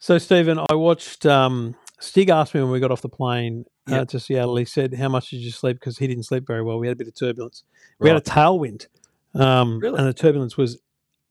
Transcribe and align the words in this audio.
So, 0.00 0.16
Stephen, 0.18 0.58
I 0.70 0.74
watched. 0.74 1.26
Um, 1.26 1.76
Stig 2.00 2.30
asked 2.30 2.54
me 2.54 2.62
when 2.62 2.70
we 2.70 2.80
got 2.80 2.90
off 2.90 3.02
the 3.02 3.08
plane 3.10 3.66
uh, 3.86 3.96
Yep. 3.96 4.08
to 4.08 4.20
Seattle. 4.20 4.56
He 4.56 4.64
said, 4.64 4.94
"How 4.94 5.08
much 5.10 5.28
did 5.28 5.40
you 5.40 5.50
sleep?" 5.50 5.76
Because 5.78 5.98
he 5.98 6.06
didn't 6.06 6.22
sleep 6.24 6.46
very 6.46 6.62
well. 6.62 6.78
We 6.78 6.86
had 6.86 6.94
a 6.94 6.96
bit 6.96 7.06
of 7.06 7.14
turbulence. 7.14 7.64
We 7.98 8.08
had 8.08 8.16
a 8.16 8.22
tailwind, 8.22 8.86
um, 9.34 9.78
Really? 9.78 9.98
and 9.98 10.08
the 10.08 10.14
turbulence 10.14 10.56
was 10.56 10.78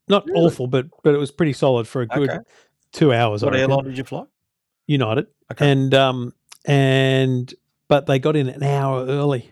not 0.08 0.28
Really? 0.28 0.46
awful, 0.46 0.68
but 0.68 0.86
but 1.04 1.16
it 1.16 1.18
was 1.18 1.32
pretty 1.32 1.54
solid 1.54 1.88
for 1.88 2.02
a 2.04 2.08
good 2.08 2.30
Okay. 2.30 2.40
two 2.92 3.12
hours. 3.12 3.44
What 3.44 3.56
airline 3.56 3.86
did 3.86 3.98
you 3.98 4.04
fly? 4.04 4.26
United, 4.86 5.26
Okay. 5.52 5.72
and 5.72 5.94
um, 5.96 6.34
and 6.66 7.52
but 7.88 8.06
they 8.06 8.20
got 8.20 8.36
in 8.36 8.50
an 8.50 8.62
hour 8.62 9.04
early 9.08 9.52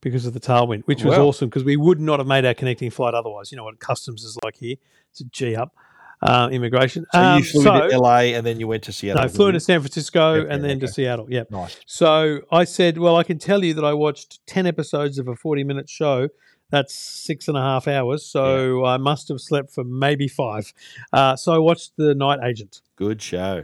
because 0.00 0.26
of 0.26 0.32
the 0.34 0.40
tailwind, 0.40 0.82
which 0.86 1.04
was 1.04 1.16
Wow. 1.16 1.26
awesome 1.26 1.48
because 1.48 1.62
we 1.62 1.76
would 1.76 2.00
not 2.00 2.18
have 2.18 2.26
made 2.26 2.44
our 2.44 2.54
connecting 2.54 2.90
flight 2.90 3.14
otherwise. 3.14 3.52
You 3.52 3.56
know 3.56 3.64
what 3.64 3.78
customs 3.78 4.24
is 4.24 4.36
like 4.42 4.56
here; 4.56 4.74
it's 5.12 5.20
a 5.20 5.24
G 5.24 5.54
up. 5.54 5.76
Uh, 6.22 6.48
immigration. 6.52 7.06
So 7.14 7.18
Um, 7.20 7.38
you 7.38 7.44
flew 7.44 7.62
so- 7.62 7.88
to 7.88 7.96
LA 7.98 8.34
and 8.34 8.44
then 8.44 8.60
you 8.60 8.68
went 8.68 8.82
to 8.84 8.92
Seattle. 8.92 9.22
no, 9.22 9.24
I 9.24 9.28
flew 9.28 9.46
into 9.48 9.60
San 9.60 9.80
Francisco 9.80 10.34
Okay, 10.34 10.54
and 10.54 10.62
then 10.62 10.78
to. 10.80 10.88
Seattle. 10.88 11.26
Yep. 11.30 11.50
Nice. 11.50 11.78
So 11.86 12.40
I 12.52 12.64
said, 12.64 12.98
well, 12.98 13.16
I 13.16 13.22
can 13.22 13.38
tell 13.38 13.64
you 13.64 13.72
that 13.74 13.84
I 13.84 13.94
watched 13.94 14.44
10 14.46 14.66
episodes 14.66 15.18
of 15.18 15.28
a 15.28 15.34
40 15.34 15.64
minute 15.64 15.88
show. 15.88 16.28
That's 16.70 16.94
six 16.94 17.48
and 17.48 17.56
a 17.56 17.62
half 17.62 17.88
hours. 17.88 18.24
So 18.24 18.84
I 18.84 18.96
must 18.98 19.28
have 19.28 19.40
slept 19.40 19.72
for 19.72 19.82
maybe 19.82 20.28
five. 20.28 20.72
Uh, 21.12 21.36
so 21.36 21.52
I 21.52 21.58
watched 21.58 21.92
The 21.96 22.14
Night 22.14 22.38
Agent. 22.44 22.80
Good 22.96 23.20
show. 23.22 23.62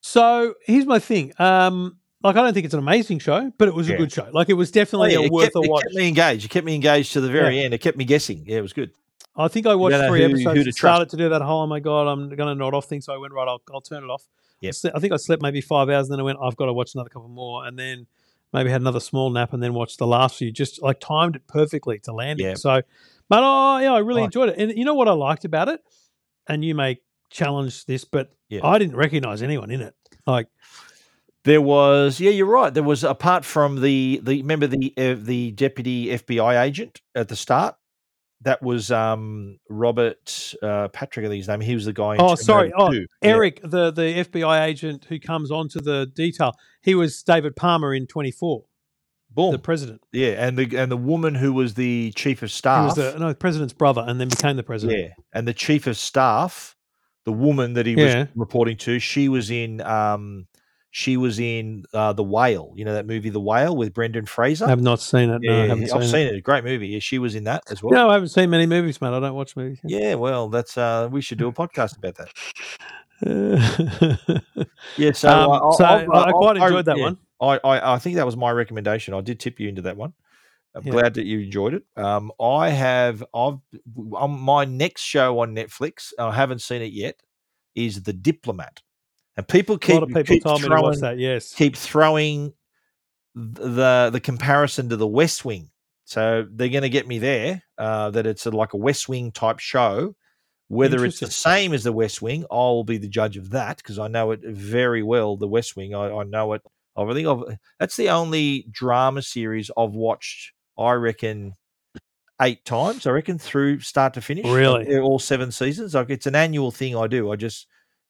So 0.00 0.54
here's 0.64 0.86
my 0.86 0.98
thing. 1.00 1.32
Um, 1.38 1.96
like, 2.22 2.36
I 2.36 2.40
don't 2.42 2.54
think 2.54 2.64
it's 2.64 2.74
an 2.74 2.80
amazing 2.80 3.18
show, 3.18 3.52
but 3.58 3.68
it 3.68 3.74
was 3.74 3.88
Yeah. 3.88 3.96
a 3.96 3.98
good 3.98 4.12
show. 4.12 4.28
Like, 4.32 4.48
it 4.48 4.54
was 4.54 4.70
definitely 4.70 5.16
Oh, 5.16 5.20
yeah, 5.20 5.24
a 5.24 5.26
it 5.26 5.32
worth 5.32 5.44
kept, 5.52 5.56
a 5.56 5.60
it 5.62 5.70
watch. 5.70 5.82
kept 5.82 5.94
me 5.94 6.08
engaged. 6.08 6.44
It 6.46 6.48
kept 6.48 6.64
me 6.66 6.74
engaged 6.74 7.12
to 7.14 7.20
the 7.20 7.28
very 7.28 7.60
end. 7.60 7.74
It 7.74 7.78
kept 7.78 7.98
me 7.98 8.04
guessing. 8.04 8.44
Yeah, 8.46 8.58
it 8.58 8.62
was 8.62 8.72
good. 8.72 8.90
I 9.38 9.48
think 9.48 9.66
I 9.66 9.74
watched 9.76 9.92
know 9.98 10.08
three 10.08 10.20
who- 10.22 10.28
who 10.28 10.32
episodes. 10.34 10.54
to 10.64 10.68
and 10.68 10.74
started 10.74 11.08
to 11.10 11.16
do 11.16 11.28
that. 11.28 11.40
Whole, 11.42 11.62
oh 11.62 11.66
my 11.66 11.80
god, 11.80 12.08
I'm 12.08 12.28
going 12.28 12.48
to 12.48 12.54
nod 12.54 12.74
off 12.74 12.86
thing. 12.86 13.00
So 13.00 13.14
I 13.14 13.18
went 13.18 13.32
right. 13.32 13.46
I'll, 13.48 13.62
I'll 13.72 13.80
turn 13.80 14.02
it 14.02 14.08
off. 14.10 14.26
Yep. 14.60 14.74
I 14.94 14.98
think 14.98 15.12
I 15.12 15.16
slept 15.16 15.40
maybe 15.42 15.60
five 15.60 15.88
hours, 15.88 16.06
and 16.08 16.12
then 16.14 16.20
I 16.20 16.24
went. 16.24 16.38
I've 16.42 16.56
got 16.56 16.66
to 16.66 16.72
watch 16.72 16.94
another 16.94 17.08
couple 17.08 17.28
more, 17.28 17.64
and 17.64 17.78
then 17.78 18.06
maybe 18.52 18.68
had 18.70 18.80
another 18.80 18.98
small 19.00 19.30
nap, 19.30 19.52
and 19.52 19.62
then 19.62 19.72
watched 19.74 19.98
the 19.98 20.06
last 20.06 20.36
few. 20.36 20.50
Just 20.50 20.82
like 20.82 20.98
timed 21.00 21.36
it 21.36 21.46
perfectly 21.46 22.00
to 22.00 22.12
land 22.12 22.40
Yep. 22.40 22.54
it. 22.54 22.58
So, 22.58 22.82
but 23.28 23.40
oh 23.44 23.78
yeah, 23.78 23.92
I 23.92 23.98
really 23.98 24.22
Nice. 24.22 24.26
enjoyed 24.28 24.48
it. 24.48 24.58
And 24.58 24.76
you 24.76 24.84
know 24.84 24.94
what 24.94 25.06
I 25.06 25.12
liked 25.12 25.44
about 25.44 25.68
it, 25.68 25.80
and 26.48 26.64
you 26.64 26.74
may 26.74 26.98
challenge 27.30 27.84
this, 27.86 28.04
but 28.04 28.32
Yeah. 28.48 28.60
I 28.64 28.78
didn't 28.78 28.96
recognize 28.96 29.42
anyone 29.42 29.70
in 29.70 29.80
it. 29.82 29.94
Like 30.26 30.48
There 31.44 31.60
was, 31.62 32.18
yeah, 32.20 32.30
you're 32.30 32.46
right. 32.46 32.74
There 32.74 32.82
was 32.82 33.04
apart 33.04 33.44
from 33.44 33.80
the 33.80 34.20
the 34.24 34.38
remember 34.42 34.66
the 34.66 34.92
uh, 34.98 35.14
the 35.16 35.52
deputy 35.52 36.06
FBI 36.08 36.60
agent 36.62 37.00
at 37.14 37.28
the 37.28 37.36
start. 37.36 37.76
That 38.42 38.62
was 38.62 38.92
um, 38.92 39.58
Robert 39.68 40.54
uh, 40.62 40.88
Patrick. 40.88 41.26
I 41.26 41.28
think 41.28 41.38
his 41.38 41.48
name. 41.48 41.60
He 41.60 41.74
was 41.74 41.86
the 41.86 41.92
guy. 41.92 42.14
In 42.14 42.20
Oh, 42.20 42.34
sorry. 42.36 42.72
Oh, 42.76 42.92
Yeah. 42.92 43.00
Eric, 43.22 43.60
the 43.62 43.90
the 43.90 44.24
FBI 44.24 44.64
agent 44.64 45.06
who 45.08 45.18
comes 45.18 45.50
onto 45.50 45.80
the 45.80 46.06
detail, 46.14 46.52
he 46.80 46.94
was 46.94 47.22
David 47.24 47.56
Palmer 47.56 47.92
in 47.92 48.06
Twenty 48.06 48.30
Four, 48.30 48.64
Boom. 49.30 49.50
the 49.52 49.58
president. 49.58 50.02
yeah, 50.12 50.46
and 50.46 50.56
the 50.56 50.76
and 50.78 50.90
the 50.90 50.96
woman 50.96 51.34
who 51.34 51.52
was 51.52 51.74
the 51.74 52.12
chief 52.14 52.42
of 52.42 52.50
He 52.50 52.54
staff. 52.54 52.84
was 52.86 52.94
the 52.94 53.18
no 53.18 53.28
the 53.30 53.34
president's 53.34 53.72
brother, 53.74 54.04
and 54.06 54.20
then 54.20 54.28
became 54.28 54.56
the 54.56 54.62
president. 54.62 54.98
Yeah, 55.00 55.14
and 55.32 55.48
the 55.48 55.54
chief 55.54 55.86
of 55.88 55.96
staff, 55.96 56.76
the 57.24 57.32
woman 57.32 57.72
that 57.74 57.86
he 57.86 57.94
Yeah. 57.94 58.20
was 58.20 58.28
reporting 58.36 58.76
to, 58.78 58.98
she 59.00 59.28
was 59.28 59.50
in. 59.50 59.80
Um, 59.80 60.46
she 60.90 61.16
was 61.16 61.38
in 61.38 61.84
uh, 61.92 62.12
the 62.12 62.22
Whale. 62.24 62.72
You 62.76 62.84
know 62.84 62.94
that 62.94 63.06
movie, 63.06 63.28
The 63.30 63.40
Whale, 63.40 63.76
with 63.76 63.92
Brendan 63.92 64.26
Fraser. 64.26 64.64
I 64.66 64.68
have 64.70 64.80
not 64.82 65.00
seen 65.00 65.30
it. 65.30 65.40
No, 65.42 65.52
I 65.52 65.66
yeah, 65.66 65.72
I've 65.72 65.88
seen, 65.88 66.02
seen 66.02 66.26
it. 66.28 66.34
it. 66.34 66.38
A 66.38 66.40
great 66.40 66.64
movie. 66.64 66.88
Yeah, 66.88 66.98
she 67.00 67.18
was 67.18 67.34
in 67.34 67.44
that 67.44 67.62
as 67.70 67.82
well. 67.82 67.92
No, 67.92 68.08
I 68.10 68.14
haven't 68.14 68.28
seen 68.30 68.50
many 68.50 68.66
movies, 68.66 69.00
man. 69.00 69.12
I 69.14 69.20
don't 69.20 69.34
watch 69.34 69.54
movies. 69.56 69.80
Yeah, 69.84 70.14
well, 70.14 70.48
that's 70.48 70.78
uh, 70.78 71.08
we 71.10 71.20
should 71.20 71.38
do 71.38 71.48
a 71.48 71.52
podcast 71.52 71.96
about 71.98 72.16
that. 72.16 72.28
Yeah, 74.96 75.12
so 75.12 75.28
um, 75.28 75.50
uh, 75.50 75.72
so 75.72 75.84
I, 75.84 76.02
I 76.04 76.06
I'll- 76.26 76.32
quite 76.32 76.56
I- 76.56 76.64
enjoyed 76.66 76.84
that 76.86 76.96
yeah, 76.98 77.04
one. 77.04 77.18
I, 77.40 77.58
I 77.64 77.94
I 77.94 77.98
think 77.98 78.16
that 78.16 78.26
was 78.26 78.36
my 78.36 78.50
recommendation. 78.50 79.14
I 79.14 79.20
did 79.20 79.38
tip 79.40 79.60
you 79.60 79.68
into 79.68 79.82
that 79.82 79.96
one. 79.96 80.12
I'm 80.74 80.84
Yeah. 80.84 80.92
glad 80.92 81.14
that 81.14 81.24
you 81.24 81.40
enjoyed 81.40 81.74
it. 81.74 81.82
Um, 81.96 82.30
I 82.40 82.70
have 82.70 83.24
I've 83.34 83.58
on 84.12 84.30
my 84.40 84.64
next 84.64 85.02
show 85.02 85.38
on 85.40 85.54
Netflix. 85.54 86.12
I 86.18 86.32
haven't 86.32 86.60
seen 86.62 86.82
it 86.82 86.92
yet. 86.92 87.20
Is 87.74 88.02
the 88.02 88.12
Diplomat, 88.12 88.80
and 89.38 89.46
people 89.46 89.78
keep 89.78 90.04
people 90.08 90.24
keep 90.24 90.42
told 90.42 90.62
me 90.62 90.68
to 90.68 90.74
watch 90.74 90.98
throwing- 90.98 91.00
that. 91.00 91.18
Yes. 91.18 91.54
keep 91.54 91.76
throwing 91.76 92.52
the 93.34 94.10
the 94.12 94.20
comparison 94.20 94.88
to 94.88 94.96
the 94.96 95.06
West 95.06 95.44
Wing. 95.44 95.70
So 96.04 96.46
they're 96.50 96.70
going 96.70 96.82
to 96.82 96.88
get 96.88 97.06
me 97.06 97.18
there. 97.18 97.62
Uh, 97.76 98.10
that 98.10 98.26
it's 98.26 98.46
a, 98.46 98.50
like 98.50 98.72
a 98.72 98.78
West 98.78 99.08
Wing 99.08 99.30
type 99.30 99.60
show. 99.60 100.16
Whether 100.66 101.04
it's 101.04 101.20
the 101.20 101.30
same 101.30 101.72
as 101.72 101.84
the 101.84 101.92
West 101.92 102.20
Wing, 102.20 102.44
I'll 102.50 102.82
be 102.82 102.98
the 102.98 103.08
judge 103.08 103.36
of 103.36 103.50
that 103.50 103.78
because 103.78 103.98
I 103.98 104.08
know 104.08 104.32
it 104.32 104.40
very 104.44 105.02
well. 105.02 105.36
The 105.36 105.48
West 105.48 105.76
Wing, 105.76 105.94
I, 105.94 106.10
I 106.10 106.24
know 106.24 106.52
it. 106.54 106.62
I 106.96 107.10
think 107.14 107.28
I've, 107.28 107.58
that's 107.78 107.96
the 107.96 108.10
only 108.10 108.66
drama 108.70 109.22
series 109.22 109.70
I've 109.78 109.92
watched. 109.92 110.52
I 110.76 110.92
reckon 110.92 111.54
eight 112.42 112.64
times. 112.64 113.06
I 113.06 113.12
reckon 113.12 113.38
through 113.38 113.80
start 113.80 114.14
to 114.14 114.20
finish. 114.20 114.46
Really? 114.46 114.98
all 114.98 115.18
seven 115.18 115.52
seasons. 115.52 115.94
Like 115.94 116.10
it's 116.10 116.26
an 116.26 116.34
annual 116.34 116.70
thing 116.70 116.96
I 116.96 117.06
do. 117.06 117.30
I 117.30 117.36
just 117.36 117.66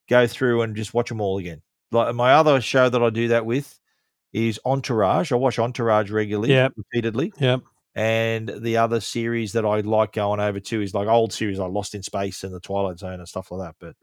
go 0.09 0.27
through 0.27 0.63
and 0.63 0.77
just 0.77 0.95
watch 0.95 1.09
them 1.09 1.21
all 1.21 1.39
again. 1.39 1.63
Like 1.91 2.15
my 2.15 2.35
other 2.35 2.61
show 2.61 2.89
that 2.89 3.03
I 3.03 3.11
do 3.11 3.29
that 3.29 3.47
with 3.47 3.79
is 4.33 4.61
Entourage. 4.65 5.33
I 5.33 5.37
watch 5.37 5.59
Entourage 5.59 6.11
regularly, 6.11 6.51
Yep. 6.51 6.73
repeatedly. 6.77 7.33
Yep. 7.39 7.63
And 7.95 8.49
the 8.61 8.77
other 8.77 9.01
series 9.01 9.53
that 9.53 9.65
I 9.65 9.81
like 9.81 10.13
going 10.13 10.39
over 10.39 10.61
to 10.61 10.83
is 10.83 10.95
like 10.95 11.09
old 11.09 11.33
series 11.33 11.59
like 11.59 11.73
Lost 11.73 11.95
in 11.95 12.03
Space 12.03 12.45
and 12.45 12.55
The 12.55 12.61
Twilight 12.61 12.99
Zone 12.99 13.19
and 13.19 13.29
stuff 13.29 13.51
like 13.51 13.67
that. 13.69 13.77
But 13.81 13.97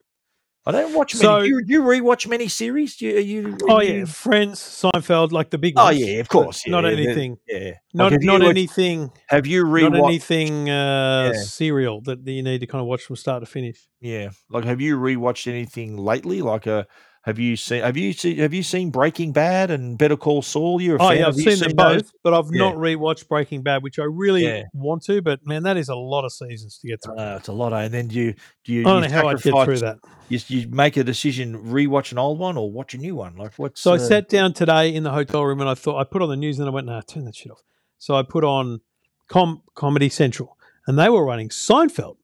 I 0.67 0.71
don't 0.71 0.93
watch 0.95 1.13
many. 1.15 1.23
So- 1.23 1.41
do, 1.41 1.47
you, 1.47 1.63
do 1.65 1.73
you 1.73 1.81
rewatch 1.83 2.27
many 2.27 2.47
series? 2.47 2.95
Do 2.97 3.05
you, 3.05 3.17
are 3.17 3.19
you, 3.19 3.57
Oh 3.69 3.81
yeah, 3.81 3.91
you- 3.91 4.05
Friends, 4.07 4.59
Seinfeld, 4.59 5.31
like 5.31 5.51
the 5.51 5.57
big 5.59 5.75
Oh 5.77 5.89
yeah, 5.89 6.19
of 6.19 6.27
course. 6.29 6.67
not 6.67 6.83
yeah, 6.85 6.89
yeah, 6.91 6.97
anything. 7.05 7.37
Yeah. 7.47 7.71
Not 7.93 8.11
Like, 8.11 8.21
not 8.23 8.41
anything. 8.43 9.11
Have 9.27 9.45
you 9.45 9.63
Not 9.63 9.71
rewatched? 9.91 10.07
anything 10.07 10.69
uh, 10.69 11.31
Yeah. 11.33 11.41
serial 11.43 12.01
that 12.01 12.25
you 12.27 12.41
need 12.41 12.59
to 12.61 12.67
kind 12.67 12.81
of 12.81 12.87
watch 12.87 13.03
from 13.03 13.15
start 13.15 13.43
to 13.43 13.45
finish. 13.45 13.87
Yeah. 14.01 14.29
Like, 14.49 14.65
have 14.65 14.81
you 14.81 14.97
rewatched 14.97 15.47
anything 15.47 15.97
lately? 15.97 16.41
Like, 16.41 16.65
uh, 16.67 16.85
have 17.25 17.39
you 17.39 17.55
seen? 17.55 17.81
Have 17.81 17.97
you 17.97 18.13
seen? 18.13 18.37
Have 18.37 18.53
you 18.53 18.61
seen 18.63 18.91
Breaking 18.91 19.31
Bad 19.31 19.71
and 19.71 19.97
Better 19.97 20.15
Call 20.15 20.41
Saul? 20.41 20.79
You're 20.81 20.97
a 20.97 21.01
Oh 21.03 21.09
fan. 21.09 21.17
yeah, 21.17 21.27
I've 21.27 21.35
you 21.39 21.51
seen 21.51 21.59
them 21.59 21.75
those? 21.75 22.03
both, 22.03 22.11
but 22.23 22.33
I've 22.33 22.45
Yeah. 22.53 22.59
not 22.69 22.75
rewatched 22.75 23.27
Breaking 23.27 23.63
Bad, 23.63 23.81
which 23.83 23.97
I 23.99 24.03
really 24.03 24.43
Yeah. 24.43 24.63
want 24.73 25.03
to. 25.05 25.21
But 25.21 25.45
man, 25.45 25.63
that 25.63 25.75
is 25.77 25.89
a 25.89 25.95
lot 25.95 26.23
of 26.23 26.31
seasons 26.31 26.77
to 26.79 26.87
get 26.87 27.01
through. 27.03 27.17
Uh, 27.17 27.37
it's 27.39 27.47
a 27.47 27.51
lot, 27.53 27.73
eh? 27.73 27.81
and 27.85 27.93
then 27.93 28.07
do 28.07 28.15
you 28.15 28.33
do 28.63 28.73
you, 28.73 28.81
I 28.81 28.83
don't 28.83 29.03
you 29.03 29.09
know 29.09 29.15
how 29.15 29.27
I'd 29.27 29.41
get 29.41 29.63
through 29.65 29.79
that. 29.79 29.97
You, 30.29 30.39
you 30.47 30.67
make 30.69 30.97
a 30.97 31.03
decision, 31.03 31.65
rewatch 31.71 32.11
an 32.11 32.17
old 32.17 32.39
one 32.39 32.57
or 32.57 32.71
watch 32.71 32.93
a 32.93 32.97
new 32.97 33.15
one. 33.15 33.35
Like 33.35 33.53
what's 33.57 33.81
So 33.81 33.91
I 33.93 33.95
uh, 33.95 33.99
sat 33.99 34.29
down 34.29 34.53
today 34.53 34.93
in 34.93 35.03
the 35.03 35.11
hotel 35.11 35.43
room 35.45 35.61
and 35.61 35.69
I 35.69 35.73
thought 35.75 35.99
I 35.99 36.03
put 36.03 36.21
on 36.21 36.29
the 36.29 36.35
news 36.35 36.59
and 36.59 36.67
I 36.67 36.71
went, 36.71 36.87
nah, 36.87 37.01
turn 37.01 37.25
that 37.25 37.35
shit 37.35 37.51
off. 37.51 37.61
So 37.97 38.15
I 38.15 38.23
put 38.23 38.43
on 38.43 38.81
Com- 39.29 39.61
Comedy 39.73 40.09
Central 40.09 40.57
and 40.87 40.97
they 40.97 41.09
were 41.09 41.25
running 41.25 41.49
Seinfeld. 41.49 42.17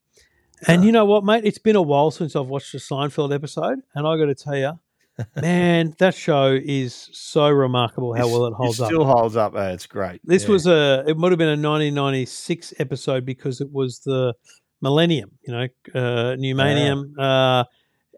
And 0.67 0.83
you 0.83 0.91
know 0.91 1.05
what, 1.05 1.23
mate? 1.23 1.43
It's 1.43 1.57
been 1.57 1.75
a 1.75 1.81
while 1.81 2.11
since 2.11 2.35
I've 2.35 2.45
watched 2.47 2.73
a 2.75 2.77
Seinfeld 2.77 3.33
episode, 3.33 3.79
and 3.95 4.05
I 4.05 4.15
got 4.15 4.25
to 4.25 4.35
tell 4.35 4.55
you, 4.55 4.79
man, 5.41 5.95
that 5.99 6.15
show 6.15 6.57
is 6.63 7.09
so 7.13 7.49
remarkable 7.49 8.13
how 8.13 8.21
it's- 8.25 8.31
well 8.33 8.45
it 8.47 8.53
holds 8.53 8.79
up. 8.79 8.87
Still 8.87 9.05
holds 9.05 9.35
up. 9.35 9.53
it's 9.55 9.87
great. 9.87 10.21
This 10.23 10.43
Yeah. 10.43 10.49
was 10.49 10.67
a 10.67 11.03
it 11.07 11.17
would 11.17 11.31
have 11.31 11.39
been 11.39 11.47
a 11.49 11.55
1996 11.57 12.73
episode 12.79 13.25
because 13.25 13.61
it 13.61 13.71
was 13.71 13.99
the 13.99 14.33
millennium, 14.81 15.31
you 15.45 15.53
know, 15.53 15.67
uh, 15.99 16.35
new 16.35 16.55
millennium. 16.55 17.13
Uh, 17.19 17.63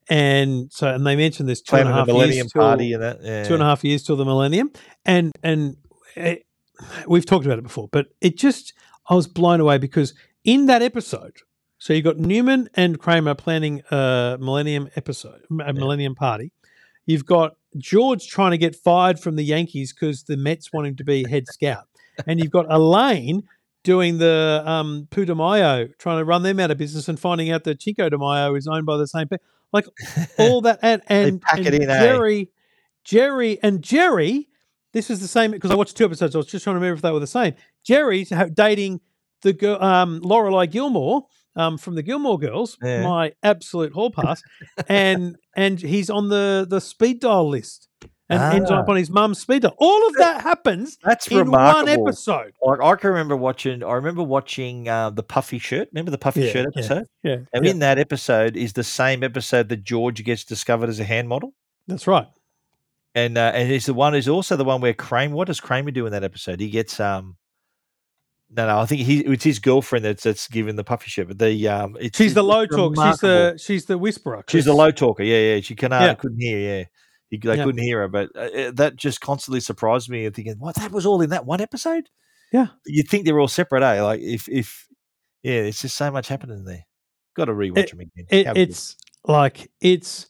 and 0.09 0.71
so, 0.71 0.87
and 0.93 1.05
they 1.05 1.15
mentioned 1.15 1.47
this 1.47 1.61
two 1.61 1.75
and 1.77 1.87
a 1.87 1.93
half 1.93 2.07
the 2.07 2.13
Millennium 2.13 2.35
years 2.45 2.51
till, 2.51 2.61
Party 2.61 2.93
and 2.93 3.01
that. 3.03 3.19
Yeah. 3.23 3.43
two 3.43 3.53
and 3.53 3.63
a 3.63 3.65
half 3.65 3.83
years 3.83 4.03
till 4.03 4.15
the 4.17 4.25
millennium, 4.25 4.71
and 5.05 5.31
and 5.43 5.77
it, 6.15 6.43
we've 7.07 7.25
talked 7.25 7.45
about 7.45 7.57
it 7.57 7.63
before, 7.63 7.87
but 7.91 8.07
it 8.19 8.37
just 8.37 8.73
I 9.09 9.15
was 9.15 9.27
blown 9.27 9.59
away 9.61 9.77
because 9.77 10.13
in 10.43 10.65
that 10.65 10.81
episode, 10.81 11.37
so 11.77 11.93
you 11.93 12.01
got 12.01 12.17
Newman 12.17 12.67
and 12.73 12.99
Kramer 12.99 13.33
planning 13.35 13.81
a 13.91 14.37
millennium 14.41 14.89
episode, 14.97 15.41
a 15.65 15.71
millennium 15.73 16.15
party. 16.15 16.51
You've 17.05 17.25
got 17.25 17.55
George 17.77 18.27
trying 18.27 18.51
to 18.51 18.57
get 18.57 18.75
fired 18.75 19.19
from 19.19 19.35
the 19.35 19.43
Yankees 19.43 19.93
because 19.93 20.23
the 20.23 20.37
Mets 20.37 20.71
want 20.71 20.87
him 20.87 20.95
to 20.97 21.03
be 21.03 21.27
head 21.29 21.47
scout, 21.47 21.85
and 22.27 22.39
you've 22.39 22.51
got 22.51 22.65
Elaine 22.69 23.43
doing 23.83 24.17
the 24.17 24.63
um, 24.65 25.07
Poo 25.11 25.25
de 25.25 25.35
Mayo, 25.35 25.87
trying 25.97 26.19
to 26.19 26.25
run 26.25 26.43
them 26.43 26.59
out 26.59 26.71
of 26.71 26.77
business 26.77 27.09
and 27.09 27.19
finding 27.19 27.51
out 27.51 27.65
that 27.65 27.79
Chico 27.79 28.09
de 28.09 28.17
Mayo 28.17 28.55
is 28.55 28.67
owned 28.67 28.85
by 28.85 28.97
the 28.97 29.07
same 29.07 29.27
people. 29.27 29.45
Like 29.71 29.87
all 30.37 30.61
that, 30.61 30.79
and 30.81 31.01
and, 31.07 31.43
and 31.51 31.67
in, 31.67 31.89
eh? 31.89 31.99
Jerry, 31.99 32.49
Jerry, 33.03 33.59
and 33.61 33.81
Jerry. 33.81 34.47
This 34.93 35.09
is 35.09 35.19
the 35.19 35.27
same 35.27 35.51
because 35.51 35.71
I 35.71 35.75
watched 35.75 35.97
two 35.97 36.05
episodes. 36.05 36.35
I 36.35 36.37
was 36.37 36.47
just 36.47 36.63
trying 36.63 36.75
to 36.75 36.79
remember 36.79 36.95
if 36.95 37.01
they 37.01 37.11
were 37.11 37.19
the 37.19 37.27
same. 37.27 37.55
Jerry's 37.83 38.31
dating 38.53 39.01
the 39.41 39.53
girl, 39.53 39.81
um, 39.81 40.21
Lorelai 40.21 40.69
Gilmore 40.69 41.25
um, 41.55 41.77
from 41.77 41.95
the 41.95 42.03
Gilmore 42.03 42.39
Girls, 42.39 42.77
Yeah. 42.83 43.03
my 43.03 43.33
absolute 43.43 43.93
hall 43.93 44.11
pass, 44.11 44.41
and 44.87 45.35
and 45.55 45.79
he's 45.79 46.09
on 46.09 46.29
the 46.29 46.65
the 46.69 46.81
speed 46.81 47.19
dial 47.21 47.47
list. 47.49 47.87
and 48.29 48.41
ends 48.55 48.71
Ah. 48.71 48.79
up 48.79 48.87
on 48.89 48.95
his 48.95 49.09
mum's 49.11 49.39
speeder. 49.39 49.69
All 49.77 50.07
of 50.07 50.15
that 50.15 50.41
happens 50.41 50.97
That's 51.03 51.27
in 51.27 51.37
remarkable. 51.39 51.91
one 51.91 52.07
episode. 52.07 52.53
Like 52.63 52.79
I 52.81 52.95
can 52.95 53.09
remember 53.09 53.35
watching. 53.35 53.83
I 53.83 53.93
remember 53.93 54.23
watching 54.23 54.87
uh, 54.87 55.09
the 55.11 55.21
Puffy 55.23 55.59
Shirt. 55.59 55.89
Remember 55.91 56.09
the 56.09 56.17
Puffy 56.17 56.41
Yeah, 56.45 56.51
Shirt 56.53 56.67
episode? 56.75 57.05
Yeah, 57.21 57.37
And 57.53 57.65
yeah, 57.65 57.71
in 57.71 57.79
that 57.79 57.99
episode 57.99 58.55
is 58.55 58.73
the 58.73 58.83
same 58.83 59.23
episode 59.23 59.67
that 59.69 59.83
George 59.83 60.23
gets 60.23 60.45
discovered 60.45 60.89
as 60.89 60.99
a 60.99 61.03
hand 61.03 61.27
model. 61.27 61.53
that's 61.85 62.07
right. 62.07 62.27
And 63.13 63.37
uh, 63.37 63.51
and 63.53 63.69
it's 63.71 63.85
the 63.87 63.93
one 63.93 64.15
is 64.15 64.27
also 64.27 64.55
the 64.55 64.63
one 64.63 64.81
where 64.81 64.93
Kramer. 64.93 65.35
What 65.35 65.47
does 65.47 65.59
Kramer 65.59 65.91
do 65.91 66.05
in 66.07 66.13
that 66.13 66.23
episode? 66.23 66.59
He 66.61 66.69
gets 66.69 66.99
um. 66.99 67.35
No, 68.55 68.67
no, 68.67 68.79
I 68.79 68.85
think 68.85 69.01
he 69.01 69.21
it's 69.21 69.43
his 69.43 69.59
girlfriend 69.59 70.05
that's 70.05 70.23
that's 70.23 70.47
given 70.47 70.75
the 70.75 70.83
puffy 70.83 71.09
shirt. 71.09 71.27
But 71.27 71.39
the 71.39 71.67
um, 71.67 71.97
it's 71.99 72.17
She's 72.17 72.33
the 72.35 72.43
low 72.43 72.65
talk. 72.65 72.95
She's 72.95 73.19
the 73.19 73.57
she's 73.57 73.85
the 73.85 73.97
whisperer. 73.97 74.43
she's 74.47 74.65
the 74.65 74.73
low 74.73 74.91
talker. 74.91 75.23
Yeah, 75.23 75.55
yeah. 75.55 75.61
She 75.61 75.75
can 75.75 75.91
uh, 75.91 75.99
Yeah. 76.01 76.13
couldn't 76.13 76.39
hear. 76.39 76.59
Yeah, 76.59 76.83
he, 77.29 77.37
they 77.37 77.57
Yeah. 77.57 77.63
couldn't 77.63 77.81
hear 77.81 77.99
her. 78.01 78.07
But 78.07 78.29
uh, 78.35 78.39
uh, 78.39 78.71
that 78.75 78.95
just 78.95 79.21
constantly 79.21 79.59
surprised 79.59 80.09
me. 80.09 80.25
and 80.25 80.35
Thinking, 80.35 80.55
what 80.59 80.75
that 80.75 80.91
was 80.91 81.05
all 81.05 81.21
in 81.21 81.31
that 81.31 81.45
one 81.45 81.61
episode. 81.61 82.09
Yeah. 82.51 82.67
you'd 82.85 83.07
think 83.07 83.25
they're 83.25 83.39
all 83.39 83.47
separate. 83.47 83.81
Eh? 83.81 84.01
Like 84.03 84.19
if 84.21 84.47
if 84.47 84.87
yeah, 85.41 85.61
it's 85.61 85.81
just 85.81 85.97
so 85.97 86.11
much 86.11 86.27
happening 86.27 86.63
there. 86.65 86.85
Got 87.35 87.45
to 87.45 87.53
rewatch 87.53 87.89
them 87.89 88.01
again. 88.01 88.25
It, 88.29 88.45
it's 88.55 88.95
like 89.25 89.71
it's 89.81 90.27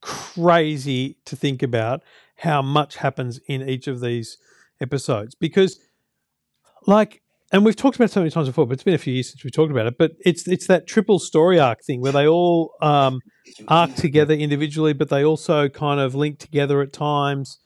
crazy 0.00 1.18
to 1.26 1.36
think 1.36 1.62
about 1.62 2.02
how 2.36 2.62
much 2.62 2.96
happens 2.96 3.38
in 3.46 3.68
each 3.68 3.86
of 3.86 4.00
these 4.00 4.38
episodes 4.80 5.34
because, 5.34 5.78
like, 6.86 7.22
and 7.52 7.64
we've 7.64 7.76
talked 7.76 7.96
about 7.96 8.06
it 8.06 8.12
so 8.12 8.20
many 8.20 8.30
times 8.30 8.48
before, 8.48 8.66
but 8.66 8.74
it's 8.74 8.82
been 8.82 8.94
a 8.94 8.98
few 8.98 9.14
years 9.14 9.30
since 9.30 9.44
we 9.44 9.50
talked 9.50 9.70
about 9.70 9.86
it. 9.86 9.96
But 9.98 10.12
it's 10.20 10.48
it's 10.48 10.66
that 10.66 10.86
triple 10.86 11.18
story 11.18 11.60
arc 11.60 11.82
thing 11.84 12.00
where 12.00 12.12
they 12.12 12.26
all 12.26 12.74
um, 12.82 13.20
arc 13.68 13.94
together 13.94 14.34
individually, 14.34 14.92
but 14.92 15.08
they 15.08 15.24
also 15.24 15.68
kind 15.68 16.00
of 16.00 16.14
link 16.14 16.38
together 16.38 16.82
at 16.82 16.92
times. 16.92 17.60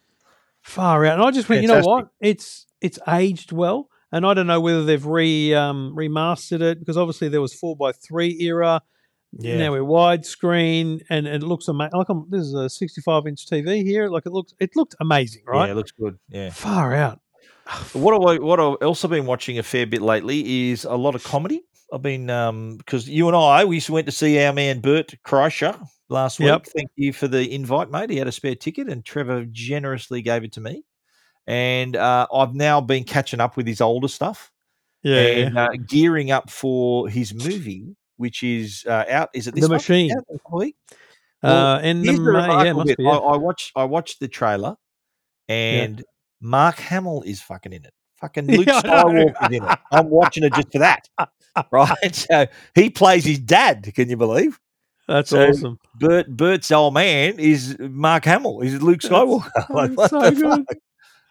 Far 0.63 1.07
out, 1.07 1.15
and 1.15 1.23
I 1.23 1.31
just 1.31 1.49
went, 1.49 1.63
you 1.63 1.69
know 1.69 1.81
what? 1.81 2.09
It's 2.21 2.67
it's 2.83 2.99
aged 3.09 3.51
well, 3.51 3.89
and 4.13 4.27
I 4.27 4.35
don't 4.35 4.47
know 4.47 4.61
whether 4.61 4.85
they've 4.85 5.05
re 5.05 5.55
um, 5.55 5.95
remastered 5.97 6.61
it 6.61 6.79
because 6.79 6.99
obviously 6.99 7.29
there 7.29 7.41
was 7.41 7.55
four 7.55 7.75
by 7.77 7.93
three 7.93 8.37
era. 8.41 8.83
Yeah. 9.33 9.59
Now 9.59 9.73
we're 9.73 9.83
widescreen, 9.83 11.01
and 11.09 11.27
it 11.27 11.43
looks 11.43 11.69
amazing. 11.69 11.93
Like 11.95 12.09
I'm, 12.09 12.27
this 12.29 12.43
is 12.43 12.53
a 12.53 12.69
65 12.69 13.27
inch 13.27 13.47
TV 13.47 13.83
here. 13.83 14.09
Like 14.09 14.27
it 14.27 14.33
looks, 14.33 14.53
it 14.59 14.71
looked 14.75 14.97
amazing, 15.01 15.45
right? 15.47 15.67
Yeah, 15.67 15.73
it 15.73 15.77
looks 15.77 15.93
good. 15.93 16.19
Yeah. 16.29 16.51
Far 16.51 16.95
out. 16.95 17.21
What 17.93 18.15
I 18.15 18.39
what 18.39 18.61
I've 18.61 18.87
also 18.87 19.09
been 19.09 19.27
watching 19.27 19.59
a 19.59 19.63
fair 19.63 19.87
bit 19.87 20.03
lately 20.03 20.71
is 20.71 20.85
a 20.85 20.95
lot 20.95 21.15
of 21.15 21.25
comedy. 21.25 21.63
I've 21.93 22.03
been 22.03 22.31
um 22.31 22.77
because 22.77 23.09
you 23.09 23.29
and 23.29 23.37
I 23.37 23.65
we 23.65 23.83
went 23.89 24.07
to 24.07 24.13
see 24.13 24.43
our 24.45 24.53
man 24.53 24.81
Bert 24.81 25.15
Kreischer 25.25 25.81
last 26.09 26.39
week. 26.39 26.49
Yep. 26.49 26.67
Thank 26.67 26.91
you 26.97 27.13
for 27.13 27.29
the 27.29 27.53
invite, 27.53 27.91
mate. 27.91 28.11
He 28.11 28.17
had 28.17 28.29
a 28.29 28.33
spare 28.33 28.55
ticket 28.55 28.89
and 28.89 29.05
Trevor 29.05 29.45
generously 29.51 30.23
gave 30.23 30.45
it 30.45 30.53
to 30.53 30.61
me. 30.61 30.85
And 31.47 31.97
uh, 31.97 32.27
I've 32.33 32.55
now 32.55 32.81
been 32.81 33.05
catching 33.05 33.41
up 33.41 33.57
with 33.57 33.67
his 33.67 33.81
older 33.81 34.09
stuff 34.09 34.53
Yeah, 35.03 35.21
and 35.21 35.59
uh, 35.59 35.69
gearing 35.87 36.31
up 36.31 36.51
for 36.51 37.09
his 37.09 37.35
movie, 37.35 37.97
which 38.17 38.43
is 38.43 38.85
uh, 38.87 39.05
out. 39.09 39.31
Is 39.35 39.49
it 39.49 39.55
this 39.55 39.65
The 39.65 39.71
month? 39.71 39.83
Machine. 39.83 40.09
Yeah, 40.11 40.37
week? 40.53 40.77
uh, 41.43 41.81
and 41.83 42.05
the 42.05 42.13
May, 42.21 42.65
yeah, 42.65 42.73
must 42.73 42.97
be. 42.97 43.07
I, 43.07 43.11
Yeah. 43.11 43.17
I 43.17 43.37
watched 43.37 43.73
I 43.75 43.85
watched 43.85 44.21
the 44.21 44.29
trailer, 44.29 44.77
and 45.49 46.05
Mark 46.41 46.79
Hamill 46.79 47.23
is 47.23 47.41
fucking 47.43 47.73
in 47.73 47.85
it. 47.85 47.93
Fucking 48.21 48.47
Luke 48.57 48.67
Yeah. 48.67 48.81
Skywalker's 48.83 49.55
in 49.57 49.65
it. 49.65 49.79
I'm 49.91 50.09
watching 50.11 50.45
it 50.45 50.53
just 50.55 50.73
for 50.73 50.79
that. 50.81 51.09
Right? 51.71 52.15
So 52.15 52.47
he 52.75 52.91
plays 52.91 53.25
his 53.25 53.39
dad. 53.39 53.91
Can 53.95 54.09
you 54.09 54.17
believe? 54.17 54.59
That's 55.09 55.31
so- 55.31 55.49
awesome. 55.49 55.79
Bert 55.99 56.29
Bert's 56.29 56.71
old 56.71 56.95
man 56.95 57.39
is 57.39 57.77
Mark 57.81 58.25
Hamill. 58.25 58.61
He's 58.61 58.81
Luke 58.81 59.01
Skywalker. 59.01 59.51
like, 59.71 59.95
that's 59.97 60.13
what 60.13 60.35
so 60.37 60.41
good. 60.41 60.43
fuck? 60.69 60.77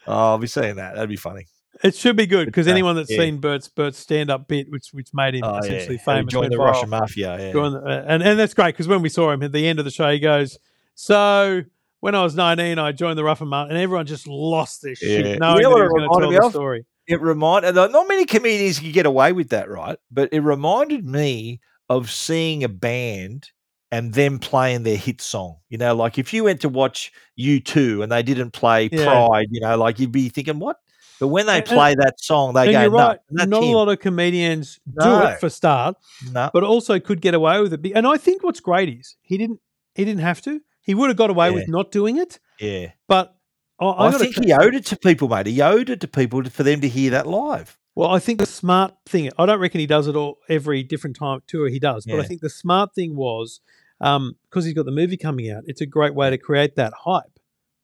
Oh, 0.08 0.14
I'll 0.32 0.38
be 0.38 0.48
seeing 0.48 0.76
that. 0.78 0.96
That'd 0.96 1.10
be 1.10 1.16
funny. 1.16 1.46
It 1.84 1.96
should 1.96 2.18
be 2.18 2.26
good 2.26 2.46
because 2.48 2.68
uh, 2.68 2.72
anyone 2.72 2.96
that's 2.98 3.10
yeah. 3.12 3.20
seen 3.20 3.38
Bert's 3.40 3.70
Bert's 3.70 3.98
stand 3.98 4.30
up 4.30 4.48
bit, 4.50 4.70
which 4.70 4.90
which 4.92 5.10
made 5.14 5.36
him 5.36 5.44
Oh, 5.46 5.60
essentially 5.60 5.96
he 5.98 6.04
famous, 6.04 6.32
joined 6.32 6.52
the 6.52 6.58
viral. 6.58 6.66
Russian 6.74 6.90
mafia. 6.90 7.38
Yeah. 7.40 7.52
The- 7.54 7.62
uh, 7.62 8.04
and 8.08 8.22
and 8.22 8.38
that's 8.38 8.54
great 8.54 8.74
because 8.74 8.88
when 8.90 9.02
we 9.02 9.08
saw 9.08 9.32
him 9.32 9.44
at 9.44 9.54
the 9.54 9.66
end 9.66 9.80
of 9.80 9.86
the 9.86 9.92
show, 9.92 10.12
he 10.12 10.20
goes, 10.20 10.58
"So 10.96 11.62
when 12.02 12.16
I 12.16 12.24
was 12.24 12.36
19, 12.36 12.80
I 12.80 12.92
joined 12.92 13.18
the 13.18 13.24
Rough 13.24 13.42
and 13.42 13.50
Martin," 13.50 13.76
and 13.76 13.84
everyone 13.84 14.06
just 14.06 14.28
lost 14.28 14.82
their 14.82 14.96
Yeah. 15.02 15.18
shit 15.22 15.40
knowing 15.40 15.58
You 15.58 15.64
know 15.64 15.70
that 15.70 15.76
what 15.76 15.78
he 15.78 15.84
was 15.84 15.92
going 15.92 16.02
to 16.10 16.20
tell 16.20 16.30
me 16.32 16.36
the 16.38 16.46
of? 16.46 16.52
story. 16.52 16.86
it 17.08 17.22
reminded 17.22 17.76
uh, 17.78 17.88
not 17.88 18.08
many 18.08 18.26
comedians 18.26 18.80
can 18.80 18.92
get 18.92 19.06
away 19.08 19.32
with 19.34 19.50
that, 19.50 19.70
right? 19.70 19.98
But 20.12 20.32
it 20.32 20.42
reminded 20.42 21.06
me 21.06 21.60
of 21.90 22.12
seeing 22.12 22.64
a 22.64 22.70
band 22.70 23.50
and 23.92 24.14
them 24.14 24.38
playing 24.38 24.84
their 24.84 24.96
hit 24.98 25.20
song. 25.20 25.56
You 25.70 25.80
know, 25.80 25.96
like 25.96 26.20
if 26.20 26.32
you 26.34 26.44
went 26.44 26.62
to 26.62 26.70
watch 26.70 27.12
U 27.36 27.60
two 27.60 28.04
and 28.04 28.12
they 28.12 28.22
didn't 28.22 28.52
play 28.52 28.90
Yeah. 28.92 29.06
Pride, 29.06 29.48
you 29.50 29.60
know, 29.62 29.76
like 29.78 30.00
you'd 30.00 30.12
be 30.12 30.30
thinking, 30.30 30.60
what? 30.60 30.78
But 31.20 31.30
when 31.30 31.48
they 31.48 31.58
And- 31.58 31.66
play 31.66 31.96
that 31.96 32.22
song, 32.22 32.54
they 32.54 32.66
and 32.68 32.72
go, 32.74 32.82
you're 32.84 32.92
no, 32.92 32.98
right. 32.98 33.20
that's 33.32 33.50
Not 33.50 33.64
a 33.64 33.66
lot 33.66 33.90
of 33.90 34.00
comedians 34.00 34.80
do 34.88 35.06
No. 35.06 35.28
it 35.30 35.40
for 35.40 35.50
start, 35.50 35.98
No. 36.32 36.50
but 36.54 36.64
also 36.64 37.00
could 37.00 37.20
get 37.22 37.34
away 37.34 37.60
with 37.60 37.74
it. 37.74 37.92
And 37.96 38.06
I 38.08 38.18
think 38.18 38.44
what's 38.44 38.60
great 38.60 38.88
is 38.88 39.16
he 39.24 39.38
didn't. 39.38 39.60
He 39.96 40.06
didn't 40.06 40.22
have 40.22 40.42
to. 40.44 40.62
He 40.90 40.96
would 40.96 41.12
have 41.12 41.18
got 41.18 41.30
away 41.30 41.50
Yeah. 41.50 41.54
with 41.54 41.68
not 41.68 41.92
doing 41.92 42.18
it. 42.18 42.40
Yeah. 42.60 42.94
But 43.08 43.36
I, 43.80 43.86
I, 43.86 44.08
I, 44.08 44.12
think 44.14 44.34
say- 44.34 44.46
he 44.46 44.54
owed 44.54 44.74
it 44.74 44.88
to 44.88 44.98
people, 44.98 45.28
mate. 45.30 45.46
He 45.46 45.62
owed 45.62 45.92
it 45.92 46.02
to 46.02 46.08
people 46.08 46.44
for 46.46 46.64
them 46.64 46.82
to 46.82 46.90
hear 46.90 47.12
that 47.12 47.28
live. 47.28 47.78
Well, 47.94 48.10
I 48.10 48.18
think 48.18 48.40
the 48.40 48.48
smart 48.48 48.96
thing. 49.06 49.30
I 49.38 49.46
don't 49.46 49.60
reckon 49.60 49.82
he 49.82 49.86
does 49.86 50.08
it 50.08 50.16
all 50.16 50.40
every 50.50 50.82
different 50.82 51.16
time 51.16 51.42
tour 51.46 51.70
he 51.70 51.78
does, 51.78 52.08
but 52.08 52.20
I 52.20 52.24
think 52.24 52.42
the 52.42 52.50
smart 52.50 52.96
thing 52.96 53.16
was 53.16 53.62
um, 54.02 54.36
because 54.50 54.66
he's 54.66 54.74
got 54.74 54.86
the 54.86 54.92
movie 54.92 55.16
coming 55.18 55.52
out. 55.52 55.62
It's 55.68 55.82
a 55.82 55.86
great 55.86 56.16
way 56.16 56.32
to 56.32 56.40
create 56.40 56.76
that 56.78 56.94
hype, 57.06 57.39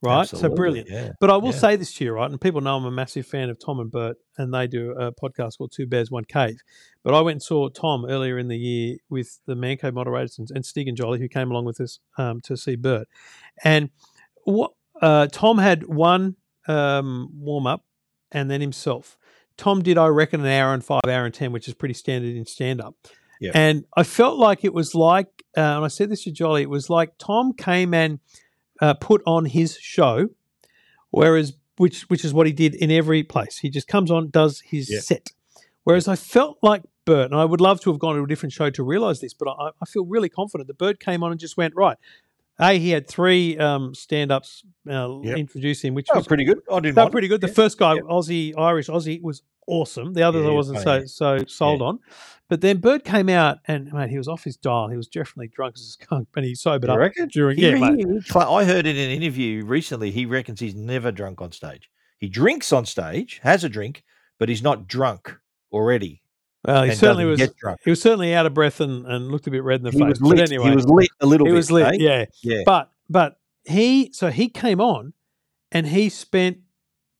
right? 0.06 0.22
Absolutely, 0.22 0.50
So 0.50 0.56
brilliant. 0.56 0.90
Yeah. 0.90 1.12
But 1.19 1.30
I 1.30 1.38
will 1.38 1.52
Yeah. 1.52 1.57
say 1.60 1.75
this 1.75 1.94
to 1.96 2.06
you, 2.06 2.12
right? 2.12 2.30
And 2.30 2.40
people 2.40 2.62
know 2.62 2.78
I'm 2.78 2.86
a 2.86 2.92
massive 2.92 3.25
fan 3.25 3.50
of 3.50 3.60
Tom 3.60 3.80
and 3.80 3.92
Bert, 3.92 4.18
and 4.38 4.54
they 4.54 4.68
do 4.68 4.92
a 4.92 5.12
podcast 5.12 5.57
called 5.57 5.72
Two 5.72 5.86
Bears, 5.88 6.10
One 6.12 6.25
Cave. 6.25 6.60
But 7.04 7.13
I 7.13 7.22
went 7.22 7.36
and 7.36 7.44
saw 7.44 7.69
Tom 7.69 8.06
earlier 8.07 8.38
in 8.38 8.48
the 8.48 8.57
year 8.57 8.98
with 9.10 9.40
the 9.46 9.56
Man 9.56 9.78
Cave 9.78 9.94
moderators 9.94 10.40
and, 10.40 10.50
and 10.54 10.66
Stig 10.66 10.88
and 10.88 10.96
Jolly, 10.98 11.19
who 11.19 11.28
came 11.28 11.52
along 11.52 11.66
with 11.66 11.80
us 11.81 12.00
um, 12.18 12.42
to 12.42 12.56
see 12.57 12.75
Bert. 12.75 13.07
And 13.63 13.90
what 14.44 14.72
uh, 15.02 15.28
Tom 15.31 15.57
had 15.57 15.86
one 15.88 16.36
um, 16.68 17.30
warm 17.38 17.68
up 17.68 17.84
and 18.31 18.50
then 18.50 18.62
himself. 18.62 19.18
Tom 19.57 19.81
did, 19.81 19.98
I 19.98 20.07
reckon, 20.07 20.42
an 20.42 20.48
hour 20.48 20.74
and 20.74 20.84
five, 20.84 21.02
hour 21.07 21.25
and 21.25 21.34
10, 21.34 21.52
which 21.52 21.68
is 21.68 21.74
pretty 21.74 21.94
standard 21.94 22.36
in 22.36 22.46
stand 22.46 22.81
up. 22.81 22.96
Yeah. 23.40 23.52
And 23.54 23.86
I 23.96 24.04
felt 24.04 24.38
like 24.40 24.63
it 24.66 24.74
was 24.74 24.96
like, 24.96 25.28
uh, 25.57 25.62
and 25.62 25.86
I 25.86 25.90
said 25.90 26.10
this 26.10 26.24
to 26.24 26.31
Jolly, 26.31 26.62
it 26.62 26.69
was 26.69 26.90
like 26.90 27.13
Tom 27.18 27.54
came 27.54 27.94
and 27.94 28.19
uh, 28.81 28.94
put 28.95 29.22
on 29.25 29.45
his 29.45 29.77
show, 29.77 30.30
whereas 31.12 31.54
which 31.77 32.04
which 32.04 32.24
is 32.25 32.33
what 32.33 32.48
he 32.48 32.54
did 32.54 32.75
in 32.75 32.92
every 32.92 33.24
place. 33.24 33.57
He 33.57 33.69
just 33.69 33.88
comes 33.88 34.12
on, 34.12 34.30
does 34.30 34.62
his 34.62 34.89
Yeah. 34.89 35.00
set. 35.00 35.31
Whereas 35.83 36.07
I 36.07 36.16
felt 36.16 36.57
like 36.63 36.83
Bert, 37.06 37.31
and 37.31 37.39
I 37.39 37.45
would 37.45 37.62
love 37.62 37.80
to 37.81 37.92
have 37.92 38.00
gone 38.00 38.16
to 38.16 38.24
a 38.24 38.27
different 38.27 38.54
show 38.54 38.69
to 38.72 38.83
realize 38.83 39.19
this, 39.22 39.33
but 39.33 39.48
I, 39.48 39.69
I 39.81 39.86
feel 39.86 40.06
really 40.06 40.30
confident 40.30 40.68
that 40.68 40.77
Bert 40.80 41.00
came 41.00 41.22
on 41.24 41.31
and 41.31 41.39
just 41.39 41.57
went 41.57 41.75
right. 41.75 41.98
A, 42.60 42.80
he 42.80 42.90
had 42.92 43.07
three 43.07 43.57
um, 43.57 43.94
stand-ups 43.94 44.63
uh, 44.90 45.19
Yep. 45.24 45.38
introduce 45.38 45.81
him, 45.81 45.94
which 45.94 46.07
Oh, 46.14 46.18
was 46.18 46.28
pretty 46.28 46.45
good. 46.45 46.59
I 46.71 46.80
they 46.80 46.92
were 46.92 46.95
mind 46.95 47.12
pretty 47.12 47.28
good. 47.28 47.42
The 47.42 47.47
Yeah. 47.47 47.54
first 47.54 47.78
guy, 47.78 47.95
Yep. 47.95 48.04
Aussie, 48.06 48.54
Irish 48.57 48.88
Aussie, 48.88 49.21
was 49.21 49.42
awesome. 49.68 50.14
The 50.14 50.24
others 50.24 50.44
yeah, 50.45 50.52
I 50.52 50.54
wasn't 50.54 50.76
was 50.85 51.14
so 51.14 51.38
so 51.40 51.45
sold 51.47 51.81
on. 51.81 52.00
But 52.47 52.62
then 52.62 52.78
Bert 52.78 53.04
came 53.04 53.28
out 53.28 53.57
and 53.68 53.92
mate, 53.92 54.09
he 54.12 54.18
was 54.18 54.28
off 54.28 54.44
his 54.44 54.56
dial. 54.56 54.88
He 54.90 54.95
was 54.95 55.07
definitely 55.07 55.47
drunk 55.47 55.74
as 55.76 55.81
a 55.81 55.85
skunk, 56.04 56.28
and 56.35 56.45
he 56.45 56.54
sobered 56.56 56.90
up 56.90 56.97
reckon? 57.00 57.28
during. 57.28 57.57
He- 57.57 57.68
Yeah, 57.68 57.76
mate. 57.76 58.06
he- 58.07 58.21
cla- 58.30 58.50
I 58.52 58.64
heard 58.64 58.85
in 58.85 58.95
an 58.95 59.09
interview 59.09 59.66
recently. 59.66 60.12
He 60.12 60.26
reckons 60.26 60.59
he's 60.59 60.76
never 60.76 61.12
drunk 61.12 61.42
on 61.42 61.52
stage. 61.52 61.90
He 62.19 62.30
drinks 62.30 62.71
on 62.71 62.85
stage, 62.85 63.40
has 63.44 63.64
a 63.64 63.69
drink, 63.69 64.04
but 64.40 64.47
he's 64.47 64.62
not 64.64 64.88
drunk 64.88 65.35
already. 65.71 66.21
Well, 66.68 66.84
he 66.84 66.92
certainly 66.95 67.26
was. 67.26 67.40
He 67.84 67.90
was 67.90 68.02
certainly 68.02 68.34
out 68.34 68.45
of 68.45 68.54
breath 68.54 68.80
and, 68.81 69.06
and 69.06 69.30
looked 69.31 69.48
a 69.48 69.52
bit 69.52 69.64
red 69.64 69.80
in 69.81 69.84
the 69.84 69.92
He 69.92 70.00
face. 70.00 70.19
was 70.19 70.19
But 70.19 70.40
anyway, 70.40 70.69
he 70.69 70.76
was 70.76 70.88
lit 70.88 71.10
a 71.22 71.26
little 71.26 71.45
he 71.45 71.52
bit. 71.52 71.56
was 71.57 71.72
lit. 71.72 71.86
eh? 71.86 71.98
Yeah, 72.00 72.26
Yeah. 72.42 72.62
but 72.66 72.92
but 73.10 73.40
he 73.66 74.12
so 74.14 74.30
he 74.31 74.50
came 74.50 74.80
on 74.81 75.14
and 75.72 75.88
he 75.88 76.10
spent 76.10 76.57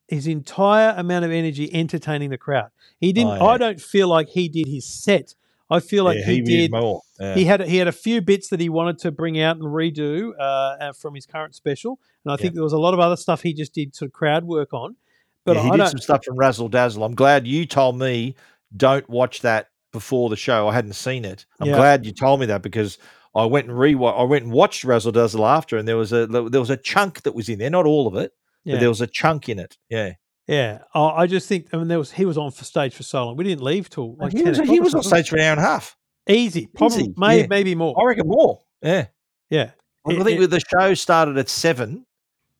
his 0.08 0.28
entire 0.28 0.94
amount 0.98 1.26
of 1.26 1.32
energy 1.32 1.74
entertaining 1.74 2.30
the 2.30 2.38
crowd. 2.38 2.70
He 3.00 3.12
didn't. 3.14 3.32
Oh, 3.32 3.36
yeah. 3.36 3.44
I 3.46 3.58
don't 3.58 3.82
feel 3.82 4.08
like 4.08 4.30
he 4.30 4.48
did 4.50 4.68
his 4.68 4.86
set. 4.86 5.36
I 5.70 5.80
feel 5.80 6.04
like 6.04 6.20
Yeah, 6.20 6.26
he, 6.26 6.42
did. 6.42 6.70
more. 6.72 7.02
Yeah. 7.20 7.34
He 7.34 7.46
had 7.46 7.62
he 7.62 7.78
had 7.78 7.88
a 7.88 7.92
few 7.92 8.22
bits 8.22 8.50
that 8.50 8.60
he 8.60 8.70
wanted 8.70 9.00
to 9.00 9.12
bring 9.12 9.40
out 9.40 9.58
and 9.58 9.66
redo 9.66 10.32
uh, 10.40 10.42
uh, 10.44 10.94
from 10.94 11.16
his 11.16 11.26
current 11.26 11.56
special, 11.56 12.00
and 12.24 12.32
I 12.32 12.36
think 12.38 12.54
there 12.54 12.64
was 12.64 12.74
a 12.74 12.78
lot 12.78 12.94
of 12.94 13.00
other 13.00 13.16
stuff 13.16 13.42
he 13.42 13.52
just 13.54 13.74
did 13.74 13.96
sort 13.96 14.10
of 14.10 14.14
crowd 14.14 14.44
work 14.44 14.74
on. 14.74 14.96
But 15.44 15.58
he 15.58 15.70
I 15.70 15.78
did 15.78 15.88
some 15.90 16.00
stuff 16.00 16.24
from 16.26 16.38
Razzle 16.38 16.70
Dazzle. 16.70 17.04
I'm 17.04 17.16
glad 17.16 17.48
you 17.48 17.66
told 17.66 17.98
me 17.98 18.36
don't 18.76 19.10
watch 19.10 19.42
that 19.42 19.68
before 19.92 20.30
the 20.30 20.36
show. 20.36 20.68
I 20.68 20.74
hadn't 20.74 20.94
seen 20.94 21.26
it. 21.26 21.46
I'm 21.60 21.70
Yeah. 21.70 21.76
glad 21.76 22.06
you 22.06 22.12
told 22.12 22.40
me 22.40 22.46
that 22.48 22.62
because 22.62 22.98
I 23.34 23.46
went 23.46 23.68
and 23.68 23.78
re 23.78 23.94
I 23.96 24.24
went 24.24 24.44
and 24.46 24.54
watched 24.54 24.84
Razzle 24.84 25.12
Dazzle 25.12 25.46
after, 25.46 25.78
and 25.78 25.88
there 25.88 25.98
was 25.98 26.14
a 26.14 26.28
there 26.28 26.60
was 26.62 26.70
a 26.70 26.78
chunk 26.78 27.24
that 27.24 27.36
was 27.36 27.50
in 27.50 27.60
there, 27.60 27.70
not 27.70 27.86
all 27.86 28.08
of 28.08 28.16
it, 28.16 28.32
yeah, 28.64 28.76
but 28.76 28.80
there 28.80 28.90
was 28.90 29.02
a 29.02 29.08
chunk 29.08 29.50
in 29.50 29.60
it. 29.60 29.78
Yeah, 29.90 30.14
yeah. 30.48 30.80
I 30.94 31.00
I 31.24 31.28
just 31.28 31.48
think. 31.50 31.68
I 31.74 31.78
mean, 31.78 31.88
there 31.90 31.98
was 32.00 32.12
he 32.14 32.26
was 32.26 32.38
on 32.38 32.52
for 32.52 32.64
stage 32.64 32.94
for 32.94 33.04
so 33.04 33.26
long. 33.26 33.36
We 33.38 33.44
didn't 33.44 33.64
leave 33.64 33.90
till 33.90 34.16
like 34.16 34.32
he 34.32 34.44
10 34.44 34.48
was, 34.48 34.60
he 34.70 34.80
was 34.80 34.94
on 34.96 35.04
stage 35.04 35.30
for 35.30 35.36
an 35.36 35.42
hour 35.44 35.52
and 35.52 35.60
a 35.60 35.64
half. 35.64 35.98
Easy, 36.30 36.68
probably 36.68 37.04
Easy, 37.04 37.14
may, 37.18 37.42
yeah. 37.42 37.48
maybe 37.50 37.76
more. 37.76 37.94
I 38.02 38.06
reckon 38.06 38.28
more. 38.28 38.60
Yeah, 38.82 39.08
Yeah, 39.50 39.72
I 40.08 40.24
think 40.24 40.42
it- 40.42 40.50
the 40.50 40.60
show 40.60 40.94
started 40.96 41.38
at 41.38 41.50
seven, 41.50 42.06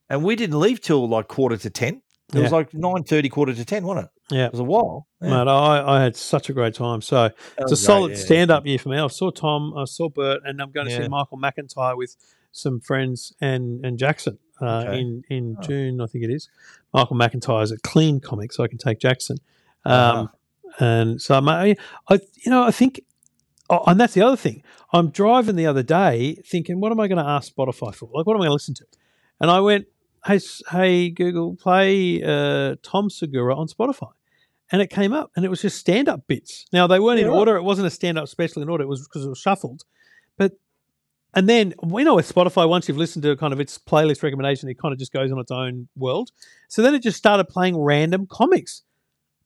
and 0.08 0.22
we 0.24 0.36
didn't 0.36 0.58
leave 0.60 0.80
till 0.80 1.08
like 1.08 1.26
quarter 1.28 1.56
to 1.56 1.70
ten. 1.70 2.02
It 2.34 2.40
was 2.40 2.52
like 2.52 2.74
nine 2.74 3.04
thirty, 3.04 3.28
quarter 3.28 3.54
to 3.54 3.64
ten, 3.64 3.84
wasn't 3.86 4.06
it? 4.06 4.34
Yeah. 4.34 4.46
It 4.46 4.52
was 4.52 4.60
a 4.60 4.64
while. 4.64 5.06
Yeah. 5.22 5.28
Mate, 5.44 5.48
I, 5.48 5.96
I 5.98 6.02
had 6.02 6.16
such 6.16 6.50
a 6.50 6.52
great 6.52 6.74
time. 6.74 7.00
So 7.00 7.28
That 7.28 7.34
it's 7.60 7.72
a 7.72 7.76
solid 7.76 8.12
yeah. 8.12 8.16
stand 8.18 8.50
up 8.50 8.66
year 8.66 8.78
for 8.78 8.88
me. 8.88 8.98
I 8.98 9.06
saw 9.06 9.30
Tom, 9.30 9.72
I 9.76 9.84
saw 9.84 10.08
Bert, 10.08 10.40
and 10.44 10.60
I'm 10.60 10.72
going 10.72 10.86
to 10.86 10.92
Yeah. 10.92 11.02
see 11.02 11.08
Michael 11.08 11.38
McIntyre 11.38 11.96
with 11.96 12.16
some 12.52 12.80
friends 12.80 13.32
and 13.40 13.84
and 13.84 13.96
Jackson 13.98 14.38
uh, 14.60 14.84
Okay. 14.86 14.98
in 15.00 15.22
in 15.30 15.56
Oh. 15.58 15.62
June, 15.62 16.00
I 16.00 16.06
think 16.06 16.24
it 16.24 16.30
is. 16.30 16.48
Michael 16.92 17.16
McIntyre's 17.16 17.70
a 17.70 17.78
Clean 17.78 18.18
comic, 18.18 18.52
so 18.52 18.64
I 18.64 18.68
can 18.68 18.78
take 18.78 18.98
Jackson. 18.98 19.36
Um, 19.84 19.92
Uh-huh. 19.94 20.26
And 20.78 21.22
so 21.22 21.38
I, 21.38 21.76
I, 22.10 22.14
you 22.44 22.50
know, 22.50 22.62
I 22.64 22.70
think, 22.70 23.00
oh, 23.70 23.82
and 23.86 23.98
that's 23.98 24.12
the 24.14 24.20
other 24.22 24.36
thing. 24.36 24.62
I'm 24.92 25.08
driving 25.10 25.56
the 25.56 25.64
other 25.66 25.82
day 25.82 26.36
thinking, 26.44 26.80
what 26.80 26.92
am 26.92 27.00
I 27.00 27.08
going 27.08 27.22
to 27.24 27.30
ask 27.30 27.54
Spotify 27.54 27.94
for? 27.94 28.10
Like, 28.12 28.26
what 28.26 28.34
am 28.34 28.42
I 28.42 28.46
going 28.46 28.48
to 28.50 28.52
listen 28.52 28.74
to? 28.74 28.84
And 29.40 29.50
I 29.50 29.60
went, 29.60 29.86
hey, 30.26 30.40
hey 30.70 31.10
Google, 31.10 31.56
play 31.56 32.22
uh, 32.22 32.76
Tom 32.82 33.10
Segura 33.10 33.56
on 33.56 33.68
Spotify. 33.68 34.10
And 34.72 34.82
it 34.82 34.88
came 34.90 35.12
up, 35.12 35.30
and 35.36 35.44
it 35.44 35.48
was 35.48 35.62
just 35.62 35.78
stand-up 35.78 36.26
bits. 36.26 36.66
Now 36.72 36.88
they 36.88 36.98
weren't 36.98 37.20
in 37.20 37.26
Yeah, 37.26 37.30
right. 37.32 37.38
order; 37.38 37.56
it 37.56 37.62
wasn't 37.62 37.86
a 37.86 37.90
stand-up 37.90 38.26
special 38.28 38.62
in 38.62 38.68
order. 38.68 38.82
It 38.82 38.88
was 38.88 39.06
because 39.06 39.24
it 39.24 39.28
was 39.28 39.38
shuffled. 39.38 39.84
But 40.36 40.54
and 41.34 41.48
then 41.48 41.72
we 41.84 42.02
know 42.02 42.16
with 42.16 42.32
Spotify, 42.32 42.68
once 42.68 42.88
you've 42.88 42.96
listened 42.96 43.22
to 43.22 43.36
kind 43.36 43.52
of 43.52 43.60
its 43.60 43.78
playlist 43.78 44.24
recommendation, 44.24 44.68
it 44.68 44.76
kind 44.76 44.92
of 44.92 44.98
just 44.98 45.12
goes 45.12 45.30
on 45.30 45.38
its 45.38 45.52
own 45.52 45.86
world. 45.96 46.30
So 46.68 46.82
then 46.82 46.96
it 46.96 47.02
just 47.02 47.16
started 47.16 47.44
playing 47.48 47.78
random 47.78 48.26
comics. 48.28 48.82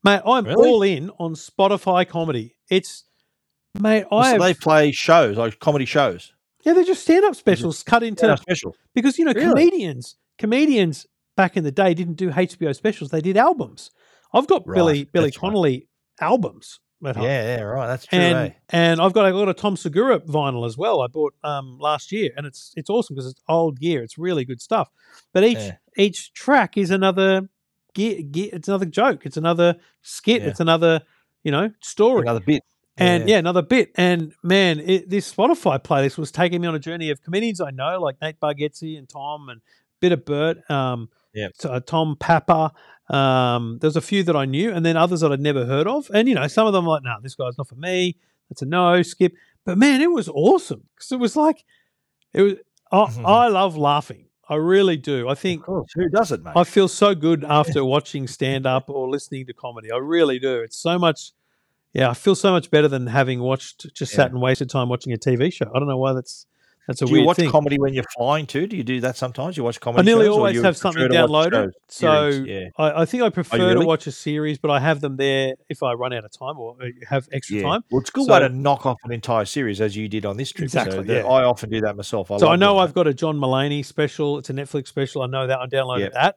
Mate, 0.03 0.21
I'm 0.25 0.45
Really? 0.45 0.67
all 0.69 0.81
in 0.81 1.11
on 1.19 1.35
Spotify 1.35 2.07
comedy. 2.07 2.55
It's 2.71 3.03
mate, 3.79 4.05
Oh, 4.09 4.17
I 4.17 4.31
so 4.37 4.43
they 4.43 4.55
play 4.55 4.91
shows, 4.91 5.37
like 5.37 5.59
comedy 5.59 5.85
shows. 5.85 6.33
yeah, 6.65 6.73
they're 6.73 6.83
just 6.83 7.03
stand-up 7.03 7.35
specials 7.35 7.83
cut 7.83 8.01
into 8.01 8.35
special. 8.37 8.75
because 8.95 9.19
you 9.19 9.25
know 9.25 9.33
Really? 9.33 9.49
comedians 9.49 10.15
comedians 10.37 11.05
back 11.35 11.57
in 11.57 11.63
the 11.63 11.71
day 11.71 11.93
didn't 11.93 12.15
do 12.15 12.31
HBO 12.31 12.75
specials; 12.75 13.11
they 13.11 13.21
did 13.21 13.37
albums. 13.37 13.91
I've 14.33 14.47
got 14.47 14.67
Right, 14.67 14.75
Billy 14.75 15.03
Billy 15.05 15.27
that's 15.27 15.37
right. 15.37 15.41
Connolly 15.41 15.87
albums 16.19 16.79
at 17.05 17.15
home. 17.15 17.25
Yeah, 17.25 17.57
yeah, 17.57 17.61
right. 17.63 17.87
That's 17.87 18.05
true. 18.05 18.19
and 18.19 18.49
eh? 18.49 18.53
and 18.69 19.01
I've 19.01 19.13
got 19.13 19.29
a 19.31 19.35
lot 19.35 19.49
of 19.49 19.55
Tom 19.55 19.75
Segura 19.75 20.19
vinyl 20.19 20.65
as 20.65 20.77
well. 20.77 21.01
I 21.01 21.07
bought 21.07 21.33
um 21.43 21.77
last 21.79 22.11
year, 22.11 22.31
and 22.37 22.45
it's 22.45 22.73
it's 22.75 22.89
awesome 22.89 23.15
because 23.15 23.29
it's 23.31 23.41
old 23.49 23.79
gear. 23.79 24.03
It's 24.03 24.17
really 24.17 24.45
good 24.45 24.61
stuff. 24.61 24.89
But 25.33 25.43
each 25.43 25.57
Yeah. 25.57 25.75
each 25.97 26.33
track 26.33 26.77
is 26.77 26.91
another 26.91 27.49
gear, 27.93 28.21
gear. 28.21 28.49
It's 28.53 28.67
another 28.67 28.85
joke. 28.85 29.25
It's 29.25 29.37
another 29.37 29.75
skit. 30.01 30.41
Yeah. 30.41 30.49
It's 30.49 30.59
another 30.59 31.01
you 31.43 31.51
know 31.51 31.71
story. 31.81 32.21
Another 32.21 32.39
bit. 32.39 32.63
And 32.97 33.27
yeah. 33.27 33.37
another 33.37 33.63
bit. 33.63 33.91
And 33.95 34.33
man, 34.43 34.79
it, 34.79 35.09
this 35.09 35.33
Spotify 35.33 35.79
playlist 35.81 36.17
was 36.19 36.31
taking 36.31 36.61
me 36.61 36.67
on 36.67 36.75
a 36.75 36.79
journey 36.79 37.09
of 37.09 37.23
comedians 37.23 37.59
I 37.59 37.71
know, 37.71 37.99
like 37.99 38.17
Nate 38.21 38.39
Bargatze 38.39 38.97
and 38.97 39.09
Tom 39.09 39.49
and 39.49 39.61
bit 40.01 40.11
of 40.11 40.25
Bert, 40.25 40.69
um, 40.69 41.09
so, 41.57 41.69
uh, 41.71 41.79
Tom 41.79 42.17
Papa. 42.19 42.73
Um, 43.09 43.77
there's 43.81 43.95
a 43.95 44.01
few 44.01 44.23
that 44.23 44.35
I 44.35 44.45
knew, 44.45 44.71
and 44.71 44.85
then 44.85 44.97
others 44.97 45.21
that 45.21 45.31
I'd 45.31 45.39
never 45.39 45.65
heard 45.65 45.87
of. 45.87 46.09
And 46.13 46.27
you 46.27 46.35
know, 46.35 46.47
some 46.47 46.67
of 46.67 46.73
them 46.73 46.85
like, 46.85 47.03
no, 47.03 47.15
this 47.21 47.35
guy's 47.35 47.57
not 47.57 47.67
for 47.69 47.75
me. 47.75 48.17
That's 48.49 48.61
a 48.61 48.65
no, 48.65 49.01
skip. 49.01 49.33
But 49.65 49.77
man, 49.77 50.01
it 50.01 50.11
was 50.11 50.27
awesome 50.29 50.83
because 50.95 51.11
it 51.11 51.19
was 51.19 51.35
like, 51.35 51.63
it 52.33 52.41
was. 52.41 52.53
I, 52.91 53.05
Mhm. 53.05 53.25
I 53.25 53.47
love 53.47 53.77
laughing. 53.77 54.25
I 54.49 54.55
really 54.55 54.97
do. 54.97 55.29
I 55.29 55.35
think 55.35 55.61
Of 55.61 55.65
course. 55.67 55.91
Who 55.95 56.09
doesn't, 56.09 56.43
mate? 56.43 56.53
I 56.57 56.65
feel 56.65 56.89
so 56.89 57.15
good 57.15 57.45
after 57.47 57.85
watching 57.85 58.27
stand 58.27 58.65
up 58.65 58.89
or 58.89 59.09
listening 59.09 59.45
to 59.45 59.53
comedy. 59.53 59.89
I 59.91 59.97
really 59.97 60.39
do. 60.39 60.59
It's 60.59 60.75
so 60.77 60.99
much. 60.99 61.31
Yeah, 61.93 62.09
I 62.09 62.13
feel 62.13 62.35
so 62.35 62.51
much 62.51 62.69
better 62.71 62.87
than 62.89 63.07
having 63.07 63.39
watched 63.41 63.93
just 63.93 64.11
sat 64.13 64.31
and 64.31 64.41
wasted 64.41 64.69
time 64.69 64.89
watching 64.89 65.13
a 65.13 65.17
TV 65.17 65.51
show. 65.53 65.69
I 65.73 65.79
don't 65.79 65.87
know 65.87 65.97
why 65.97 66.11
that's 66.13 66.45
that's 66.87 67.01
a 67.01 67.05
do 67.05 67.11
you 67.11 67.17
weird 67.17 67.27
watch 67.27 67.37
thing. 67.37 67.49
comedy 67.51 67.77
when 67.79 67.93
you're 67.93 68.03
flying 68.17 68.45
too? 68.47 68.67
Do 68.67 68.75
you 68.75 68.83
do 68.83 69.01
that 69.01 69.15
sometimes? 69.17 69.55
You 69.57 69.63
watch 69.63 69.79
comedy? 69.79 70.01
I 70.01 70.03
nearly 70.05 70.27
always 70.27 70.61
have 70.61 70.75
something 70.75 71.03
downloaded, 71.03 71.71
so 71.87 72.27
yeah, 72.29 72.69
I, 72.77 73.01
I 73.01 73.05
think 73.05 73.23
I 73.23 73.29
prefer 73.29 73.73
to 73.75 73.81
watch 73.85 74.07
a 74.07 74.11
series, 74.11 74.57
but 74.57 74.71
I 74.71 74.79
have 74.79 74.99
them 75.01 75.17
there 75.17 75.53
if 75.69 75.83
I 75.83 75.93
run 75.93 76.11
out 76.13 76.25
of 76.25 76.31
time 76.31 76.57
or 76.57 76.75
uh, 76.81 76.87
have 77.07 77.27
extra 77.31 77.57
yeah. 77.57 77.63
time. 77.63 77.83
Well, 77.91 78.01
it's 78.01 78.09
a 78.09 78.13
good 78.13 78.25
So- 78.25 78.33
way 78.33 78.39
to 78.39 78.49
knock 78.49 78.85
off 78.85 78.97
an 79.03 79.11
entire 79.11 79.45
series 79.45 79.79
as 79.81 79.95
you 79.95 80.07
did 80.09 80.25
on 80.25 80.37
this 80.37 80.51
trip. 80.51 80.65
Exactly, 80.65 81.05
So 81.05 81.13
yeah. 81.13 81.25
I 81.25 81.43
often 81.43 81.69
do 81.69 81.81
that 81.81 81.95
myself. 81.95 82.31
I 82.31 82.37
so 82.37 82.47
I 82.49 82.55
know 82.55 82.77
I've 82.79 82.93
got 82.93 83.07
a 83.07 83.13
John 83.13 83.37
Mulaney 83.37 83.85
special. 83.85 84.37
It's 84.39 84.49
a 84.49 84.53
Netflix 84.53 84.87
special. 84.87 85.21
I 85.21 85.27
know 85.27 85.47
that 85.47 85.59
I 85.59 85.67
downloaded 85.67 86.11
Yep. 86.11 86.13
that. 86.13 86.35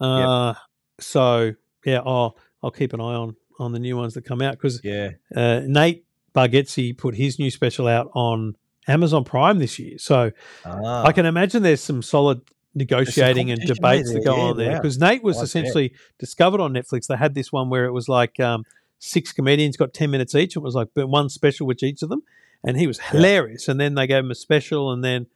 Uh, 0.00 0.54
So 0.98 1.52
yeah, 1.84 2.00
I'll 2.04 2.36
I'll 2.62 2.70
keep 2.70 2.92
an 2.92 3.00
eye 3.00 3.14
on 3.14 3.36
on 3.58 3.72
the 3.72 3.78
new 3.78 3.96
ones 3.96 4.14
that 4.14 4.24
come 4.24 4.40
out 4.42 4.52
because. 4.52 4.80
Yeah, 4.84 5.10
uh, 5.34 5.60
Nate 5.66 6.04
Bargatze 6.34 6.96
put 6.96 7.14
his 7.14 7.38
new 7.38 7.50
special 7.50 7.88
out 7.88 8.10
on 8.14 8.54
Amazon 8.90 9.24
Prime 9.24 9.58
this 9.58 9.78
year. 9.78 9.98
So 9.98 10.32
ah, 10.64 11.04
I 11.04 11.12
can 11.12 11.26
imagine 11.26 11.62
there's 11.62 11.82
some 11.82 12.02
solid 12.02 12.42
negotiating 12.74 13.50
and 13.50 13.60
debates 13.60 14.12
that 14.12 14.24
go 14.24 14.36
yeah, 14.36 14.42
on 14.42 14.56
there 14.56 14.76
because 14.76 14.98
Nate 14.98 15.22
was 15.22 15.36
bet. 15.36 15.44
essentially 15.44 15.94
discovered 16.18 16.60
on 16.60 16.72
Netflix. 16.72 17.06
They 17.06 17.16
had 17.16 17.34
this 17.34 17.52
one 17.52 17.70
where 17.70 17.84
it 17.84 17.92
was 17.92 18.08
like 18.08 18.38
um, 18.40 18.64
six 18.98 19.32
comedians 19.32 19.76
got 19.76 19.92
10 19.92 20.10
minutes 20.10 20.34
each. 20.34 20.56
It 20.56 20.60
was 20.60 20.74
like 20.74 20.88
one 20.94 21.28
special 21.28 21.66
with 21.66 21.82
each 21.82 22.02
of 22.02 22.08
them. 22.08 22.22
And 22.62 22.76
he 22.76 22.86
was 22.86 23.00
hilarious. 23.00 23.68
And 23.68 23.80
then 23.80 23.94
they 23.94 24.06
gave 24.06 24.24
him 24.24 24.30
a 24.30 24.34
special 24.34 24.92
and 24.92 25.02
then 25.02 25.26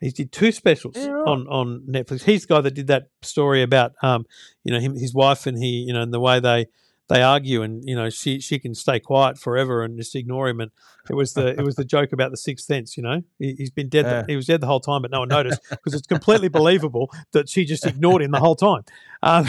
he 0.00 0.10
did 0.10 0.32
two 0.32 0.52
specials 0.52 0.96
Yeah, 0.96 1.12
on, 1.12 1.46
on 1.46 1.82
Netflix. 1.88 2.24
He's 2.24 2.46
the 2.46 2.54
guy 2.54 2.60
that 2.60 2.74
did 2.74 2.88
that 2.88 3.04
story 3.22 3.62
about, 3.62 3.92
um, 4.02 4.26
you 4.64 4.72
know, 4.72 4.80
him, 4.80 4.94
his 4.94 5.14
wife 5.14 5.46
and 5.46 5.56
he, 5.56 5.84
you 5.86 5.92
know, 5.92 6.02
and 6.02 6.12
the 6.12 6.20
way 6.20 6.40
they, 6.40 6.66
they 7.08 7.22
argue 7.22 7.62
and, 7.62 7.82
you 7.84 7.94
know, 7.94 8.08
she, 8.08 8.40
she 8.40 8.58
can 8.58 8.74
stay 8.74 8.98
quiet 8.98 9.38
forever 9.38 9.82
and 9.82 9.98
just 9.98 10.14
ignore 10.16 10.48
him. 10.48 10.60
And 10.60 10.70
it 11.10 11.14
was 11.14 11.34
the, 11.34 11.48
it 11.48 11.62
was 11.62 11.74
the 11.76 11.84
joke 11.96 12.12
about 12.12 12.30
the 12.30 12.36
sixth 12.36 12.64
sense, 12.66 12.96
you 12.96 13.02
know, 13.02 13.22
he, 13.38 13.54
he's 13.58 13.70
been 13.70 13.88
dead. 13.88 14.06
the- 14.06 14.24
he 14.26 14.36
was 14.36 14.46
dead 14.46 14.60
the 14.60 14.66
whole 14.66 14.80
time, 14.80 15.02
but 15.02 15.10
no 15.10 15.20
one 15.20 15.28
noticed 15.28 15.60
because 15.70 15.94
it's 15.94 16.06
completely 16.06 16.48
believable 16.48 17.10
that 17.32 17.48
she 17.48 17.64
just 17.64 17.86
ignored 17.86 18.22
him 18.22 18.30
the 18.30 18.40
whole 18.40 18.56
time. 18.56 18.82
Um, 19.22 19.48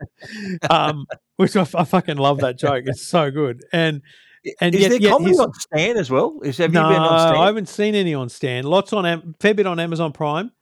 um, 0.70 1.06
which 1.36 1.56
I 1.56 1.64
fucking 1.64 2.16
love 2.16 2.38
that 2.40 2.58
joke. 2.58 2.84
It's 2.86 3.02
so 3.06 3.30
good. 3.30 3.64
And, 3.72 4.02
and 4.60 4.74
is 4.74 4.82
yet- 4.82 4.90
there 4.90 5.00
yet 5.00 5.10
comedy 5.10 5.36
on 5.38 5.52
Stan 5.54 5.96
as 5.96 6.10
well? 6.10 6.38
Is 6.42 6.58
have 6.58 6.72
no, 6.72 6.88
you 6.88 6.94
been 6.94 7.02
on 7.02 7.18
Stan? 7.18 7.36
I 7.42 7.46
haven't 7.46 7.68
seen 7.68 7.94
any 7.94 8.14
on 8.14 8.28
Stan. 8.28 8.64
Lots 8.64 8.92
on 8.92 9.34
fair 9.40 9.54
bit 9.54 9.66
on 9.66 9.80
Amazon 9.80 10.12
Prime, 10.12 10.52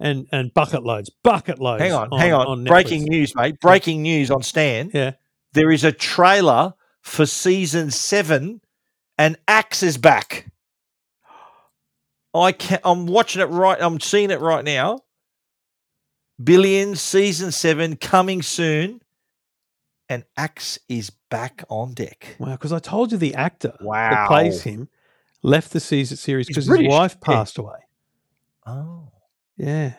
and 0.00 0.26
and 0.32 0.54
bucket 0.54 0.84
loads, 0.84 1.10
bucket 1.10 1.58
loads. 1.58 1.82
Hang 1.82 1.92
on, 1.92 2.10
hang 2.12 2.32
on. 2.32 2.64
Netflix. 2.64 2.68
Breaking 2.68 3.02
news, 3.04 3.34
mate. 3.34 3.58
Breaking 3.60 4.02
news 4.02 4.30
on 4.30 4.42
Stan. 4.42 4.90
Yeah. 4.94 5.12
There 5.52 5.70
is 5.70 5.84
a 5.84 5.92
trailer 5.92 6.74
for 7.02 7.26
season 7.26 7.90
seven, 7.90 8.60
and 9.18 9.36
Axe 9.46 9.82
is 9.82 9.98
back. 9.98 10.50
I 12.34 12.52
can 12.52 12.78
I'm 12.84 13.06
watching 13.06 13.42
it 13.42 13.46
right. 13.46 13.78
I'm 13.80 14.00
seeing 14.00 14.30
it 14.30 14.40
right 14.40 14.64
now. 14.64 15.00
Billions 16.42 17.00
season 17.00 17.52
seven 17.52 17.96
coming 17.96 18.40
soon, 18.42 19.00
and 20.08 20.24
Axe 20.36 20.78
is 20.88 21.10
back 21.30 21.64
on 21.68 21.92
deck. 21.94 22.36
Wow, 22.38 22.52
because 22.52 22.72
I 22.72 22.78
told 22.78 23.12
you 23.12 23.18
the 23.18 23.34
actor 23.34 23.74
that 23.78 24.28
plays 24.28 24.62
him 24.62 24.88
left 25.42 25.72
the 25.72 25.80
season 25.80 26.16
series 26.16 26.46
because 26.46 26.66
his 26.66 26.88
wife 26.88 27.16
yeah. 27.20 27.26
passed 27.26 27.58
away. 27.58 27.78
Oh, 28.66 29.10
Yeah, 29.56 29.94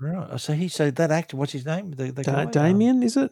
right. 0.00 0.40
So 0.40 0.54
he 0.54 0.68
said 0.68 0.96
that 0.96 1.10
actor. 1.10 1.36
What's 1.36 1.52
his 1.52 1.64
name? 1.64 1.92
The, 1.92 2.10
the 2.10 2.22
da-? 2.22 2.42
Um, 2.42 2.50
Damian, 2.50 3.02
is 3.02 3.16
it? 3.16 3.30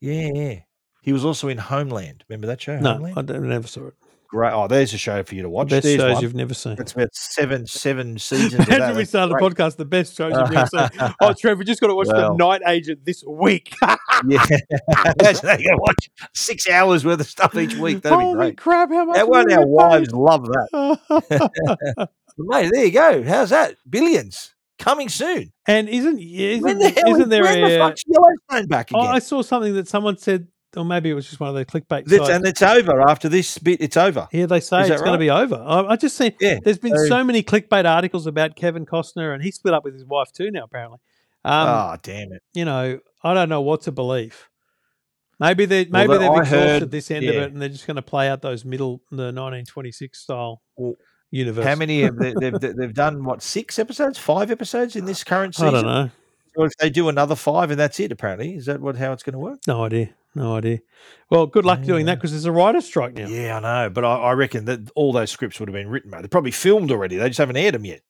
yeah, 0.00 0.30
yeah. 0.34 0.58
He 1.02 1.12
was 1.12 1.24
also 1.24 1.48
in 1.48 1.58
Homeland. 1.58 2.24
Remember 2.28 2.46
that 2.46 2.60
show? 2.62 2.78
No, 2.78 2.92
Homeland. 2.94 3.18
I 3.18 3.22
don't, 3.22 3.48
never 3.48 3.66
saw 3.68 3.88
it. 3.88 3.94
Great. 4.28 4.52
Oh, 4.54 4.66
there's 4.66 4.94
a 4.94 4.98
show 4.98 5.22
for 5.24 5.34
you 5.34 5.42
to 5.42 5.48
watch. 5.50 5.68
Best 5.68 5.82
There's 5.82 6.00
shows 6.00 6.14
one. 6.14 6.22
you've 6.22 6.34
never 6.34 6.54
seen. 6.54 6.76
It's 6.78 6.92
about 6.92 7.14
seven 7.14 7.66
seven 7.66 8.18
seasons. 8.18 8.54
of 8.54 8.60
Imagine 8.60 8.78
that. 8.80 8.96
we 8.96 9.04
started 9.04 9.34
a 9.34 9.38
podcast, 9.38 9.76
the 9.76 9.84
best 9.84 10.16
shows 10.16 10.32
you've 10.32 10.56
ever 10.56 10.66
seen. 10.66 11.14
Oh, 11.20 11.34
Trev, 11.34 11.58
we 11.58 11.66
just 11.66 11.82
got 11.82 11.88
to 11.88 11.94
watch 11.94 12.06
Well. 12.06 12.30
The 12.34 12.36
Night 12.38 12.62
Agent 12.66 13.04
this 13.04 13.22
week. 13.28 13.74
Yeah, 14.28 14.44
they 15.18 15.64
watch 15.74 16.08
six 16.32 16.70
hours 16.70 17.04
worth 17.04 17.18
of 17.20 17.26
stuff 17.26 17.56
each 17.56 17.74
week. 17.74 18.02
That'd 18.02 18.18
be 18.20 18.32
great. 18.34 18.56
crap! 18.56 18.88
How 18.90 19.04
much? 19.04 19.16
That 19.16 19.28
one, 19.28 19.50
our 19.52 19.58
get 19.58 19.68
wives 19.68 20.12
love 20.12 20.44
that. 20.46 22.08
mate, 22.38 22.70
there 22.72 22.84
you 22.84 22.90
go. 22.92 23.22
How's 23.24 23.50
that? 23.50 23.76
Billions 23.88 24.54
coming 24.78 25.08
soon. 25.08 25.52
and 25.66 25.88
isn't 25.88 26.18
isn't, 26.20 26.62
When 26.64 26.78
the 26.78 26.90
hell 26.90 27.08
isn't 27.10 27.22
is- 27.22 27.28
there 27.28 27.42
the 27.44 27.76
a? 27.76 27.78
fuck's 27.78 28.04
Yellowstone 28.06 28.68
back 28.68 28.90
Oh, 28.94 29.00
again? 29.00 29.14
I 29.14 29.18
saw 29.18 29.42
something 29.42 29.74
that 29.74 29.88
someone 29.88 30.16
said, 30.18 30.46
or 30.76 30.84
maybe 30.84 31.10
it 31.10 31.14
was 31.14 31.26
just 31.26 31.38
one 31.40 31.48
of 31.48 31.54
the 31.54 31.64
clickbait 31.64 32.08
sites. 32.08 32.28
and 32.30 32.46
it's 32.46 32.62
over 32.62 33.00
after 33.08 33.28
this 33.28 33.58
bit. 33.58 33.80
It's 33.80 33.96
over. 33.96 34.28
yeah, 34.32 34.46
they 34.46 34.60
say 34.60 34.80
it's 34.80 34.88
that 34.90 34.98
going 35.00 35.12
to 35.12 35.18
be 35.18 35.30
over. 35.30 35.56
I, 35.56 35.80
I 35.92 35.96
just 35.96 36.16
see 36.16 36.34
Yeah. 36.40 36.58
there's 36.64 36.78
been 36.78 36.96
so- 36.96 37.06
so 37.08 37.24
many 37.24 37.42
clickbait 37.42 37.84
articles 37.84 38.26
about 38.26 38.56
Kevin 38.56 38.86
Costner, 38.86 39.34
and 39.34 39.42
he 39.42 39.50
split 39.50 39.74
up 39.74 39.84
with 39.84 39.94
his 39.94 40.04
wife 40.04 40.32
too 40.32 40.50
now. 40.50 40.64
Apparently, 40.64 40.98
um, 41.44 41.68
oh 41.68 41.96
damn 42.02 42.32
it! 42.32 42.42
you 42.54 42.64
know, 42.64 42.98
I 43.22 43.34
don't 43.34 43.48
know 43.48 43.60
what 43.60 43.82
to 43.82 43.92
believe. 43.92 44.48
Maybe 45.40 45.64
they 45.64 45.86
maybe 45.86 46.12
that 46.12 46.18
they've 46.20 46.30
I 46.30 46.40
exhausted 46.40 46.54
heard- 46.82 46.90
this 46.90 47.10
end 47.10 47.26
of 47.26 47.34
it, 47.34 47.52
and 47.52 47.60
they're 47.60 47.68
just 47.68 47.86
going 47.86 47.96
to 47.96 48.02
play 48.02 48.28
out 48.28 48.42
those 48.42 48.64
middle 48.64 49.00
the 49.10 49.32
1926 49.32 50.18
style 50.20 50.62
Well, 50.76 50.94
universe. 51.30 51.64
How 51.64 51.74
many 51.74 52.02
have 52.02 52.16
they, 52.16 52.32
they've 52.38 52.60
they've 52.60 52.94
done? 52.94 53.24
What 53.24 53.42
six 53.42 53.78
episodes? 53.78 54.18
Five 54.18 54.50
episodes 54.50 54.94
in 54.94 55.04
this 55.04 55.24
current 55.24 55.54
season? 55.56 55.68
I 55.68 55.70
don't 55.72 55.86
know. 55.86 56.10
Or 56.54 56.66
if 56.66 56.72
they 56.78 56.90
do 56.90 57.08
another 57.08 57.34
five 57.34 57.70
and 57.70 57.80
that's 57.80 57.98
it, 57.98 58.12
apparently, 58.12 58.54
is 58.54 58.66
that 58.66 58.80
what 58.80 58.96
how 58.96 59.12
it's 59.12 59.22
going 59.22 59.32
to 59.32 59.38
work? 59.38 59.60
No 59.66 59.84
idea. 59.84 60.10
No 60.34 60.56
idea. 60.56 60.78
Well, 61.30 61.46
good 61.46 61.64
luck 61.66 61.82
doing 61.82 62.06
that 62.06 62.14
because 62.14 62.30
there's 62.30 62.46
a 62.46 62.52
writer's 62.52 62.86
strike 62.86 63.14
now. 63.14 63.26
Yeah, 63.26 63.58
I 63.58 63.60
know, 63.60 63.90
but 63.90 64.04
I, 64.04 64.14
I 64.16 64.32
reckon 64.32 64.64
that 64.64 64.90
all 64.94 65.12
those 65.12 65.30
scripts 65.30 65.60
would 65.60 65.68
have 65.68 65.74
been 65.74 65.88
written, 65.88 66.10
mate. 66.10 66.20
They're 66.20 66.28
probably 66.28 66.52
filmed 66.52 66.90
already. 66.90 67.16
They 67.16 67.28
just 67.28 67.38
haven't 67.38 67.56
aired 67.56 67.74
them 67.74 67.84
yet. 67.84 68.00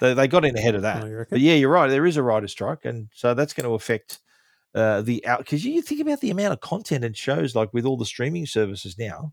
They, 0.00 0.14
they 0.14 0.26
got 0.26 0.44
in 0.44 0.56
ahead 0.56 0.74
of 0.74 0.82
that. 0.82 1.04
Oh. 1.04 1.24
But 1.30 1.40
yeah, 1.40 1.54
you're 1.54 1.70
right. 1.70 1.88
There 1.88 2.06
is 2.06 2.16
a 2.16 2.22
writer's 2.22 2.50
strike, 2.50 2.84
and 2.84 3.08
so 3.14 3.34
that's 3.34 3.52
going 3.52 3.68
to 3.68 3.74
affect 3.74 4.18
uh, 4.74 5.02
the 5.02 5.24
out 5.26 5.40
because 5.40 5.64
you 5.64 5.82
think 5.82 6.00
about 6.00 6.20
the 6.20 6.30
amount 6.30 6.52
of 6.52 6.60
content 6.60 7.04
and 7.04 7.16
shows 7.16 7.54
like 7.54 7.72
with 7.72 7.84
all 7.84 7.96
the 7.96 8.06
streaming 8.06 8.46
services 8.46 8.98
now. 8.98 9.32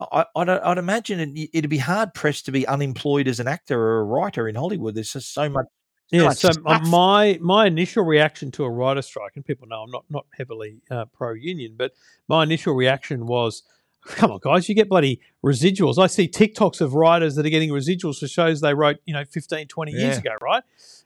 I, 0.00 0.26
I'd, 0.34 0.48
I'd 0.48 0.78
imagine 0.78 1.20
it, 1.20 1.50
it'd 1.52 1.70
be 1.70 1.78
hard 1.78 2.14
pressed 2.14 2.46
to 2.46 2.52
be 2.52 2.66
unemployed 2.66 3.28
as 3.28 3.40
an 3.40 3.48
actor 3.48 3.80
or 3.80 4.00
a 4.00 4.04
writer 4.04 4.48
in 4.48 4.54
Hollywood. 4.54 4.94
There's 4.94 5.12
just 5.12 5.34
so 5.34 5.48
much. 5.48 5.66
Yeah, 6.10 6.30
so 6.30 6.50
my 6.62 7.38
my 7.40 7.66
initial 7.66 8.04
reaction 8.04 8.52
to 8.52 8.64
a 8.64 8.70
writer 8.70 9.02
strike, 9.02 9.32
and 9.34 9.44
people 9.44 9.66
know 9.66 9.82
I'm 9.82 9.90
not 9.90 10.04
not 10.08 10.26
heavily 10.36 10.80
uh, 10.90 11.06
pro 11.06 11.32
union, 11.32 11.74
but 11.76 11.92
my 12.28 12.44
initial 12.44 12.74
reaction 12.74 13.26
was, 13.26 13.64
"Come 14.06 14.30
on, 14.30 14.38
guys, 14.40 14.68
you 14.68 14.76
get 14.76 14.88
bloody 14.88 15.20
residuals." 15.44 15.98
I 15.98 16.06
see 16.06 16.28
TikToks 16.28 16.80
of 16.80 16.94
writers 16.94 17.34
that 17.34 17.44
are 17.44 17.50
getting 17.50 17.70
residuals 17.70 18.20
for 18.20 18.28
shows 18.28 18.60
they 18.60 18.72
wrote, 18.72 18.98
you 19.04 19.14
know, 19.14 19.24
15, 19.24 19.66
20 19.66 19.92
years 19.92 20.18
ago, 20.18 20.36
right? 20.40 20.62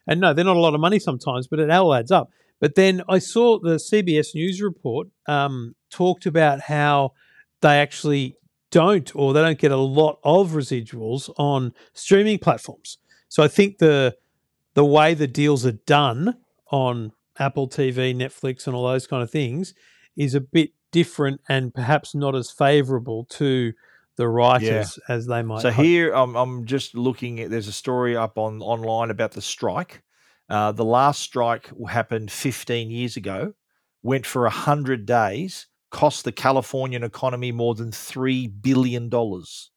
And 0.06 0.20
no, 0.20 0.34
they're 0.34 0.44
not 0.44 0.56
a 0.56 0.60
lot 0.60 0.74
of 0.74 0.80
money 0.80 0.98
sometimes, 0.98 1.46
but 1.46 1.60
it 1.60 1.70
all 1.70 1.94
adds 1.94 2.10
up. 2.10 2.30
But 2.60 2.74
then 2.74 3.02
I 3.08 3.20
saw 3.20 3.58
the 3.58 3.76
CBS 3.76 4.34
News 4.34 4.60
report 4.60 5.08
um, 5.26 5.74
talked 5.88 6.26
about 6.26 6.60
how 6.60 7.14
they 7.62 7.78
actually 7.80 8.36
don't, 8.70 9.14
or 9.16 9.32
they 9.32 9.40
don't 9.40 9.58
get 9.58 9.72
a 9.72 9.76
lot 9.76 10.18
of 10.24 10.50
residuals 10.50 11.32
on 11.38 11.72
streaming 11.94 12.38
platforms. 12.38 12.98
So 13.28 13.42
I 13.42 13.48
think 13.48 13.78
the 13.78 14.16
the 14.74 14.84
way 14.84 15.14
the 15.14 15.26
deals 15.26 15.66
are 15.66 15.72
done 15.72 16.36
on 16.70 17.12
Apple 17.38 17.68
TV, 17.68 18.14
Netflix, 18.14 18.66
and 18.66 18.76
all 18.76 18.86
those 18.86 19.06
kind 19.06 19.22
of 19.22 19.30
things 19.30 19.74
is 20.16 20.34
a 20.34 20.40
bit 20.40 20.70
different 20.92 21.40
and 21.48 21.72
perhaps 21.72 22.14
not 22.14 22.34
as 22.34 22.50
favourable 22.50 23.24
to 23.30 23.72
the 24.16 24.28
writers 24.28 24.98
as 25.08 25.26
they 25.26 25.42
might. 25.42 25.62
So 25.62 25.70
hope. 25.70 25.84
here, 25.84 26.12
I'm, 26.12 26.36
I'm 26.36 26.66
just 26.66 26.94
looking 26.94 27.40
at. 27.40 27.50
There's 27.50 27.68
a 27.68 27.72
story 27.72 28.16
up 28.16 28.36
on 28.36 28.60
online 28.60 29.10
about 29.10 29.32
the 29.32 29.40
strike. 29.40 30.02
Uh, 30.48 30.72
the 30.72 30.84
last 30.84 31.22
strike 31.22 31.70
happened 31.88 32.30
15 32.30 32.90
years 32.90 33.16
ago. 33.16 33.54
Went 34.02 34.26
for 34.26 34.48
hundred 34.48 35.06
days. 35.06 35.66
Cost 35.90 36.24
the 36.24 36.32
Californian 36.32 37.02
economy 37.02 37.50
more 37.50 37.74
than 37.74 37.92
three 37.92 38.46
billion 38.46 39.08
dollars. 39.08 39.70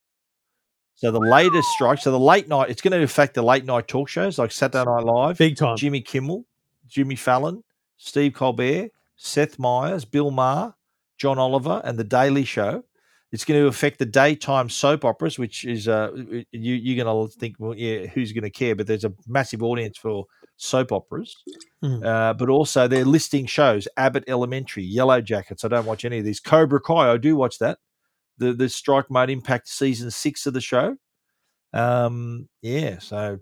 So 1.03 1.11
the 1.11 1.19
latest 1.19 1.67
strike. 1.71 1.99
So 1.99 2.11
the 2.11 2.19
late 2.19 2.47
night. 2.47 2.69
It's 2.69 2.81
going 2.81 2.93
to 2.93 3.03
affect 3.03 3.33
the 3.33 3.41
late 3.41 3.65
night 3.65 3.89
talk 3.89 4.07
shows 4.07 4.39
like 4.39 4.53
Saturday 4.53 4.89
Night 4.89 5.03
Live, 5.03 5.37
big 5.37 5.57
time. 5.57 5.75
Jimmy 5.75 5.99
Kimmel, 5.99 6.45
Jimmy 6.87 7.17
Fallon, 7.17 7.61
Steve 7.97 8.31
Colbert, 8.31 8.87
Seth 9.17 9.59
Meyers, 9.59 10.05
Bill 10.05 10.31
Maher, 10.31 10.75
John 11.17 11.37
Oliver, 11.37 11.81
and 11.83 11.99
The 11.99 12.05
Daily 12.05 12.45
Show. 12.45 12.85
It's 13.33 13.43
going 13.43 13.59
to 13.59 13.67
affect 13.67 13.99
the 13.99 14.05
daytime 14.05 14.69
soap 14.69 15.03
operas, 15.03 15.37
which 15.37 15.65
is 15.65 15.89
uh, 15.89 16.11
you, 16.15 16.45
you're 16.53 17.03
going 17.03 17.27
to 17.27 17.37
think, 17.37 17.57
well, 17.59 17.75
yeah, 17.75 18.05
who's 18.05 18.31
going 18.31 18.43
to 18.43 18.49
care? 18.49 18.73
But 18.73 18.87
there's 18.87 19.03
a 19.03 19.11
massive 19.27 19.61
audience 19.61 19.97
for 19.97 20.23
soap 20.55 20.93
operas. 20.93 21.35
Mhm. 21.83 22.05
Uh, 22.05 22.33
but 22.33 22.47
also 22.47 22.87
they're 22.87 23.03
listing 23.03 23.45
shows: 23.45 23.89
Abbott 23.97 24.23
Elementary, 24.29 24.83
Yellow 24.85 25.19
Jackets. 25.19 25.65
I 25.65 25.67
don't 25.67 25.85
watch 25.85 26.05
any 26.05 26.19
of 26.19 26.23
these. 26.23 26.39
Cobra 26.39 26.79
Kai, 26.79 27.11
I 27.11 27.17
do 27.17 27.35
watch 27.35 27.59
that. 27.59 27.79
The 28.37 28.53
the 28.53 28.69
strike 28.69 29.09
might 29.11 29.29
impact 29.29 29.67
season 29.67 30.09
six 30.11 30.45
of 30.45 30.53
the 30.53 30.61
show. 30.61 30.95
Um, 31.73 32.47
yeah, 32.61 32.99
so 32.99 33.39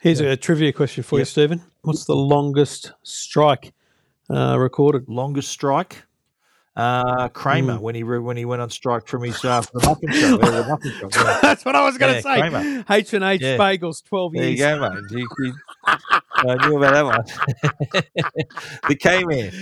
Here's 0.00 0.20
a 0.20 0.36
trivia 0.36 0.72
question 0.72 1.02
for 1.02 1.18
you, 1.18 1.24
Stephen. 1.24 1.62
What's 1.82 2.04
the 2.04 2.14
longest 2.14 2.92
strike 3.02 3.72
uh, 4.30 4.58
recorded? 4.58 5.08
longest 5.08 5.48
strike. 5.50 6.02
Uh, 6.76 7.28
Kramer 7.28 7.74
Mm. 7.78 7.80
when 7.80 7.94
he 7.94 8.02
re- 8.02 8.18
when 8.18 8.36
he 8.36 8.44
went 8.44 8.60
on 8.60 8.68
strike 8.68 9.06
from 9.06 9.22
his 9.22 9.44
uh, 9.44 9.60
the 9.72 9.80
muffin 9.86 10.12
show. 10.12 10.38
Yeah, 10.42 10.62
show. 10.90 11.08
Yeah. 11.24 11.38
That's 11.40 11.64
what 11.64 11.76
I 11.76 11.84
was 11.84 11.96
going 11.98 12.14
Yeah, 12.14 12.20
to 12.20 12.82
say. 12.84 12.84
H 12.90 13.14
and 13.14 13.22
H 13.24 13.40
Yeah. 13.42 13.56
Bagels, 13.58 14.04
twelve 14.04 14.32
There 14.32 14.42
you 14.50 14.56
years. 14.56 14.80
go, 14.80 14.90
mate. 14.90 15.26
I 16.50 16.68
knew 16.68 16.76
about 16.82 16.92
that 16.94 17.04
one. 17.04 18.12
the 18.88 18.96
K-Man. 18.96 19.52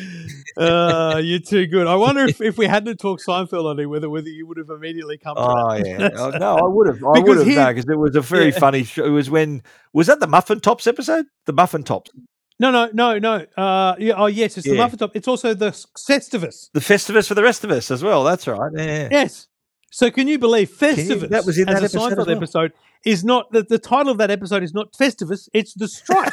uh, 0.56 1.20
you're 1.22 1.38
too 1.38 1.66
good. 1.66 1.86
I 1.86 1.94
wonder 1.94 2.24
if, 2.24 2.40
if 2.40 2.58
we 2.58 2.66
hadn't 2.66 2.98
talked 2.98 3.24
Seinfeld 3.26 3.64
on 3.64 3.78
it, 3.80 3.86
whether 3.86 4.08
whether 4.10 4.28
you 4.28 4.46
would 4.46 4.56
have 4.58 4.70
immediately 4.70 5.18
come. 5.18 5.34
Oh 5.38 5.74
yeah. 5.74 6.10
Oh, 6.16 6.30
no, 6.30 6.56
I 6.56 6.66
would 6.66 6.86
have. 6.88 7.02
I 7.04 7.18
would 7.20 7.46
have 7.46 7.74
because 7.74 7.88
it 7.88 7.98
was 7.98 8.16
a 8.16 8.20
very 8.20 8.46
Yeah. 8.50 8.58
funny 8.58 8.84
show. 8.84 9.04
It 9.04 9.10
was 9.10 9.30
when 9.30 9.62
was 9.92 10.06
that 10.08 10.20
the 10.20 10.26
Muffin 10.26 10.60
Tops 10.60 10.86
episode? 10.86 11.26
The 11.46 11.52
Muffin 11.52 11.82
Tops, 11.82 12.10
No, 12.58 12.70
no, 12.70 12.90
no, 12.92 13.18
no. 13.18 13.46
Uh, 13.56 13.96
yeah, 13.98 14.14
oh, 14.16 14.26
yes, 14.26 14.56
it's 14.58 14.66
the 14.68 14.76
Muffin 14.76 14.98
Top. 14.98 15.12
It's 15.14 15.28
also 15.28 15.54
the 15.54 15.70
Festivus. 15.70 16.70
the 16.72 16.80
Festivus 16.80 17.26
for 17.28 17.34
the 17.34 17.42
rest 17.42 17.64
of 17.64 17.70
us 17.70 17.90
as 17.90 18.02
well. 18.02 18.24
That's 18.24 18.46
right. 18.46 18.70
Yeah. 18.74 19.08
Yes. 19.10 19.48
So 19.94 20.10
can 20.10 20.26
you 20.26 20.38
believe 20.38 20.70
you- 20.70 20.76
Festivus 20.88 21.28
that 21.28 21.44
was 21.44 21.58
in 21.58 21.68
as 21.68 21.74
that 21.74 21.82
a 21.82 21.84
episode 21.84 22.06
as 22.12 22.12
Seinfeld 22.18 22.26
well? 22.26 22.36
episode 22.38 22.72
is 23.04 23.24
not 23.24 23.52
the, 23.52 23.62
the 23.62 23.78
title 23.78 24.10
of 24.10 24.18
that 24.18 24.30
episode 24.30 24.62
is 24.62 24.72
not 24.72 24.92
Festivus. 24.94 25.48
It's 25.52 25.74
the 25.74 25.86
strike. 25.86 26.32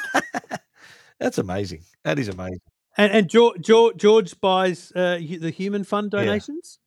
That's 1.20 1.38
amazing. 1.38 1.84
That 2.06 2.18
is 2.20 2.30
amazing. 2.30 2.62
and 2.98 3.12
and 3.12 3.30
George 3.30 3.60
George, 3.62 3.98
George 3.98 4.40
buys 4.40 4.92
uh, 4.96 5.18
the 5.18 5.50
Human 5.52 5.84
Fund 5.84 6.12
donations. 6.12 6.80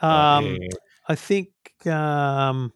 Uh, 0.00 0.06
Um, 0.06 0.56
yeah. 0.60 0.68
I 1.08 1.14
think. 1.16 1.48
Um, 1.86 2.72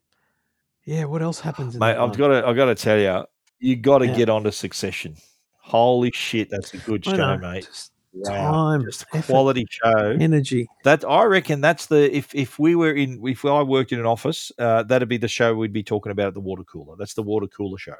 yeah. 0.84 1.04
What 1.04 1.22
else 1.22 1.40
happens? 1.40 1.74
In 1.74 1.78
Mate, 1.80 1.92
that 1.94 2.00
I've 2.00 2.16
got 2.16 2.28
to. 2.28 2.46
I've 2.46 2.56
got 2.56 2.66
to 2.66 2.74
tell 2.74 2.98
you, 2.98 3.24
you 3.60 3.76
got 3.76 3.98
to 3.98 4.06
Yeah. 4.06 4.16
get 4.16 4.28
onto 4.28 4.50
Succession. 4.50 5.16
Holy 5.60 6.10
shit, 6.14 6.48
that's 6.50 6.72
a 6.74 6.78
good 6.78 7.04
show, 7.04 7.36
mate. 7.38 7.66
just 7.66 7.92
Wow, 8.12 8.32
time, 8.78 8.84
just 8.84 9.04
effort. 9.12 9.30
quality 9.32 9.66
show. 9.68 10.16
energy. 10.18 10.66
That 10.84 11.04
I 11.04 11.24
reckon 11.24 11.60
that's 11.60 11.86
the 11.86 12.14
if 12.16 12.34
if 12.34 12.58
we 12.58 12.74
were 12.74 12.92
in 12.92 13.20
if 13.26 13.44
I 13.44 13.62
worked 13.62 13.92
in 13.92 14.00
an 14.00 14.06
office, 14.06 14.50
uh, 14.58 14.82
that'd 14.84 15.08
be 15.08 15.18
the 15.18 15.28
show 15.28 15.54
we'd 15.54 15.72
be 15.72 15.82
talking 15.82 16.10
about 16.10 16.28
at 16.28 16.34
the 16.34 16.40
water 16.40 16.64
cooler. 16.64 16.96
That's 16.98 17.14
the 17.14 17.22
water 17.22 17.46
cooler 17.46 17.78
show 17.78 17.94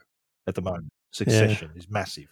at 0.47 0.55
the 0.55 0.63
moment. 0.63 0.91
Succession 1.11 1.71
is 1.77 1.89
massive. 1.91 2.29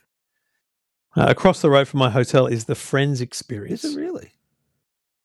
Uh, 1.17 1.27
across 1.29 1.61
the 1.63 1.71
road 1.71 1.87
from 1.89 1.99
my 2.01 2.11
hotel 2.11 2.47
is 2.47 2.65
the 2.65 2.75
Friends 2.75 3.21
Experience. 3.21 3.85
Is 3.85 3.97
it 3.97 4.01
really? 4.01 4.33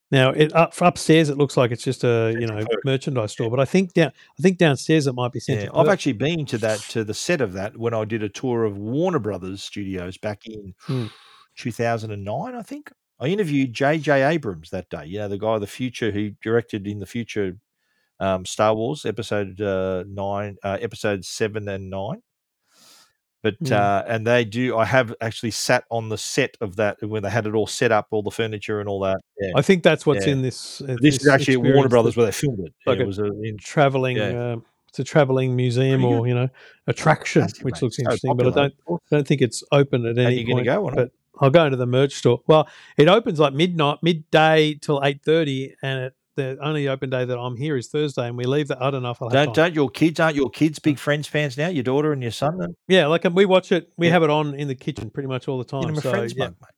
Now, 0.09 0.31
it 0.31 0.53
up 0.53 0.73
upstairs, 0.81 1.29
it 1.29 1.37
looks 1.37 1.55
like 1.55 1.71
it's 1.71 1.83
just 1.83 2.03
a 2.03 2.35
you 2.37 2.45
know 2.47 2.65
merchandise 2.83 3.31
store, 3.31 3.49
but 3.49 3.61
I 3.61 3.65
think 3.65 3.93
down 3.93 4.11
I 4.37 4.41
think 4.41 4.57
downstairs 4.57 5.07
it 5.07 5.13
might 5.15 5.31
be 5.31 5.39
Yeah, 5.47 5.69
I've 5.73 5.85
Perth. 5.85 5.89
actually 5.93 6.13
been 6.13 6.45
to 6.47 6.57
that 6.59 6.79
to 6.89 7.05
the 7.05 7.13
set 7.13 7.39
of 7.39 7.53
that 7.53 7.77
when 7.77 7.93
I 7.93 8.03
did 8.03 8.21
a 8.23 8.29
tour 8.29 8.65
of 8.65 8.77
Warner 8.77 9.19
Brothers 9.19 9.63
Studios 9.63 10.17
back 10.17 10.45
in 10.47 10.73
Hmm. 10.81 11.05
2009, 11.55 12.55
I 12.55 12.61
think. 12.61 12.91
I 13.19 13.27
interviewed 13.27 13.73
J.J. 13.73 14.23
Abrams 14.23 14.71
that 14.71 14.89
day. 14.89 15.05
You 15.05 15.19
know, 15.19 15.27
the 15.27 15.37
guy 15.37 15.53
of 15.55 15.61
the 15.61 15.67
future 15.67 16.11
who 16.11 16.31
directed 16.41 16.87
in 16.87 16.99
the 16.99 17.05
future 17.05 17.57
um, 18.19 18.45
Star 18.45 18.73
Wars 18.75 19.05
episode 19.05 19.59
uh, 19.61 20.03
nine, 20.07 20.57
uh, 20.63 20.77
episode 20.81 21.23
seven 21.25 21.67
and 21.67 21.89
nine. 21.89 22.21
But 23.43 23.59
Mm. 23.59 23.71
uh, 23.71 24.03
and 24.07 24.27
they 24.27 24.45
do. 24.45 24.77
I 24.77 24.85
have 24.85 25.15
actually 25.19 25.49
sat 25.51 25.83
on 25.89 26.09
the 26.09 26.17
set 26.17 26.55
of 26.61 26.75
that 26.75 27.01
when 27.01 27.23
they 27.23 27.29
had 27.31 27.47
it 27.47 27.55
all 27.55 27.65
set 27.65 27.91
up, 27.91 28.07
all 28.11 28.21
the 28.21 28.29
furniture 28.29 28.79
and 28.79 28.87
all 28.87 28.99
that. 29.01 29.17
Yeah, 29.39 29.53
I 29.55 29.63
think 29.63 29.81
that's 29.81 30.05
what's 30.05 30.27
Yeah. 30.27 30.33
in 30.33 30.41
this. 30.43 30.81
Uh, 30.81 30.95
this 31.01 31.17
is 31.19 31.27
actually 31.27 31.55
at 31.55 31.61
Warner 31.73 31.89
Brothers 31.89 32.13
the 32.13 32.19
where 32.19 32.25
they 32.27 32.31
filmed 32.31 32.59
it. 32.59 32.73
like 32.85 32.97
Yeah, 32.99 33.03
it 33.03 33.07
was 33.07 33.17
a, 33.17 33.25
in, 33.25 33.57
traveling. 33.57 34.19
Uh, 34.19 34.57
it's 34.89 34.99
a 34.99 35.03
traveling 35.03 35.55
museum 35.55 36.03
or 36.05 36.27
you 36.27 36.35
know 36.35 36.49
attraction, 36.85 37.47
which 37.63 37.81
looks 37.81 37.95
So 37.97 38.01
interesting. 38.03 38.35
but 38.37 38.45
I 38.47 38.51
don't 38.51 38.73
I 38.89 38.95
don't 39.09 39.27
think 39.27 39.41
it's 39.41 39.63
open 39.71 40.05
at 40.05 40.17
any. 40.19 40.25
Are 40.27 40.29
you 40.39 40.45
going 40.45 40.57
to 40.57 40.63
go 40.63 40.83
or 40.83 40.91
not? 40.91 40.95
but 40.97 41.11
I'll 41.41 41.49
go 41.49 41.65
into 41.65 41.77
the 41.77 41.85
merch 41.87 42.13
store. 42.13 42.39
Well, 42.47 42.69
it 42.97 43.07
opens 43.09 43.39
like 43.39 43.53
midnight, 43.53 43.97
midday 44.01 44.75
till 44.75 45.01
eight 45.03 45.21
thirty, 45.23 45.75
and 45.81 46.03
it, 46.05 46.13
the 46.37 46.57
only 46.61 46.87
open 46.87 47.09
day 47.09 47.25
that 47.25 47.37
I'm 47.37 47.57
here 47.57 47.75
is 47.75 47.89
Thursday, 47.89 48.27
and 48.27 48.37
we 48.37 48.45
leave 48.45 48.69
that. 48.69 48.81
I 48.81 48.89
don't 48.89 49.03
know 49.03 49.11
if 49.11 49.21
I'll 49.21 49.27
Don't 49.29 49.47
time. 49.47 49.53
don't 49.53 49.75
your 49.75 49.89
kids 49.89 50.19
aren't 50.19 50.37
your 50.37 50.49
kids 50.49 50.79
big 50.79 50.97
Friends 50.97 51.27
fans 51.27 51.57
now? 51.57 51.67
Your 51.67 51.83
daughter 51.83 52.13
and 52.13 52.21
your 52.21 52.31
son. 52.31 52.75
Yeah, 52.87 53.07
like 53.07 53.25
we 53.33 53.45
watch 53.45 53.71
it. 53.73 53.91
We 53.97 54.07
Yeah. 54.07 54.13
have 54.13 54.23
it 54.23 54.29
on 54.29 54.53
in 54.55 54.69
the 54.69 54.75
kitchen 54.75 55.09
pretty 55.09 55.27
much 55.27 55.47
all 55.49 55.57
the 55.57 55.65
time. 55.65 55.81
Get 55.81 55.87
them 55.87 55.97
a 55.97 56.01
So 56.01 56.09
Friends 56.11 56.33
yeah, 56.37 56.45
mug, 56.45 56.55
mate. 56.61 56.69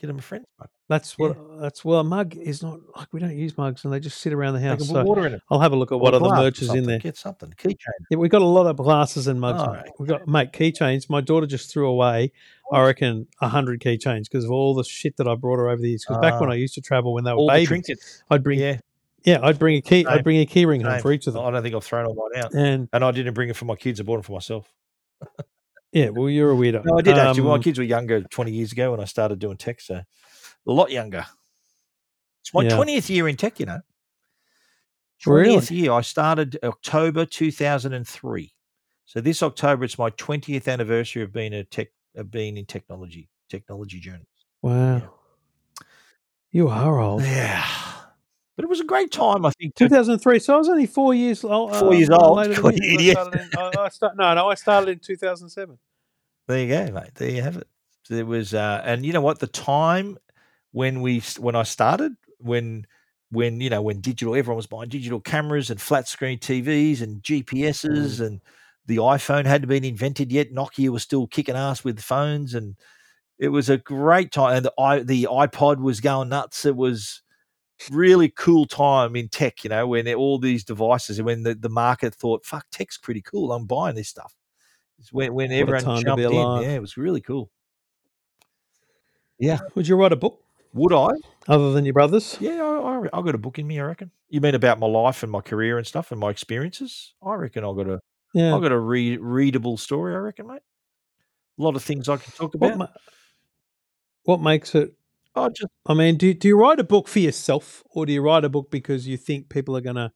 Get 0.00 0.06
them 0.08 0.18
a 0.18 0.22
Friends 0.22 0.44
mug. 0.58 0.68
that's 0.88 1.16
what 1.16 1.36
that's 1.60 1.84
well. 1.84 2.00
A 2.00 2.04
mug 2.04 2.36
is 2.36 2.62
not 2.62 2.80
like 2.96 3.08
we 3.12 3.20
don't 3.20 3.34
use 3.36 3.56
mugs, 3.56 3.84
and 3.84 3.92
they 3.92 4.00
just 4.00 4.18
sit 4.20 4.32
around 4.32 4.54
the 4.54 4.60
house. 4.60 4.86
So 4.88 5.04
water 5.04 5.26
in 5.26 5.34
it. 5.34 5.40
I'll 5.50 5.60
have 5.60 5.72
a 5.72 5.76
look 5.76 5.90
at 5.92 5.94
or 5.94 6.00
what 6.00 6.12
other 6.12 6.28
merch 6.28 6.60
is 6.60 6.74
in 6.74 6.84
there. 6.84 6.98
Get 6.98 7.16
something. 7.16 7.50
Keychain. 7.56 7.76
Yeah, 8.10 8.18
we've 8.18 8.30
got 8.30 8.42
a 8.42 8.44
lot 8.44 8.66
of 8.66 8.76
glasses 8.76 9.26
and 9.28 9.40
mugs. 9.40 9.62
Oh, 9.62 9.72
mate. 9.72 9.84
We've 10.00 10.08
got 10.08 10.26
mate 10.26 10.52
keychains. 10.52 11.08
My 11.08 11.20
daughter 11.20 11.46
just 11.46 11.72
threw 11.72 11.88
away, 11.88 12.32
I 12.72 12.82
reckon, 12.84 13.28
a 13.40 13.48
hundred 13.48 13.80
keychains 13.80 14.24
because 14.24 14.44
of 14.44 14.50
all 14.50 14.74
the 14.74 14.82
shit 14.84 15.16
that 15.18 15.28
I 15.28 15.34
brought 15.36 15.58
her 15.58 15.68
over 15.68 15.80
the 15.80 15.90
years. 15.90 16.04
Because 16.06 16.20
back 16.20 16.40
when 16.40 16.48
Ah. 16.50 16.54
I 16.54 16.56
used 16.56 16.74
to 16.74 16.80
travel 16.80 17.14
when 17.14 17.24
they 17.24 17.32
were 17.32 17.42
the 17.42 17.46
babies, 17.48 17.68
trinkets. 17.68 18.24
I'd 18.30 18.42
bring 18.42 18.58
yeah. 18.58 18.78
Yeah. 19.24 19.38
I'd 19.42 19.58
bring 19.58 19.76
a 19.76 19.80
key. 19.80 20.02
Same. 20.04 20.08
I'd 20.12 20.24
bring 20.24 20.38
a 20.40 20.46
key 20.46 20.66
ring 20.66 20.80
home 20.80 20.92
Same. 20.94 21.02
for 21.02 21.12
each 21.12 21.26
of 21.26 21.34
them. 21.34 21.44
I 21.44 21.50
don't 21.50 21.62
think 21.62 21.74
I've 21.74 21.84
thrown 21.84 22.06
all 22.06 22.14
mine 22.14 22.42
out. 22.44 22.54
And 22.54 22.88
And 22.92 23.04
I 23.04 23.10
didn't 23.12 23.34
bring 23.34 23.48
it 23.50 23.56
for 23.56 23.64
my 23.66 23.76
kids. 23.76 24.00
I 24.00 24.04
bought 24.04 24.16
them 24.16 24.22
for 24.22 24.32
myself. 24.32 24.72
yeah, 25.92 26.08
well, 26.10 26.28
you're 26.28 26.52
a 26.52 26.56
weirdo. 26.56 26.84
No, 26.84 26.98
I 26.98 27.02
did 27.02 27.16
actually. 27.18 27.42
Well, 27.42 27.50
my 27.50 27.56
Um, 27.56 27.62
kids 27.62 27.78
were 27.78 27.84
younger 27.84 28.22
20 28.22 28.50
years 28.52 28.72
ago 28.72 28.90
when 28.90 29.00
I 29.00 29.04
started 29.04 29.38
doing 29.38 29.56
tech, 29.56 29.80
so 29.80 29.94
a 29.96 30.04
lot 30.72 30.90
younger. 30.90 31.26
It's 32.42 32.52
my 32.54 32.62
Yeah. 32.64 32.70
20th 32.76 33.08
year 33.10 33.28
in 33.28 33.36
tech, 33.36 33.58
you 33.60 33.66
know. 33.66 33.80
20th 35.24 35.70
Really? 35.70 35.82
year. 35.82 35.92
I 35.92 36.00
started 36.02 36.58
October 36.62 37.24
2003. 37.26 38.52
So 39.06 39.20
this 39.20 39.42
October, 39.42 39.84
it's 39.84 39.98
my 39.98 40.10
20th 40.10 40.68
anniversary 40.68 41.22
of 41.22 41.32
being 41.32 41.54
a 41.54 41.64
tech, 41.64 41.88
of 42.16 42.30
being 42.30 42.56
in 42.56 42.66
technology, 42.66 43.28
technology 43.48 44.00
journey. 44.00 44.26
Wow. 44.62 45.02
You 46.50 46.68
are 46.68 46.98
old. 46.98 47.22
Yeah. 47.22 47.66
But 48.56 48.64
it 48.64 48.68
was 48.68 48.80
a 48.80 48.84
great 48.84 49.12
time, 49.12 49.44
I 49.44 49.50
think. 49.60 49.74
2003. 49.74 50.38
So 50.38 50.54
I 50.54 50.56
was 50.56 50.68
only 50.68 50.86
four 50.86 51.14
years 51.14 51.44
old. 51.44 51.76
Four 51.76 51.94
years 51.94 52.08
uh, 52.08 52.16
old? 52.16 52.46
you. 52.46 52.98
you 52.98 53.10
I 53.10 53.12
started 53.12 53.40
in, 53.40 53.58
I, 53.58 53.72
I 53.78 53.88
start, 53.90 54.16
no, 54.16 54.34
no, 54.34 54.48
I 54.48 54.54
started 54.54 54.90
in 54.90 54.98
2007. 55.00 55.78
there 56.48 56.58
you 56.60 56.68
go, 56.68 56.92
mate. 56.92 57.14
There 57.14 57.30
you 57.30 57.42
have 57.42 57.58
it. 57.58 57.68
There 58.08 58.24
was, 58.24 58.54
uh, 58.54 58.82
and 58.84 59.04
you 59.04 59.12
know 59.12 59.20
what? 59.20 59.40
The 59.40 59.46
time 59.46 60.16
when 60.72 61.00
we 61.00 61.22
when 61.38 61.56
I 61.56 61.64
started, 61.64 62.12
when 62.38 62.86
when 63.30 63.60
you 63.60 63.68
know 63.68 63.82
when 63.82 64.00
digital, 64.00 64.36
everyone 64.36 64.56
was 64.56 64.66
buying 64.66 64.88
digital 64.88 65.20
cameras 65.20 65.70
and 65.70 65.80
flat 65.80 66.06
screen 66.06 66.38
TVs 66.38 67.02
and 67.02 67.20
GPSs, 67.22 68.24
and 68.24 68.40
the 68.86 68.96
iPhone 68.98 69.46
hadn't 69.46 69.68
been 69.68 69.84
invented 69.84 70.32
yet. 70.32 70.52
Nokia 70.52 70.90
was 70.90 71.02
still 71.02 71.26
kicking 71.26 71.56
ass 71.56 71.84
with 71.84 72.00
phones, 72.00 72.54
and 72.54 72.76
it 73.38 73.48
was 73.48 73.68
a 73.68 73.78
great 73.78 74.32
time. 74.32 74.56
And 74.56 74.64
the 74.66 74.72
i 74.78 75.00
the 75.00 75.28
iPod 75.30 75.78
was 75.80 76.00
going 76.00 76.28
nuts. 76.28 76.64
It 76.64 76.76
was 76.76 77.22
really 77.90 78.28
cool 78.30 78.66
time 78.66 79.16
in 79.16 79.28
tech, 79.28 79.64
you 79.64 79.70
know, 79.70 79.86
when 79.86 80.12
all 80.14 80.38
these 80.38 80.64
devices, 80.64 81.18
and 81.18 81.26
when 81.26 81.42
the, 81.42 81.54
the 81.54 81.68
market 81.68 82.14
thought, 82.14 82.44
"Fuck, 82.44 82.66
tech's 82.70 82.98
pretty 82.98 83.22
cool. 83.22 83.52
I'm 83.52 83.66
buying 83.66 83.96
this 83.96 84.08
stuff." 84.08 84.34
It's 84.98 85.12
when 85.12 85.34
when 85.34 85.52
a 85.52 85.60
everyone 85.60 86.02
jumped 86.02 86.22
in. 86.22 86.32
Yeah, 86.32 86.74
it 86.74 86.80
was 86.80 86.96
really 86.96 87.20
cool. 87.20 87.50
Yeah, 89.38 89.58
Would 89.74 89.86
you 89.86 89.96
write 89.96 90.12
a 90.12 90.16
book 90.16 90.40
would 90.72 90.92
I? 90.92 91.08
other 91.48 91.72
than 91.72 91.84
your 91.84 91.94
brothers? 91.94 92.36
Yeah, 92.40 92.62
I, 92.62 92.98
I, 92.98 93.18
I 93.18 93.22
got 93.22 93.34
a 93.34 93.38
book 93.38 93.58
in 93.58 93.66
me. 93.66 93.80
I 93.80 93.84
reckon. 93.84 94.10
You 94.28 94.40
mean 94.40 94.54
about 94.54 94.78
my 94.78 94.86
life 94.86 95.22
and 95.22 95.32
my 95.32 95.40
career 95.40 95.78
and 95.78 95.86
stuff 95.86 96.10
and 96.10 96.20
my 96.20 96.30
experiences? 96.30 97.14
I 97.24 97.34
reckon 97.34 97.64
I 97.64 97.72
got 97.74 97.88
a 97.88 98.00
Yeah. 98.36 98.54
I 98.54 98.60
got 98.60 98.72
a 98.72 98.78
re- 98.78 99.16
readable 99.16 99.76
story. 99.78 100.14
I 100.14 100.18
reckon, 100.18 100.46
mate. 100.46 100.62
A 101.58 101.62
lot 101.62 101.74
of 101.76 101.82
things 101.82 102.08
I 102.08 102.18
can 102.18 102.32
talk 102.32 102.54
What, 102.54 102.74
about. 102.74 102.78
ma- 102.78 103.00
what 104.24 104.40
makes 104.40 104.74
it? 104.74 104.94
I 105.34 105.48
just 105.48 105.70
I 105.86 105.94
mean, 105.94 106.16
do 106.16 106.32
do 106.34 106.48
you 106.48 106.58
write 106.58 106.80
a 106.80 106.84
book 106.84 107.08
for 107.08 107.18
yourself, 107.18 107.82
or 107.90 108.06
do 108.06 108.12
you 108.12 108.22
write 108.22 108.44
a 108.44 108.48
book 108.48 108.70
because 108.70 109.06
you 109.06 109.16
think 109.16 109.48
people 109.48 109.76
are 109.76 109.80
going 109.82 109.96
to, 109.96 110.10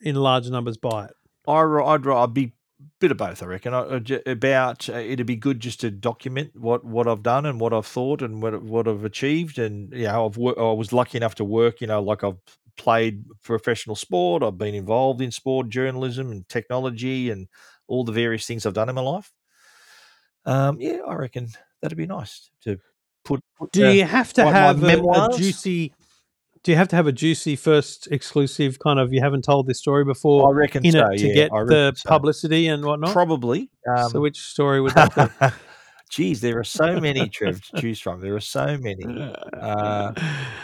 in 0.00 0.14
large 0.16 0.48
numbers, 0.50 0.76
buy 0.76 1.06
it? 1.06 1.12
I 1.48 1.60
I'd, 1.62 2.06
I'd 2.06 2.34
be 2.34 2.44
a 2.44 2.52
bit 3.00 3.10
of 3.10 3.16
both. 3.16 3.42
I 3.42 3.46
reckon. 3.46 3.74
I, 3.74 3.98
j- 3.98 4.22
about 4.26 4.88
uh, 4.88 4.94
it'd 4.94 5.26
be 5.26 5.36
good 5.36 5.58
just 5.60 5.80
to 5.80 5.90
document 5.90 6.52
what, 6.54 6.84
what 6.84 7.08
I've 7.08 7.22
done 7.24 7.44
and 7.46 7.58
what 7.60 7.72
I've 7.72 7.86
thought 7.86 8.22
and 8.22 8.40
what 8.40 8.62
what 8.62 8.86
I've 8.86 9.04
achieved. 9.04 9.58
And 9.58 9.92
you 9.92 10.04
know, 10.04 10.26
I've 10.26 10.36
wor- 10.36 10.58
I 10.58 10.72
was 10.72 10.92
lucky 10.92 11.18
enough 11.18 11.34
to 11.36 11.44
work. 11.44 11.80
You 11.80 11.88
know, 11.88 12.00
like 12.02 12.22
I've 12.22 12.38
played 12.76 13.24
professional 13.42 13.96
sport. 13.96 14.42
I've 14.42 14.58
been 14.58 14.74
involved 14.74 15.20
in 15.20 15.30
sport 15.30 15.68
journalism 15.68 16.30
and 16.30 16.48
technology 16.48 17.30
and 17.30 17.48
all 17.86 18.04
the 18.04 18.12
various 18.12 18.46
things 18.46 18.66
I've 18.66 18.74
done 18.74 18.88
in 18.88 18.94
my 18.94 19.02
life. 19.02 19.32
Um, 20.44 20.80
yeah, 20.80 20.98
I 21.06 21.14
reckon 21.14 21.48
that'd 21.80 21.98
be 21.98 22.06
nice 22.06 22.50
to 22.64 22.78
put. 23.24 23.42
put 23.58 23.72
Do 23.72 23.86
uh, 23.86 23.90
you 23.90 24.04
have 24.04 24.32
to 24.34 24.44
have 24.44 24.82
a, 24.82 25.00
a 25.00 25.36
juicy? 25.36 25.94
Do 26.64 26.70
you 26.70 26.76
have 26.76 26.88
to 26.88 26.96
have 26.96 27.06
a 27.06 27.12
juicy 27.12 27.56
first 27.56 28.08
exclusive 28.10 28.78
kind 28.78 28.98
of? 28.98 29.12
You 29.12 29.20
haven't 29.20 29.42
told 29.42 29.66
this 29.66 29.78
story 29.78 30.04
before. 30.04 30.48
I 30.48 30.52
reckon 30.52 30.84
in 30.84 30.92
so. 30.92 31.06
it 31.10 31.18
to 31.18 31.26
yeah, 31.28 31.34
get 31.34 31.50
the 31.50 31.92
so. 31.96 32.08
publicity 32.08 32.68
and 32.68 32.84
whatnot. 32.84 33.12
Probably. 33.12 33.70
Um, 33.88 34.10
so, 34.10 34.20
which 34.20 34.40
story 34.40 34.80
would 34.80 34.94
that 34.94 35.14
be? 35.40 35.46
Geez, 36.12 36.42
there 36.42 36.58
are 36.58 36.64
so 36.64 37.00
many, 37.00 37.26
Trev, 37.30 37.62
to 37.62 37.80
choose 37.80 37.98
from. 37.98 38.20
There 38.20 38.34
are 38.34 38.40
so 38.40 38.76
many. 38.76 39.02
Uh, 39.58 40.12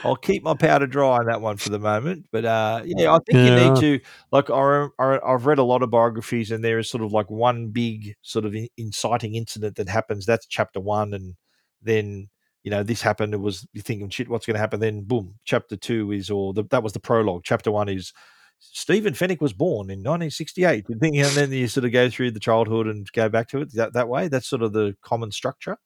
I'll 0.05 0.15
keep 0.15 0.43
my 0.43 0.53
powder 0.53 0.87
dry 0.87 1.17
on 1.17 1.25
that 1.25 1.41
one 1.41 1.57
for 1.57 1.71
the 1.71 1.79
moment. 1.79 2.27
But 2.31 2.45
uh, 2.45 2.83
yeah, 2.85 3.15
I 3.15 3.19
think 3.25 3.39
you 3.39 3.55
need 3.55 3.81
to 3.81 4.01
like. 4.31 4.51
I, 4.51 4.89
I, 4.99 5.19
I've 5.25 5.47
read 5.47 5.59
a 5.59 5.65
lot 5.65 5.83
of 5.83 5.91
biographies, 5.91 6.51
and 6.51 6.63
there 6.63 6.79
is 6.79 6.91
sort 6.91 7.03
of 7.03 7.13
like 7.13 7.31
one 7.31 7.69
big 7.69 8.15
sort 8.21 8.45
of 8.45 8.55
inciting 8.77 9.37
incident 9.37 9.77
that 9.77 9.89
happens. 9.89 10.27
That's 10.27 10.47
chapter 10.47 10.81
one, 10.81 11.15
and 11.15 11.35
then 11.81 12.29
you 12.63 12.71
know 12.71 12.83
this 12.83 13.01
happened. 13.01 13.33
It 13.33 13.39
was 13.39 13.67
you 13.73 13.81
thinking 13.81 14.11
shit, 14.11 14.29
what's 14.29 14.45
going 14.45 14.57
to 14.57 14.61
happen? 14.61 14.81
Then 14.81 15.05
boom, 15.05 15.37
chapter 15.47 15.77
two 15.77 16.13
is 16.13 16.29
or 16.29 16.53
the, 16.53 16.65
that 16.65 16.83
was 16.83 16.93
the 16.93 17.01
prologue. 17.01 17.45
Chapter 17.45 17.71
one 17.71 17.89
is 17.89 18.13
Stephen 18.61 19.15
Fenech 19.15 19.41
was 19.41 19.53
born 19.53 19.91
in 19.91 20.01
1968. 20.01 20.87
And 20.89 21.01
then 21.01 21.53
you 21.53 21.69
sort 21.69 21.85
of 21.85 21.93
go 21.93 22.11
through 22.11 22.33
the 22.33 22.41
childhood 22.41 22.87
and 22.87 23.11
go 23.13 23.29
back 23.29 23.49
to 23.49 23.61
it 23.61 23.73
that, 23.75 23.93
that 23.95 24.09
way. 24.09 24.29
That's 24.29 24.49
sort 24.49 24.63
of 24.63 24.73
the 24.73 24.97
common 25.03 25.31
structure. 25.31 25.77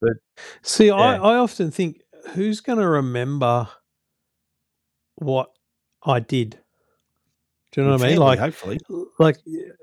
But 0.00 0.14
see, 0.62 0.90
I, 0.90 1.14
Yeah. 1.16 1.22
I 1.22 1.36
often 1.36 1.70
think, 1.70 2.00
who's 2.34 2.60
going 2.60 2.78
to 2.78 2.88
remember 2.88 3.68
what 5.16 5.50
I 6.02 6.20
did? 6.20 6.58
Do 7.72 7.80
you 7.80 7.86
know 7.86 7.94
what 7.94 8.02
I 8.04 8.08
mean? 8.08 8.18
Like, 8.18 8.38
hopefully. 8.38 8.78
like, 9.18 9.36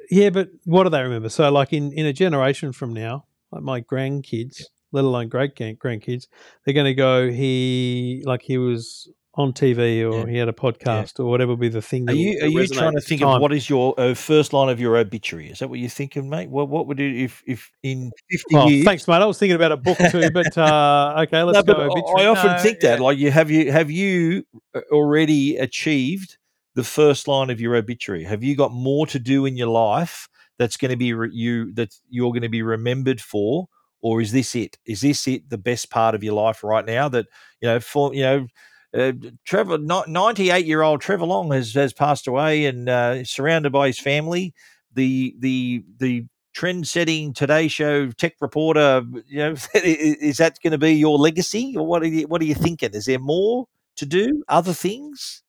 yeah, 0.10 0.30
but 0.30 0.50
what 0.64 0.84
do 0.84 0.90
they 0.90 1.02
remember? 1.02 1.28
So, 1.30 1.52
like, 1.52 1.74
in 1.74 1.92
in 1.92 2.06
a 2.06 2.14
generation 2.14 2.72
from 2.72 2.94
now, 2.94 3.26
like 3.52 3.64
my 3.64 3.82
grandkids, 3.82 4.64
let 4.94 5.04
alone 5.04 5.28
great 5.28 5.56
grandkids, 5.56 6.28
they're 6.64 6.74
going 6.74 6.86
to 6.86 6.94
go. 6.94 7.30
He 7.30 8.24
like 8.26 8.44
he 8.44 8.58
was 8.58 9.10
on 9.36 9.54
TV 9.54 10.04
or 10.04 10.26
Yeah. 10.28 10.32
he 10.32 10.38
had 10.38 10.50
a 10.50 10.54
podcast 10.54 11.18
or 11.20 11.26
whatever 11.26 11.56
be 11.56 11.70
the 11.70 11.82
thing. 11.82 12.04
Are 12.04 12.06
that'll- 12.08 12.20
you 12.22 12.40
are 12.42 12.48
you 12.48 12.68
trying 12.68 12.94
to 12.96 13.02
think 13.02 13.22
of 13.22 13.40
what 13.42 13.54
is 13.54 13.70
your 13.70 13.98
uh, 13.98 14.14
first 14.14 14.52
line 14.52 14.68
of 14.68 14.80
your 14.80 14.98
obituary? 14.98 15.50
Is 15.50 15.60
that 15.60 15.70
what 15.70 15.80
you're 15.80 15.90
thinking, 15.90 16.30
mate? 16.30 16.50
What 16.50 16.68
what 16.68 16.86
would 16.88 17.00
you 17.00 17.24
if 17.26 17.42
if 17.48 17.72
in 17.82 18.12
50 18.30 18.70
years? 18.72 18.86
thanks, 18.86 19.08
mate. 19.08 19.22
I 19.22 19.26
was 19.26 19.38
thinking 19.40 19.56
about 19.56 19.72
a 19.72 19.78
book 19.78 19.98
too, 20.12 20.30
but 20.32 20.58
uh, 20.58 21.14
okay, 21.20 21.44
let's 21.44 21.66
no, 21.66 21.74
go. 21.74 21.80
obituary. 21.82 22.22
I 22.24 22.26
often 22.28 22.52
No, 22.52 22.58
think 22.58 22.82
that 22.82 23.00
yeah. 23.00 23.06
like 23.06 23.18
you 23.18 23.32
have 23.32 23.50
you 23.50 23.72
have 23.72 23.90
you 23.90 24.44
uh, 24.76 24.82
already 24.92 25.56
achieved 25.56 26.38
the 26.76 26.84
first 26.84 27.28
line 27.28 27.50
of 27.50 27.62
your 27.62 27.76
obituary? 27.76 28.26
Have 28.26 28.44
you 28.44 28.56
got 28.58 28.74
more 28.74 29.06
to 29.08 29.20
do 29.20 29.46
in 29.46 29.56
your 29.56 29.68
life 29.70 30.28
that's 30.60 30.76
going 30.76 30.92
to 30.92 30.98
be 30.98 31.14
re- 31.14 31.30
you 31.32 31.74
that 31.76 31.96
you're 32.10 32.32
going 32.32 32.42
to 32.44 32.50
be 32.50 32.62
remembered 32.64 33.22
for, 33.22 33.68
or 34.02 34.20
is 34.20 34.34
this 34.34 34.56
it? 34.58 34.78
Is 34.86 35.00
this 35.00 35.26
it? 35.26 35.50
The 35.50 35.58
best 35.58 35.90
part 35.90 36.16
of 36.16 36.22
your 36.24 36.34
life 36.34 36.66
right 36.66 36.86
now? 36.86 37.08
That 37.08 37.28
you 37.62 37.70
know 37.70 37.80
for 37.80 38.14
you 38.14 38.24
know. 38.24 38.48
Uh, 38.94 39.14
Trevor, 39.46 39.78
ninety-eight-year-old 39.78 41.02
Trevor 41.02 41.26
Long 41.26 41.52
has, 41.52 41.74
has 41.74 41.94
passed 41.94 42.28
away, 42.28 42.66
and 42.66 42.90
uh, 42.90 43.24
surrounded 43.24 43.72
by 43.72 43.88
his 43.88 44.00
family. 44.00 44.54
The 44.94 45.36
the 45.40 45.84
the 45.98 46.26
trend-setting 46.54 47.34
Today 47.34 47.70
Show 47.70 48.12
tech 48.12 48.34
reporter. 48.42 49.04
You 49.28 49.38
know, 49.40 49.56
is 49.74 50.38
that 50.38 50.58
going 50.62 50.72
to 50.72 50.78
be 50.78 50.94
your 50.94 51.18
legacy, 51.18 51.76
or 51.78 51.86
what 51.86 52.02
are 52.04 52.08
you 52.08 52.28
what 52.28 52.42
are 52.42 52.46
you 52.46 52.56
thinking? 52.56 52.92
Is 52.94 53.06
there 53.06 53.20
more 53.20 53.68
to 53.96 54.06
do, 54.06 54.44
other 54.50 54.74
things, 54.74 55.44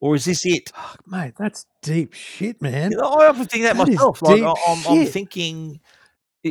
or 0.00 0.14
is 0.14 0.26
this 0.26 0.44
it? 0.44 0.70
Fuck, 0.74 1.00
mate, 1.06 1.34
that's 1.38 1.64
deep 1.82 2.12
shit, 2.12 2.60
man. 2.60 2.90
You 2.90 2.98
know, 2.98 3.08
I 3.08 3.28
often 3.28 3.46
think 3.46 3.64
that, 3.64 3.76
That 3.76 3.88
myself. 3.88 4.20
Like 4.20 4.42
I'm, 4.42 4.56
I'm 4.86 5.06
thinking, 5.06 5.80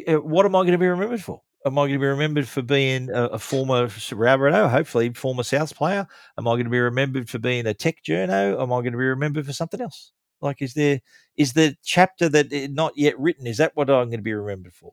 uh, 0.07 0.13
what 0.13 0.45
am 0.45 0.55
I 0.55 0.59
going 0.61 0.71
to 0.71 0.77
be 0.79 0.87
remembered 0.87 1.21
for? 1.21 1.41
Am 1.65 1.77
I 1.79 1.83
going 1.83 1.93
to 1.93 1.99
be 1.99 2.05
remembered 2.05 2.47
for 2.47 2.61
being 2.61 3.09
a, 3.09 3.23
a 3.27 3.39
former 3.39 3.87
Rabbitoh, 3.87 4.69
hopefully 4.69 5.13
former 5.13 5.43
South 5.43 5.75
player? 5.75 6.07
Am 6.37 6.47
I 6.47 6.51
going 6.51 6.65
to 6.65 6.69
be 6.69 6.79
remembered 6.79 7.29
for 7.29 7.39
being 7.39 7.65
a 7.65 7.73
tech 7.73 8.03
journo? 8.03 8.61
Am 8.61 8.71
I 8.73 8.77
going 8.81 8.91
to 8.91 8.97
be 8.97 9.05
remembered 9.05 9.45
for 9.45 9.53
something 9.53 9.79
else? 9.79 10.11
Like, 10.41 10.61
is 10.61 10.73
there 10.73 10.99
is 11.37 11.53
the 11.53 11.77
chapter 11.83 12.27
that 12.29 12.51
eh, 12.51 12.67
not 12.69 12.93
yet 12.97 13.17
written? 13.17 13.47
Is 13.47 13.57
that 13.57 13.71
what 13.75 13.89
I'm 13.89 14.07
going 14.09 14.19
to 14.19 14.23
be 14.23 14.33
remembered 14.33 14.73
for? 14.73 14.91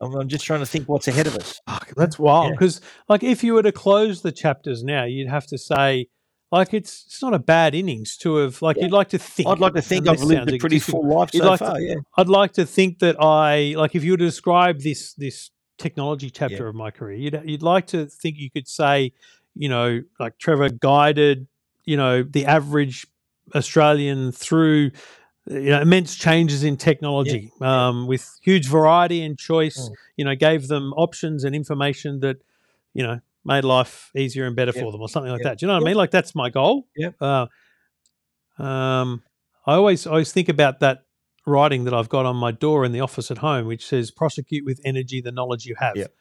I'm, 0.00 0.14
I'm 0.14 0.28
just 0.28 0.44
trying 0.44 0.60
to 0.60 0.66
think 0.66 0.88
what's 0.88 1.06
ahead 1.06 1.28
of 1.28 1.36
us. 1.36 1.60
Fuck, 1.68 1.92
that's 1.96 2.18
wild. 2.18 2.46
Yeah. 2.48 2.50
Because, 2.52 2.80
like, 3.08 3.22
if 3.22 3.44
you 3.44 3.54
were 3.54 3.62
to 3.62 3.72
close 3.72 4.22
the 4.22 4.32
chapters 4.32 4.82
now, 4.82 5.04
you'd 5.04 5.28
have 5.28 5.46
to 5.46 5.58
say, 5.58 6.06
like, 6.50 6.74
it's 6.74 7.04
it's 7.06 7.22
not 7.22 7.34
a 7.34 7.38
bad 7.38 7.74
innings 7.76 8.16
to 8.18 8.36
have. 8.36 8.60
Like, 8.62 8.76
Yeah. 8.78 8.84
you'd 8.84 8.92
like 8.92 9.10
to 9.10 9.18
think. 9.18 9.48
I'd 9.48 9.58
like 9.60 9.74
to 9.74 9.82
think 9.82 10.08
I've 10.08 10.22
lived 10.22 10.50
a 10.52 10.58
pretty 10.58 10.80
full 10.80 11.06
life 11.08 11.30
so 11.32 11.44
like 11.46 11.58
to- 11.60 11.66
far. 11.66 11.80
yeah, 11.80 11.94
I'd 12.16 12.28
like 12.28 12.52
to 12.54 12.66
think 12.66 12.98
that 12.98 13.14
I, 13.22 13.74
like, 13.76 13.94
if 13.94 14.02
you 14.02 14.12
were 14.12 14.16
to 14.18 14.24
describe 14.24 14.80
this 14.80 15.14
this 15.14 15.50
technology 15.78 16.30
chapter 16.30 16.64
Yeah. 16.64 16.68
of 16.68 16.74
my 16.74 16.90
career, 16.90 17.16
you'd 17.16 17.42
you'd 17.44 17.62
like 17.62 17.86
to 17.88 18.06
think 18.06 18.36
you 18.38 18.50
could 18.50 18.68
say, 18.68 19.12
you 19.54 19.68
know, 19.68 20.02
like 20.20 20.38
Trevor 20.38 20.68
guided, 20.68 21.46
you 21.84 21.96
know, 21.96 22.22
the 22.22 22.46
average 22.46 23.06
Australian 23.54 24.32
through. 24.32 24.90
You 25.50 25.70
know, 25.70 25.80
immense 25.80 26.14
changes 26.14 26.62
in 26.62 26.76
technology 26.76 27.50
yeah. 27.58 27.88
um, 27.88 28.06
with 28.06 28.38
huge 28.42 28.68
variety 28.68 29.22
and 29.22 29.38
choice. 29.38 29.88
Mm. 29.88 29.94
You 30.18 30.24
know, 30.26 30.36
gave 30.36 30.68
them 30.68 30.92
options 30.92 31.42
and 31.42 31.54
information 31.54 32.20
that, 32.20 32.36
you 32.92 33.02
know, 33.02 33.20
made 33.46 33.64
life 33.64 34.10
easier 34.14 34.44
and 34.44 34.54
better 34.54 34.74
for 34.74 34.92
them, 34.92 35.00
or 35.00 35.08
something 35.08 35.32
like 35.32 35.44
that. 35.44 35.58
Do 35.58 35.64
you 35.64 35.68
know 35.68 35.78
what. 35.78 35.84
I 35.84 35.86
mean? 35.86 35.96
Like 35.96 36.10
that's 36.10 36.34
my 36.34 36.50
goal. 36.50 36.86
Yep. 36.96 37.14
Uh, 37.18 37.46
um, 38.58 39.22
I 39.64 39.76
always 39.76 40.06
always 40.06 40.32
think 40.32 40.50
about 40.50 40.80
that 40.80 41.04
writing 41.48 41.84
that 41.84 41.94
I've 41.94 42.08
got 42.08 42.26
on 42.26 42.36
my 42.36 42.52
door 42.52 42.84
in 42.84 42.92
the 42.92 43.00
office 43.00 43.30
at 43.30 43.38
home, 43.38 43.66
which 43.66 43.86
says 43.86 44.10
"prosecute 44.10 44.64
with 44.64 44.80
energy 44.84 45.20
the 45.20 45.32
knowledge 45.32 45.66
you 45.66 45.74
have," 45.78 45.96
Yep. 45.96 46.12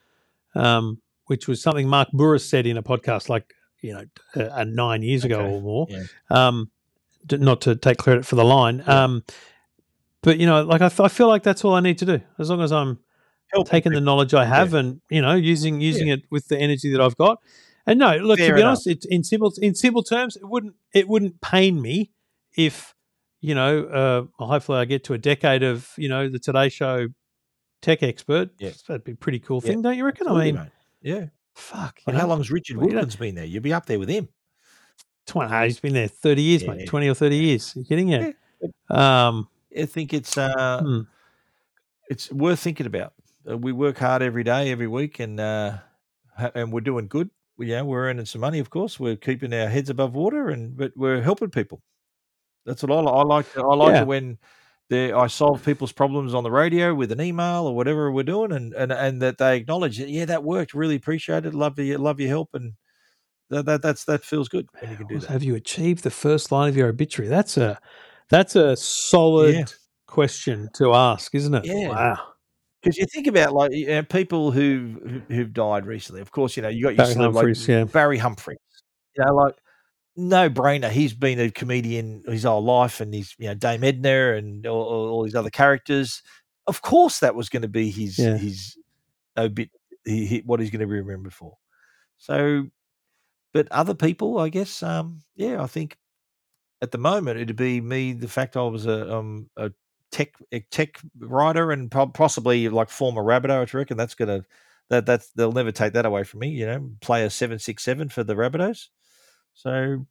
um, 0.56 1.02
which 1.26 1.48
was 1.48 1.62
something 1.62 1.88
Mark 1.88 2.10
Bouris 2.14 2.48
said 2.48 2.66
in 2.66 2.78
a 2.78 2.84
podcast 2.84 3.30
like 3.30 3.54
you 3.82 3.94
know 3.94 4.06
uh, 4.44 4.64
nine 4.64 5.04
years 5.04 5.24
ago 5.24 5.46
or 5.46 5.62
more. 5.62 5.88
Yeah. 5.90 6.04
Um, 6.30 6.72
not 7.32 7.62
to 7.62 7.76
take 7.76 7.98
credit 7.98 8.26
for 8.26 8.36
the 8.36 8.46
line, 8.46 8.84
Yeah. 8.88 9.04
um, 9.04 9.24
but 10.22 10.38
you 10.40 10.46
know, 10.46 10.64
like 10.64 10.82
I, 10.82 10.90
feel 11.10 11.28
like 11.28 11.44
that's 11.44 11.64
all 11.66 11.74
I 11.74 11.82
need 11.82 11.98
to 12.00 12.06
do 12.06 12.22
as 12.40 12.50
long 12.50 12.62
as 12.62 12.72
I'm 12.72 13.00
taking 13.66 13.92
the 13.94 14.02
knowledge 14.02 14.34
I 14.34 14.46
have 14.46 14.74
and 14.74 15.02
you 15.10 15.22
know 15.22 15.34
using 15.36 15.82
using 15.82 16.08
it 16.08 16.22
with 16.32 16.48
the 16.48 16.58
energy 16.58 16.90
that 16.92 17.02
I've 17.02 17.18
got. 17.18 17.40
And 17.86 18.00
no, 18.00 18.18
look 18.18 18.40
Fair 18.40 18.50
to 18.50 18.54
be 18.56 18.60
enough. 18.62 18.70
honest, 18.70 18.88
it's 18.88 19.06
in 19.06 19.24
simple 19.24 19.54
in 19.62 19.74
simple 19.76 20.04
terms, 20.04 20.36
it 20.36 20.44
wouldn't 20.48 20.76
it 20.94 21.08
wouldn't 21.08 21.40
pain 21.42 21.82
me 21.82 22.12
if 22.58 22.94
you 23.42 23.56
know. 23.56 24.30
Uh, 24.40 24.44
hopefully, 24.46 24.80
I 24.80 24.86
get 24.86 25.04
to 25.06 25.14
a 25.14 25.18
decade 25.18 25.64
of 25.64 25.90
you 25.98 26.10
know 26.10 26.30
the 26.30 26.40
Today 26.40 26.70
Show 26.70 27.08
tech 27.82 28.04
expert. 28.04 28.50
Yeah. 28.60 28.72
That'd 28.88 29.04
be 29.04 29.14
a 29.14 29.16
pretty 29.16 29.40
cool 29.40 29.62
Yeah. 29.64 29.70
thing, 29.72 29.82
don't 29.82 29.98
you 29.98 30.06
reckon? 30.06 30.28
I 30.28 30.46
mean, 30.46 30.56
mate. 30.56 30.68
yeah. 31.02 31.26
fuck. 31.56 32.00
you 32.08 32.14
how 32.14 32.28
long's 32.28 32.52
Richard 32.52 32.82
you 32.82 33.06
been 33.18 33.36
there? 33.36 33.46
You'll 33.46 33.64
be 33.64 33.74
up 33.74 33.86
there 33.86 34.00
with 34.00 34.10
him. 34.10 34.30
20, 35.28 35.54
ah, 35.54 35.64
he's 35.64 35.80
been 35.80 35.94
there 35.94 36.08
30 36.08 36.42
years, 36.42 36.64
Yeah. 36.64 36.74
mate. 36.74 36.88
20 36.88 37.10
or 37.10 37.14
30 37.14 37.36
years. 37.36 37.76
you 37.76 37.84
kidding? 37.84 38.08
Yeah. 38.08 38.32
Yeah. 38.90 39.28
Um, 39.28 39.50
I 39.78 39.86
think 39.86 40.14
it's 40.14 40.38
uh, 40.38 40.82
hmm. 40.82 41.02
it's 42.10 42.32
worth 42.32 42.60
thinking 42.60 42.86
about. 42.86 43.14
Uh, 43.50 43.58
we 43.58 43.72
work 43.72 43.98
hard 43.98 44.22
every 44.22 44.44
day, 44.44 44.72
every 44.72 44.88
week, 44.88 45.20
and 45.20 45.40
uh, 45.40 45.78
and 46.56 46.72
we're 46.72 46.82
doing 46.82 47.08
good. 47.08 47.30
Yeah, 47.60 47.82
we're 47.82 48.10
earning 48.10 48.26
some 48.26 48.42
money, 48.42 48.60
of 48.60 48.70
course. 48.70 49.00
We're 49.00 49.16
keeping 49.16 49.54
our 49.54 49.68
heads 49.68 49.90
above 49.90 50.16
water, 50.16 50.50
and 50.50 50.76
but 50.76 50.94
we're 50.96 51.22
helping 51.22 51.50
people. 51.50 51.82
That's 52.68 52.84
what 52.84 52.92
I, 52.92 53.00
li- 53.02 53.12
I 53.12 53.24
like. 53.24 53.52
to- 53.54 53.64
I 53.64 53.76
like 53.76 53.94
Yeah. 53.96 54.02
it 54.04 54.08
when 54.08 54.38
I 54.92 55.28
solve 55.28 55.66
people's 55.66 55.92
problems 55.92 56.34
on 56.36 56.44
the 56.44 56.52
radio 56.52 56.94
with 56.94 57.12
an 57.12 57.20
email 57.22 57.66
or 57.66 57.76
whatever 57.76 58.12
we're 58.12 58.24
doing, 58.24 58.52
and 58.52 58.74
and, 58.74 58.92
and 58.92 59.22
that 59.24 59.40
they 59.40 59.58
acknowledge 59.58 60.00
it. 60.00 60.10
Yeah, 60.10 60.26
that 60.26 60.44
worked. 60.44 60.76
Really 60.76 60.96
appreciate 60.96 61.46
it. 61.48 61.56
Love 61.56 61.80
your 61.80 61.98
love 61.98 62.20
your 62.20 62.30
help, 62.30 62.50
and 62.54 62.74
that, 63.50 63.66
that 63.66 63.82
that's 63.82 64.06
that 64.06 64.24
feels 64.24 64.48
good 64.50 64.68
when 64.80 64.92
you 64.92 64.98
can 64.98 65.08
do 65.08 65.20
that. 65.20 65.30
Have 65.30 65.44
you 65.44 65.56
achieved 65.56 66.04
the 66.04 66.12
first 66.12 66.52
line 66.52 66.70
of 66.70 66.78
your 66.78 66.90
obituary? 66.90 67.30
That's 67.30 67.58
a 67.58 67.80
that's 68.30 68.56
a 68.56 68.76
solid 68.78 69.56
Yeah. 69.56 69.66
question 70.08 70.70
to 70.76 70.94
ask, 70.94 71.34
isn't 71.34 71.54
it? 71.56 71.66
Yeah. 71.66 71.90
Wow. 71.90 72.18
Because 72.82 72.98
you 72.98 73.06
think 73.14 73.28
about 73.28 73.54
like 73.54 73.72
you 73.74 73.88
know, 73.88 74.04
people 74.04 74.52
who 74.52 75.00
who- 75.04 75.36
who've 75.36 75.54
died 75.54 75.86
recently. 75.86 76.22
Of 76.22 76.32
course, 76.32 76.56
you 76.56 76.64
know 76.64 76.70
you 76.70 76.84
got 76.84 76.96
your 76.96 77.06
Barry 77.08 77.16
Humphries, 77.16 77.62
like 77.68 77.76
yeah. 77.78 77.84
Barry 77.86 78.18
Humphries. 78.18 78.58
You 79.18 79.26
know, 79.26 79.34
like 79.36 79.56
no 80.18 80.50
brainer. 80.50 80.90
He's 80.90 81.14
been 81.14 81.40
a 81.40 81.52
comedian 81.52 82.24
his 82.28 82.44
whole 82.44 82.64
life, 82.64 83.00
and 83.00 83.14
he's 83.14 83.36
you 83.38 83.48
know 83.48 83.54
Dame 83.54 83.84
Edna 83.84 84.34
and 84.34 84.66
all, 84.66 84.84
all, 84.84 85.24
these 85.24 85.36
other 85.36 85.52
characters. 85.52 86.22
Of 86.66 86.82
course, 86.82 87.20
that 87.20 87.36
was 87.36 87.50
going 87.50 87.62
to 87.62 87.68
be 87.70 87.92
his 87.92 88.18
Yeah. 88.18 88.38
his 88.38 88.78
a 89.36 89.48
bit 89.48 89.70
he, 90.06 90.42
what 90.46 90.60
he's 90.60 90.72
going 90.72 90.82
to 90.82 90.88
be 90.88 90.94
remembered 91.00 91.34
for. 91.34 91.58
So, 92.18 92.68
but 93.54 93.72
other 93.72 93.94
people, 93.94 94.40
I 94.40 94.50
guess, 94.50 94.82
um, 94.84 95.22
yeah, 95.36 95.62
I 95.62 95.68
think 95.68 95.98
at 96.82 96.92
the 96.92 96.98
moment 96.98 97.40
it'd 97.40 97.56
be 97.56 97.82
me. 97.82 98.14
The 98.14 98.28
fact 98.28 98.58
I 98.58 98.64
was 98.64 98.86
a 98.86 99.14
um 99.16 99.50
a 99.56 99.72
tech 100.12 100.34
a 100.52 100.62
tech 100.72 101.00
writer 101.20 101.72
and 101.72 101.92
possibly 101.92 102.70
like 102.70 102.90
former 102.90 103.24
Rabbitoh, 103.24 103.74
I 103.74 103.78
reckon 103.78 103.98
that's 103.98 104.16
gonna 104.16 104.44
that 104.90 105.06
that's 105.06 105.30
they'll 105.32 105.52
never 105.52 105.72
take 105.72 105.94
that 105.94 106.06
away 106.06 106.24
from 106.24 106.40
me. 106.42 106.50
You 106.50 106.66
know, 106.66 106.90
player 107.02 107.30
seven 107.30 107.60
six 107.60 107.84
seven 107.84 108.10
for 108.10 108.24
the 108.24 108.36
Rabbitohs. 108.36 108.88
So, 109.58 110.06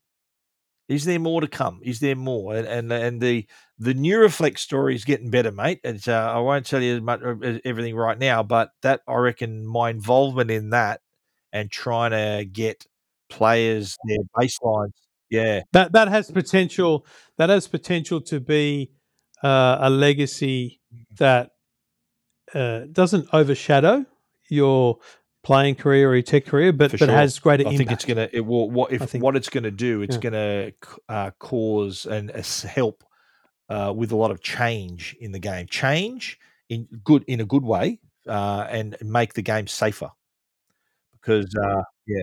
is 0.88 1.04
there 1.04 1.18
more 1.20 1.40
to 1.40 1.48
come? 1.48 1.80
Is 1.82 2.00
there 2.00 2.16
more? 2.16 2.56
And 2.56 2.66
and, 2.66 2.92
and 2.92 3.20
the 3.20 3.46
the 3.78 3.94
Neuroflex 3.94 4.58
story 4.58 4.94
is 4.94 5.04
getting 5.04 5.30
better, 5.30 5.52
mate. 5.52 5.80
It's, 5.84 6.08
uh, 6.08 6.32
I 6.34 6.38
won't 6.38 6.66
tell 6.66 6.82
you 6.82 6.96
as 6.96 7.02
much 7.02 7.20
everything 7.64 7.96
right 7.96 8.18
now, 8.18 8.42
but 8.42 8.70
that 8.82 9.02
I 9.08 9.14
reckon 9.16 9.66
my 9.66 9.90
involvement 9.90 10.50
in 10.50 10.70
that 10.70 11.00
and 11.52 11.70
trying 11.70 12.12
to 12.12 12.44
get 12.46 12.86
players 13.30 13.96
their 14.06 14.18
baselines. 14.36 14.92
Yeah, 15.30 15.62
That 15.72 15.92
that 15.92 16.08
has 16.08 16.30
potential. 16.30 17.06
That 17.38 17.50
has 17.50 17.68
potential 17.68 18.20
to 18.22 18.40
be 18.40 18.92
uh, 19.44 19.78
a 19.80 19.90
legacy 19.90 20.80
that 21.18 21.50
uh, 22.54 22.80
doesn't 22.92 23.28
overshadow 23.32 24.04
your 24.48 24.98
playing 25.46 25.76
career 25.76 26.10
or 26.10 26.14
your 26.16 26.22
tech 26.22 26.44
career, 26.44 26.72
but 26.72 26.90
For 26.90 26.98
but 26.98 27.06
sure. 27.06 27.14
has 27.14 27.38
greater 27.38 27.62
impact. 27.62 27.72
I 27.72 27.82
impact. 27.82 27.88
think 27.88 27.92
it's 27.92 28.04
gonna. 28.04 28.28
It 28.32 28.40
will. 28.44 28.68
What 28.70 28.92
if 28.92 29.02
think- 29.10 29.22
what 29.24 29.36
it's 29.36 29.48
gonna 29.48 29.70
do? 29.70 30.02
It's 30.02 30.16
Yeah. 30.16 30.20
gonna 30.20 30.72
uh, 31.08 31.30
cause 31.38 32.04
and 32.06 32.30
uh, 32.32 32.42
help 32.68 33.04
uh, 33.68 33.92
with 33.96 34.10
a 34.12 34.16
lot 34.16 34.30
of 34.32 34.40
change 34.42 35.16
in 35.20 35.30
the 35.32 35.38
game. 35.38 35.66
Change 35.68 36.38
in 36.68 36.88
good 37.04 37.22
in 37.28 37.40
a 37.40 37.44
good 37.44 37.62
way, 37.62 38.00
uh, 38.28 38.66
and 38.68 38.96
make 39.02 39.34
the 39.34 39.42
game 39.42 39.68
safer. 39.68 40.10
Because 41.12 41.54
uh, 41.56 41.82
yeah, 42.06 42.22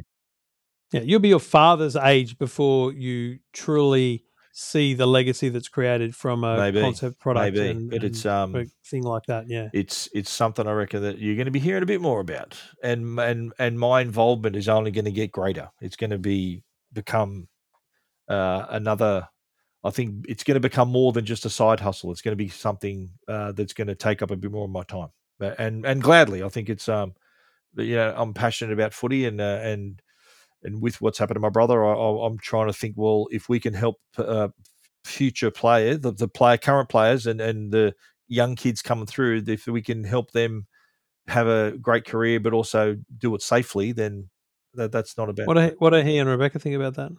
Yeah, 0.91 1.01
you'll 1.01 1.19
be 1.21 1.29
your 1.29 1.39
father's 1.39 1.95
age 1.95 2.37
before 2.37 2.91
you 2.93 3.39
truly 3.53 4.23
see 4.55 4.93
the 4.93 5.07
legacy 5.07 5.49
that's 5.49 5.67
created 5.67 6.15
from 6.15 6.43
a 6.43 6.55
Maybe, 6.57 6.79
concept 6.79 7.19
product 7.19 7.55
maybe, 7.55 7.69
and, 7.69 7.89
but 7.89 8.03
it's 8.03 8.25
um, 8.25 8.55
a 8.55 8.65
thing 8.85 9.03
like 9.03 9.23
that. 9.25 9.49
Yeah, 9.49 9.69
it's 9.73 10.07
it's 10.13 10.29
something 10.29 10.67
I 10.67 10.71
reckon 10.71 11.01
that 11.01 11.17
you're 11.17 11.35
going 11.35 11.45
to 11.45 11.51
be 11.51 11.59
hearing 11.59 11.83
a 11.83 11.87
bit 11.87 12.01
more 12.01 12.19
about, 12.19 12.57
and 12.81 13.19
and 13.19 13.51
and 13.59 13.79
my 13.79 14.01
involvement 14.01 14.55
is 14.55 14.69
only 14.69 14.91
going 14.91 15.05
to 15.05 15.11
get 15.11 15.31
greater. 15.31 15.69
It's 15.81 15.95
going 15.95 16.11
to 16.11 16.19
be 16.19 16.63
become 16.93 17.47
uh, 18.29 18.67
another. 18.69 19.27
I 19.83 19.89
think 19.89 20.25
it's 20.29 20.43
going 20.43 20.55
to 20.55 20.61
become 20.61 20.89
more 20.89 21.11
than 21.11 21.25
just 21.25 21.45
a 21.45 21.49
side 21.49 21.81
hustle. 21.81 22.11
It's 22.11 22.21
going 22.21 22.37
to 22.37 22.43
be 22.43 22.47
something 22.47 23.09
uh, 23.27 23.51
that's 23.51 23.73
going 23.73 23.87
to 23.87 23.95
take 23.95 24.21
up 24.21 24.31
a 24.31 24.37
bit 24.37 24.51
more 24.51 24.65
of 24.65 24.71
my 24.71 24.83
time, 24.83 25.09
but 25.39 25.59
and 25.59 25.85
and 25.85 26.01
gladly, 26.01 26.43
I 26.43 26.49
think 26.49 26.69
it's 26.69 26.87
um, 26.87 27.15
but, 27.73 27.85
you 27.85 27.95
know, 27.95 28.13
I'm 28.15 28.33
passionate 28.33 28.73
about 28.73 28.93
footy 28.93 29.25
and 29.25 29.41
uh, 29.41 29.59
and 29.61 30.01
and 30.63 30.81
with 30.81 31.01
what's 31.01 31.17
happened 31.17 31.35
to 31.35 31.41
my 31.41 31.49
brother, 31.49 31.83
I, 31.85 31.93
I'm 32.25 32.37
trying 32.37 32.67
to 32.67 32.73
think. 32.73 32.95
Well, 32.97 33.27
if 33.31 33.49
we 33.49 33.59
can 33.59 33.73
help 33.73 33.97
uh, 34.17 34.49
future 35.03 35.51
player, 35.51 35.97
the, 35.97 36.11
the 36.11 36.27
player, 36.27 36.57
current 36.57 36.89
players, 36.89 37.25
and 37.27 37.41
and 37.41 37.71
the 37.71 37.93
young 38.27 38.55
kids 38.55 38.81
coming 38.81 39.05
through, 39.05 39.43
if 39.47 39.67
we 39.67 39.81
can 39.81 40.03
help 40.03 40.31
them 40.31 40.65
have 41.27 41.47
a 41.47 41.71
great 41.71 42.05
career, 42.05 42.39
but 42.39 42.53
also 42.53 42.97
do 43.17 43.33
it 43.35 43.41
safely, 43.41 43.91
then 43.91 44.29
that, 44.73 44.91
that's 44.91 45.17
not 45.17 45.29
a 45.29 45.33
bad. 45.33 45.47
what 45.47 45.53
do 45.55 45.75
what 45.79 45.89
do 45.91 45.97
he 45.97 46.17
and 46.17 46.29
Rebecca 46.29 46.59
think 46.59 46.75
about 46.75 46.95
that 46.95 47.11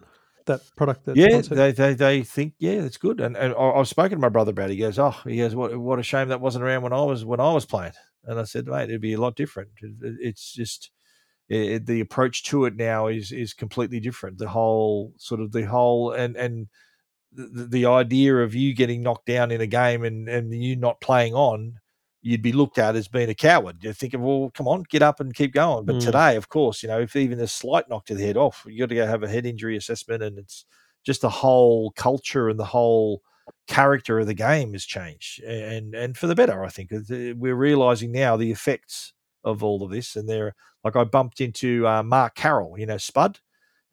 that 0.45 0.61
product? 0.75 1.05
That 1.05 1.17
yeah, 1.17 1.29
concept? 1.31 1.55
they, 1.55 1.71
they 1.71 1.93
they 1.93 2.23
think 2.23 2.53
yeah, 2.59 2.81
it's 2.83 2.97
good. 2.97 3.19
And 3.19 3.35
and 3.35 3.53
I- 3.53 3.71
I've 3.71 3.87
spoken 3.87 4.17
to 4.17 4.21
my 4.21 4.29
brother 4.29 4.51
about. 4.51 4.69
it. 4.69 4.73
He 4.73 4.79
goes, 4.79 4.99
oh, 4.99 5.15
he 5.25 5.37
goes, 5.37 5.55
what 5.55 5.75
what 5.77 5.99
a 5.99 6.03
shame 6.03 6.29
that 6.29 6.41
wasn't 6.41 6.63
around 6.63 6.83
when 6.83 6.93
I 6.93 7.01
was 7.01 7.25
when 7.25 7.39
I 7.39 7.51
was 7.53 7.65
playing. 7.65 7.93
And 8.25 8.39
I 8.39 8.43
said, 8.43 8.65
mate, 8.67 8.89
it'd 8.89 9.01
be 9.01 9.13
a 9.13 9.21
lot 9.21 9.35
different. 9.35 9.69
It- 9.81 10.03
it- 10.03 10.17
It's 10.19 10.53
just 10.53 10.91
it, 11.49 11.85
the 11.85 12.01
approach 12.01 12.43
to 12.45 12.65
it 12.65 12.75
now 12.75 13.07
is 13.07 13.31
is 13.31 13.53
completely 13.53 13.99
different. 13.99 14.37
The 14.37 14.49
whole 14.49 15.13
sort 15.17 15.41
of 15.41 15.51
the 15.51 15.65
whole 15.65 16.11
and 16.11 16.35
and 16.35 16.67
the, 17.31 17.65
the 17.65 17.85
idea 17.85 18.37
of 18.37 18.55
you 18.55 18.73
getting 18.73 19.01
knocked 19.01 19.25
down 19.27 19.51
in 19.51 19.61
a 19.61 19.67
game 19.67 20.03
and 20.03 20.27
and 20.29 20.53
you 20.53 20.75
not 20.75 21.01
playing 21.01 21.33
on, 21.33 21.79
you'd 22.21 22.41
be 22.41 22.53
looked 22.53 22.77
at 22.77 22.95
as 22.95 23.07
being 23.07 23.29
a 23.29 23.35
coward. 23.35 23.77
You 23.83 23.89
think 23.89 24.13
thinking, 24.13 24.21
well, 24.21 24.51
come 24.53 24.67
on, 24.67 24.83
get 24.89 25.01
up 25.03 25.19
and 25.19 25.33
keep 25.33 25.53
going. 25.53 25.85
But 25.85 25.97
Mm. 25.97 26.05
today, 26.05 26.35
of 26.35 26.49
course, 26.49 26.81
you 26.83 26.89
know, 26.89 27.01
if 27.01 27.15
even 27.15 27.39
a 27.39 27.47
slight 27.47 27.89
knock 27.89 28.05
to 28.07 28.15
the 28.15 28.23
head 28.25 28.37
off, 28.37 28.65
you 28.67 28.79
got 28.79 28.89
to 28.89 28.95
go 28.95 29.05
have 29.07 29.23
a 29.23 29.29
head 29.29 29.45
injury 29.45 29.77
assessment, 29.77 30.23
and 30.23 30.37
it's 30.39 30.65
just 31.05 31.21
the 31.21 31.29
whole 31.29 31.91
culture 31.91 32.49
and 32.49 32.59
the 32.59 32.65
whole 32.65 33.21
character 33.67 34.19
of 34.19 34.27
the 34.27 34.33
game 34.33 34.73
has 34.73 34.85
changed, 34.85 35.43
and 35.43 35.93
and 35.95 36.17
for 36.17 36.27
the 36.27 36.35
better, 36.35 36.63
I 36.63 36.69
think. 36.69 36.91
Uh, 36.93 36.99
We're 37.35 37.55
realizing 37.55 38.11
now 38.11 38.37
the 38.37 38.51
effects 38.51 39.13
of 39.45 39.63
all 39.63 39.83
of 39.83 39.91
this, 39.91 40.15
and 40.15 40.27
they're 40.27 40.55
like 40.83 40.95
I 40.95 41.05
bumped 41.05 41.39
into 41.39 41.87
uh, 41.87 42.03
Mark 42.03 42.35
Carroll, 42.35 42.77
you 42.77 42.85
know, 42.85 42.97
Spud. 42.97 43.39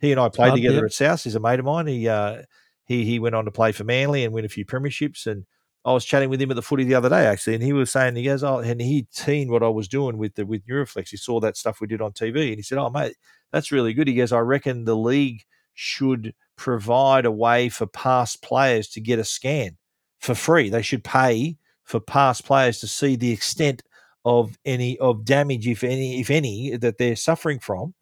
He 0.00 0.10
and 0.10 0.20
I 0.20 0.28
played 0.28 0.48
Spud, 0.48 0.56
together 0.56 0.84
at 0.84 0.92
South. 0.92 1.22
He's 1.22 1.36
a 1.36 1.40
mate 1.40 1.60
of 1.60 1.66
mine. 1.66 1.86
He 1.86 2.08
uh, 2.08 2.42
he 2.84 3.04
he 3.04 3.18
went 3.20 3.36
on 3.36 3.44
to 3.44 3.52
play 3.52 3.70
for 3.70 3.84
Manly 3.84 4.24
and 4.24 4.34
win 4.34 4.44
a 4.44 4.48
few 4.48 4.64
premierships. 4.64 5.26
And 5.26 5.44
I 5.84 5.92
was 5.92 6.04
chatting 6.04 6.30
with 6.30 6.40
him 6.40 6.50
at 6.50 6.56
the 6.56 6.62
footy 6.62 6.84
the 6.84 6.94
other 6.94 7.08
day 7.08 7.26
actually, 7.26 7.54
and 7.54 7.62
he 7.62 7.72
was 7.72 7.90
saying 7.90 8.16
he 8.16 8.24
goes, 8.24 8.42
oh, 8.42 8.58
and 8.58 8.80
he'd 8.80 9.12
seen 9.12 9.50
what 9.50 9.62
I 9.62 9.68
was 9.68 9.86
doing 9.86 10.16
with 10.16 10.34
the 10.34 10.46
with 10.46 10.66
Neuroflex. 10.66 11.10
He 11.10 11.16
saw 11.16 11.38
that 11.40 11.56
stuff 11.56 11.80
we 11.80 11.86
did 11.86 12.00
on 12.00 12.12
TV, 12.12 12.48
and 12.48 12.56
he 12.56 12.62
said, 12.62 12.78
"Oh 12.78 12.90
mate, 12.90 13.16
that's 13.52 13.70
really 13.70 13.92
good." 13.92 14.08
He 14.08 14.14
goes, 14.14 14.32
"I 14.32 14.40
reckon 14.40 14.84
the 14.84 14.96
league 14.96 15.42
should 15.74 16.34
provide 16.56 17.24
a 17.24 17.30
way 17.30 17.68
for 17.68 17.86
past 17.86 18.42
players 18.42 18.88
to 18.88 19.00
get 19.00 19.18
a 19.18 19.24
scan 19.24 19.76
for 20.18 20.34
free. 20.34 20.68
They 20.68 20.82
should 20.82 21.04
pay 21.04 21.58
for 21.82 21.98
past 22.00 22.44
players 22.44 22.78
to 22.80 22.86
see 22.86 23.16
the 23.16 23.32
extent 23.32 23.82
of 24.24 24.58
any 24.64 24.98
of 24.98 25.24
damage, 25.24 25.66
if 25.68 25.84
any, 25.84 26.20
if 26.20 26.30
any, 26.30 26.76
that 26.76 26.98
they're 26.98 27.16
suffering 27.16 27.58
from." 27.60 27.94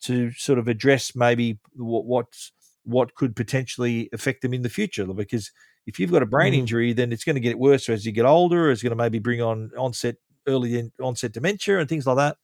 to 0.00 0.30
sort 0.32 0.58
of 0.60 0.68
address 0.68 1.16
maybe 1.16 1.58
what 1.74 2.04
what's 2.06 2.52
what 2.84 3.14
could 3.16 3.34
potentially 3.34 4.08
affect 4.12 4.42
them 4.42 4.54
in 4.54 4.62
the 4.62 4.68
future. 4.68 5.04
Because 5.06 5.50
if 5.86 5.98
you've 5.98 6.12
got 6.12 6.22
a 6.22 6.26
brain 6.26 6.52
Mhm. 6.54 6.58
injury, 6.58 6.92
then 6.92 7.12
it's 7.12 7.24
going 7.24 7.34
to 7.34 7.40
get 7.40 7.58
worse 7.58 7.88
as 7.88 8.06
you 8.06 8.12
get 8.12 8.24
older. 8.24 8.70
It's 8.70 8.82
going 8.82 8.90
to 8.92 8.96
maybe 8.96 9.18
bring 9.18 9.42
on 9.42 9.70
onset 9.76 10.16
early 10.46 10.78
in, 10.78 10.92
onset 11.02 11.32
dementia 11.32 11.78
and 11.80 11.88
things 11.88 12.06
like 12.06 12.16
that. 12.16 12.36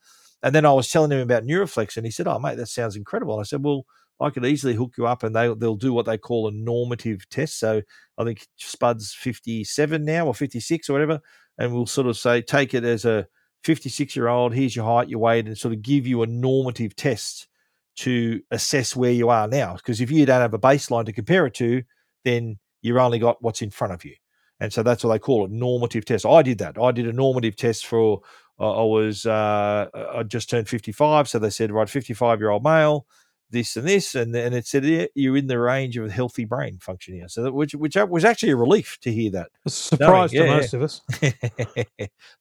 And 0.43 0.55
then 0.55 0.67
I 0.67 0.73
was 0.73 0.91
telling 0.91 1.11
him 1.13 1.21
about 1.21 1.45
Neuroflex, 1.45 1.97
and 1.97 2.05
he 2.05 2.11
said, 2.11 2.27
"Oh, 2.27 2.39
mate, 2.39 2.57
that 2.57 2.67
sounds 2.67 2.97
incredible." 2.97 3.35
And 3.35 3.41
I 3.41 3.45
said, 3.45 3.63
"Well, 3.65 3.87
I 4.21 4.31
could 4.31 4.45
easily 4.45 4.75
hook 4.75 4.95
you 4.99 5.07
up, 5.07 5.23
and 5.23 5.35
they 5.35 5.47
they'll 5.55 5.77
do 5.77 5.93
what 5.93 6.07
they 6.07 6.19
call 6.19 6.49
a 6.49 6.53
normative 6.53 7.29
test. 7.31 7.59
So 7.59 7.83
I 8.19 8.25
think 8.25 8.47
Spud's 8.59 9.15
fifty 9.15 9.65
seven 9.65 10.05
now 10.05 10.27
or 10.27 10.35
fifty 10.35 10.61
six 10.61 10.91
or 10.91 10.93
whatever, 10.95 11.21
and 11.59 11.73
we'll 11.73 11.87
sort 11.87 12.07
of 12.07 12.17
say 12.17 12.43
take 12.43 12.75
it 12.75 12.85
as 12.85 13.05
a 13.05 13.27
56 13.65 14.15
year 14.15 14.29
old, 14.29 14.55
here's 14.55 14.77
your 14.77 14.85
height, 14.85 15.09
your 15.09 15.21
weight, 15.21 15.47
and 15.47 15.57
sort 15.57 15.75
of 15.75 15.83
give 15.83 16.07
you 16.07 16.23
a 16.23 16.27
normative 16.27 16.95
test 16.95 17.49
to 17.97 18.41
assess 18.51 18.95
where 18.95 19.13
you 19.13 19.29
are 19.31 19.49
now. 19.49 19.75
Because 19.75 20.01
if 20.01 20.11
you 20.11 20.27
don't 20.27 20.41
have 20.41 20.55
a 20.55 20.59
baseline 20.59 21.07
to 21.07 21.13
compare 21.13 21.47
it 21.47 21.55
to, 21.55 21.83
then 22.25 22.59
you've 22.83 22.97
only 22.97 23.19
got 23.19 23.43
what's 23.43 23.63
in 23.63 23.71
front 23.71 23.93
of 23.93 24.05
you. 24.05 24.15
And 24.61 24.73
so 24.73 24.83
that's 24.83 25.03
what 25.03 25.13
they 25.13 25.19
call 25.19 25.45
it 25.45 25.51
normative 25.51 26.05
test. 26.05 26.27
I 26.27 26.43
did 26.43 26.59
that. 26.59 26.79
I 26.81 26.93
did 26.93 27.09
a 27.09 27.13
normative 27.13 27.57
test 27.57 27.87
for, 27.87 28.21
uh, 28.61 28.83
I 28.83 28.85
was, 28.85 29.27
uh, 29.27 29.89
I 30.15 30.23
just 30.23 30.51
turned 30.51 30.69
55. 30.69 31.29
So 31.29 31.39
they 31.39 31.51
said, 31.51 31.73
right, 31.73 31.89
55 31.89 32.41
year 32.41 32.51
old 32.51 32.63
male, 32.63 33.07
this 33.55 33.77
and 33.77 33.89
this. 33.89 34.15
And, 34.15 34.37
and 34.37 34.55
it 34.55 34.67
said, 34.67 34.85
yeah, 34.85 35.07
you're 35.15 35.39
in 35.39 35.47
the 35.47 35.59
range 35.59 35.97
of 35.97 36.07
a 36.07 36.11
healthy 36.13 36.45
brain 36.45 36.79
function 36.79 37.15
here. 37.15 37.29
So 37.29 37.43
that, 37.45 37.53
which, 37.53 37.75
which 37.75 37.97
was 37.97 38.25
actually 38.25 38.53
a 38.53 38.57
relief 38.57 38.99
to 39.01 39.11
hear 39.11 39.31
that. 39.31 39.49
A 39.65 39.71
surprise 39.71 40.33
yeah, 40.33 40.43
to 40.43 40.47
yeah. 40.47 40.57
most 40.57 40.75
of 40.75 40.83
us. 40.83 41.01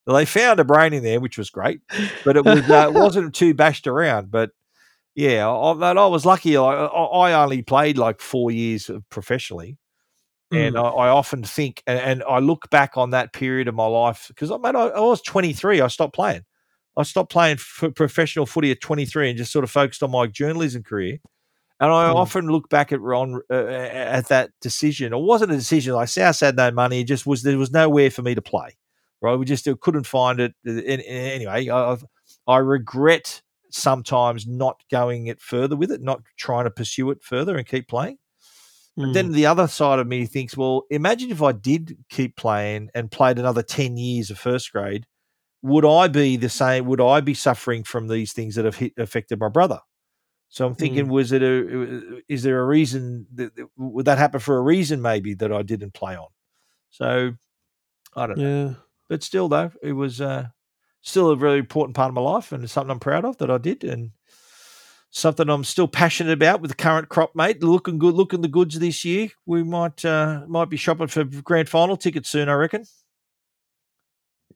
well, 0.05 0.17
they 0.17 0.25
found 0.25 0.59
a 0.59 0.65
brain 0.65 0.91
in 0.91 1.03
there, 1.03 1.21
which 1.21 1.37
was 1.37 1.49
great, 1.49 1.79
but 2.25 2.35
it 2.35 2.43
was 2.43 2.69
uh, 2.69 2.91
wasn't 2.93 3.33
too 3.33 3.53
bashed 3.53 3.87
around. 3.87 4.29
But 4.29 4.51
Yeah, 5.15 5.49
I, 5.49 5.73
but 5.73 5.97
I 5.97 6.07
was 6.07 6.25
lucky. 6.25 6.57
I, 6.57 6.63
I 6.63 7.29
I 7.29 7.43
only 7.43 7.61
played 7.61 7.97
like 7.97 8.19
four 8.19 8.51
years 8.51 8.89
of 8.89 9.07
professionally, 9.09 9.77
and 10.51 10.75
Mm. 10.75 10.83
I, 10.83 11.07
I 11.07 11.09
often 11.09 11.43
think, 11.43 11.83
and, 11.87 11.99
and 11.99 12.23
I 12.23 12.39
look 12.39 12.69
back 12.69 12.97
on 12.97 13.11
that 13.11 13.33
period 13.33 13.67
of 13.67 13.75
my 13.75 13.85
life 13.85 14.25
because 14.27 14.51
I, 14.51 14.57
mate, 14.57 14.75
I, 14.75 14.87
I 14.87 14.99
was 14.99 15.21
23. 15.21 15.81
I 15.81 15.87
stopped 15.87 16.13
playing. 16.13 16.43
I 16.95 17.03
stopped 17.03 17.31
playing 17.31 17.57
for 17.57 17.89
professional 17.91 18.45
footy 18.45 18.71
at 18.71 18.81
23 18.81 19.29
and 19.29 19.37
just 19.37 19.51
sort 19.51 19.63
of 19.63 19.71
focused 19.71 20.03
on 20.03 20.11
my 20.11 20.27
journalism 20.27 20.83
career. 20.83 21.17
And 21.79 21.91
I 21.91 22.09
Mm. 22.11 22.15
often 22.15 22.47
look 22.47 22.69
back 22.69 22.91
at 22.91 23.01
Ron 23.01 23.41
uh, 23.49 23.53
at 23.65 24.27
that 24.27 24.51
decision. 24.61 25.11
It 25.11 25.17
wasn't 25.19 25.51
a 25.51 25.55
decision. 25.55 25.93
Like 25.95 26.07
South 26.09 26.39
had 26.39 26.55
no 26.55 26.69
money. 26.71 27.01
It 27.01 27.05
just 27.05 27.25
was 27.25 27.41
there 27.43 27.57
was 27.57 27.71
nowhere 27.71 28.11
for 28.11 28.21
me 28.21 28.35
to 28.35 28.41
play. 28.41 28.77
Right, 29.21 29.35
we 29.35 29.45
just 29.45 29.67
uh, 29.67 29.75
couldn't 29.81 30.05
find 30.05 30.39
it. 30.39 30.53
Uh, 30.67 30.71
an- 30.71 31.01
Anyway, 31.01 31.69
I, 31.69 31.91
I've- 31.93 32.05
I 32.47 32.57
regret 32.57 33.41
sometimes 33.71 34.45
not 34.45 34.83
going 34.91 35.27
it 35.27 35.41
further 35.41 35.75
with 35.75 35.91
it, 35.91 36.01
not 36.01 36.21
trying 36.37 36.65
to 36.65 36.69
pursue 36.71 37.09
it 37.09 37.23
further 37.23 37.57
and 37.57 37.65
keep 37.65 37.87
playing. 37.87 38.17
But 38.95 39.05
Mm. 39.07 39.13
then 39.13 39.31
the 39.31 39.45
other 39.47 39.67
side 39.67 39.97
of 39.99 40.07
me 40.07 40.25
thinks, 40.27 40.55
well, 40.55 40.83
imagine 40.91 41.31
if 41.31 41.41
I 41.41 41.53
did 41.53 41.97
keep 42.09 42.35
playing 42.35 42.89
and 42.93 43.09
played 43.09 43.39
another 43.39 43.63
10 43.63 43.97
years 43.97 44.29
of 44.29 44.37
first 44.37 44.71
grade, 44.71 45.07
would 45.63 45.85
I 45.85 46.09
be 46.09 46.35
the 46.37 46.49
same? 46.49 46.85
Would 46.85 47.01
I 47.01 47.21
be 47.21 47.33
suffering 47.33 47.83
from 47.83 48.07
these 48.07 48.33
things 48.33 48.55
that 48.55 48.65
have 48.65 48.75
hit, 48.75 48.93
affected 48.97 49.39
my 49.39 49.49
brother? 49.49 49.79
So 50.49 50.67
I'm 50.67 50.75
thinking, 50.75 51.07
was 51.07 51.31
it 51.31 51.41
a, 51.41 52.21
is 52.29 52.43
there 52.43 52.59
a 52.59 52.65
reason 52.65 53.25
that, 53.33 53.53
would 53.75 54.05
that 54.05 54.19
happen 54.19 54.39
for 54.39 54.55
a 54.57 54.61
reason 54.61 55.01
maybe 55.01 55.33
that 55.33 55.51
I 55.51 55.63
didn't 55.63 55.95
play 55.95 56.15
on? 56.15 56.27
So 56.91 57.33
I 58.15 58.27
don't 58.27 58.37
know. 58.37 58.65
yeah. 58.67 58.73
But 59.09 59.23
still, 59.23 59.49
though, 59.49 59.71
it 59.81 59.93
was 59.93 60.21
uh, 60.21 60.49
still 61.01 61.31
a 61.31 61.35
very 61.35 61.57
important 61.57 61.95
part 61.95 62.09
of 62.09 62.13
my 62.13 62.21
life 62.21 62.51
and 62.51 62.63
it's 62.63 62.73
something 62.73 62.91
I'm 62.91 62.99
proud 62.99 63.25
of 63.25 63.37
that 63.39 63.49
I 63.49 63.57
did. 63.57 63.83
And 63.83 64.11
something 65.09 65.49
I'm 65.49 65.63
still 65.63 65.87
passionate 65.87 66.33
about 66.33 66.61
with 66.61 66.69
the 66.69 66.75
current 66.75 67.07
crop, 67.09 67.35
mate. 67.35 67.63
Looking 67.63 67.97
good, 67.97 68.13
looking 68.13 68.41
the 68.41 68.47
goods 68.47 68.77
this 68.77 69.05
year. 69.05 69.29
We 69.45 69.63
might 69.63 70.03
uh, 70.03 70.41
might 70.47 70.69
be 70.69 70.77
shopping 70.77 71.07
for 71.07 71.23
grand 71.23 71.69
final 71.69 71.95
tickets 71.95 72.29
soon, 72.29 72.49
I 72.49 72.53
reckon. 72.53 72.85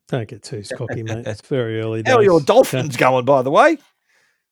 Don't 0.09 0.27
get 0.27 0.43
too 0.43 0.63
cocky, 0.75 1.03
mate. 1.03 1.27
It's 1.27 1.41
very 1.47 1.79
early 1.81 2.01
days. 2.03 2.11
How 2.13 2.19
are 2.19 2.23
your. 2.23 2.39
Dolphins 2.41 2.95
going, 2.97 3.25
by 3.25 3.41
the 3.41 3.51
way? 3.51 3.77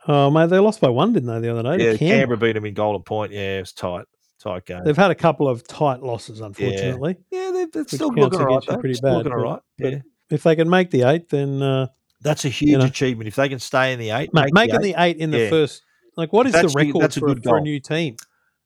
Oh, 0.08 0.30
mate, 0.30 0.50
they 0.50 0.60
lost 0.60 0.82
by 0.82 0.89
one, 0.89 1.13
didn't 1.13 1.30
they, 1.30 1.39
the 1.48 1.58
other 1.58 1.78
day? 1.78 1.84
Yeah, 1.84 1.98
Canberra. 1.98 2.20
Canberra 2.20 2.38
beat 2.38 2.52
them 2.54 2.65
in 2.65 2.74
Golden 2.74 3.02
Point. 3.04 3.32
Yeah, 3.32 3.58
it 3.58 3.62
was 3.62 3.72
tight, 3.74 4.06
tight 4.39 4.65
game. 4.65 4.84
They've 4.84 4.96
had 4.96 5.10
a 5.12 5.15
couple 5.15 5.48
of 5.48 5.65
tight 5.68 6.02
losses, 6.04 6.41
unfortunately. 6.41 7.15
Yeah, 7.32 7.52
they're, 7.52 7.68
they're 7.72 7.88
still 7.88 8.10
looking 8.13 8.39
all 8.39 8.46
right. 8.46 8.68
you 8.68 8.78
pretty 8.78 8.94
Still 8.96 9.10
bad, 9.10 9.15
looking 9.18 9.32
all 9.32 9.39
right. 9.54 9.60
but 9.80 9.91
Yeah. 9.94 10.00
If 10.30 10.44
they 10.44 10.56
can 10.56 10.70
make 10.70 10.91
the 10.91 11.04
eight, 11.04 11.30
then 11.30 11.62
uh, 11.62 11.88
That's 12.22 12.46
a 12.46 12.50
huge 12.50 12.78
know. 12.80 12.86
achievement. 12.86 13.28
If 13.28 13.36
they 13.36 13.48
can 13.50 13.60
stay 13.60 13.94
in 13.94 14.00
the 14.00 14.10
eight, 14.12 14.34
mate, 14.34 14.52
make 14.54 14.70
making 14.72 14.82
the 14.82 14.88
eight. 14.89 14.94
the 14.94 15.02
eight 15.04 15.18
in 15.18 15.32
the 15.32 15.39
Yeah. 15.39 15.50
first. 15.50 15.82
Like, 16.18 16.34
what 16.34 16.46
is 16.48 16.54
That's 16.54 16.74
the 16.74 16.80
the- 16.80 16.86
record 16.88 17.02
that's 17.02 17.18
a 17.18 17.20
for, 17.22 17.26
good 17.28 17.44
for 17.44 17.58
a 17.58 17.62
new 17.62 17.80
team? 17.80 18.15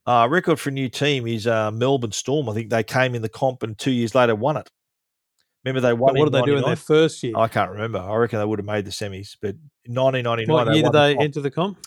Uh, 0.06 0.28
record 0.30 0.60
for 0.60 0.70
a 0.70 0.74
new 0.74 0.90
team 0.90 1.28
is 1.28 1.46
uh, 1.48 1.70
Melbourne 1.72 2.12
Storm. 2.12 2.50
I 2.50 2.54
think 2.54 2.70
they 2.70 2.84
came 2.84 3.14
in 3.16 3.22
the 3.22 3.30
comp 3.30 3.62
and 3.64 3.78
two 3.78 3.92
years 3.92 4.16
later 4.16 4.36
won 4.36 4.58
it. 4.58 4.70
Remember 5.66 5.82
they 5.82 5.94
won. 5.94 6.18
What 6.18 6.32
did 6.32 6.42
they 6.42 6.46
do 6.46 6.56
in 6.58 6.64
their 6.64 6.76
first 6.76 7.22
year? 7.22 7.34
I 7.36 7.48
can't 7.50 7.72
remember. 7.72 8.00
I 8.00 8.16
reckon 8.16 8.40
they 8.40 8.46
would 8.46 8.60
have 8.60 8.66
made 8.66 8.86
the 8.86 8.92
semis, 8.92 9.36
but 9.42 9.56
1999 9.88 10.54
what 10.54 10.74
year 10.74 10.84
did 10.84 10.92
they 10.94 11.14
comp. 11.16 11.24
enter 11.24 11.42
the 11.42 11.52
comp? 11.52 11.78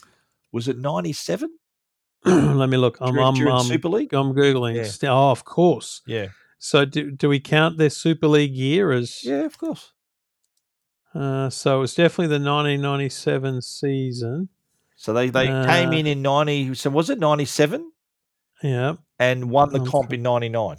Was 0.53 0.69
it 0.69 0.77
97 0.79 1.49
Let 2.25 2.69
me 2.69 2.77
look. 2.77 2.99
I'm, 3.01 3.15
during, 3.15 3.27
I'm, 3.29 3.35
during 3.35 3.53
um, 3.55 3.63
Super 3.67 3.89
League? 3.89 4.13
I'm 4.13 4.33
googling. 4.35 4.75
Yeah. 5.03 5.11
Oh, 5.11 5.31
of 5.31 5.45
course. 5.45 6.03
Yeah, 6.07 6.29
So 6.59 6.85
do 6.85 7.11
do 7.11 7.29
we 7.29 7.41
count 7.41 7.79
their 7.79 7.91
Super 7.91 8.29
League 8.29 8.55
year 8.55 8.93
as? 8.93 9.25
yeah, 9.25 9.45
of 9.47 9.57
course. 9.59 9.93
Uh, 11.15 11.51
so 11.51 11.79
it 11.79 11.81
was 11.81 11.95
definitely 11.95 12.27
the 12.29 12.45
1997 12.45 13.63
season. 13.63 14.49
So 14.97 15.13
they 15.13 15.31
they 15.31 15.49
Uh, 15.49 15.67
came 15.67 15.93
in 15.93 16.07
in 16.07 16.23
90. 16.23 16.75
So 16.75 16.91
was 16.91 17.11
it 17.11 17.19
97 17.19 17.91
Yeah. 18.63 18.95
and 19.19 19.51
won 19.51 19.73
the 19.73 19.81
comp 19.85 20.13
in 20.13 20.23
99? 20.23 20.77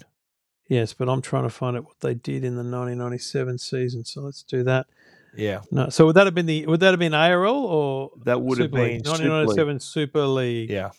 Yes, 0.68 0.94
but 0.94 1.10
I'm 1.10 1.22
trying 1.22 1.44
to 1.44 1.50
find 1.50 1.78
out 1.78 1.86
what 1.86 2.00
they 2.00 2.14
did 2.14 2.44
in 2.44 2.56
the 2.56 2.64
1997 2.64 3.58
season. 3.58 4.06
So 4.06 4.22
let's 4.22 4.44
do 4.44 4.64
that. 4.64 4.88
Yeah, 5.36 5.62
No, 5.72 5.90
so 5.90 6.06
would 6.06 6.16
that 6.16 6.28
have 6.28 6.36
been 6.36 6.46
the 6.46 6.68
would 6.68 6.80
that 6.82 6.92
have 6.92 7.00
been 7.00 7.16
ARL 7.16 7.56
or 7.56 8.12
that 8.24 8.40
would 8.40 8.60
have 8.60 8.72
been 8.72 8.84
League? 8.84 9.06
Super 9.06 9.18
League. 9.18 9.32
1997 9.32 9.80
Super 9.80 10.28
League 10.28 10.70
Yeah, 10.70 10.92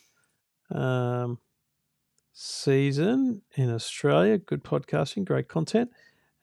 um, 0.72 1.38
season 2.32 3.42
in 3.54 3.72
Australia. 3.72 4.38
Good 4.38 4.64
podcasting, 4.64 5.24
great 5.24 5.48
content, 5.48 5.90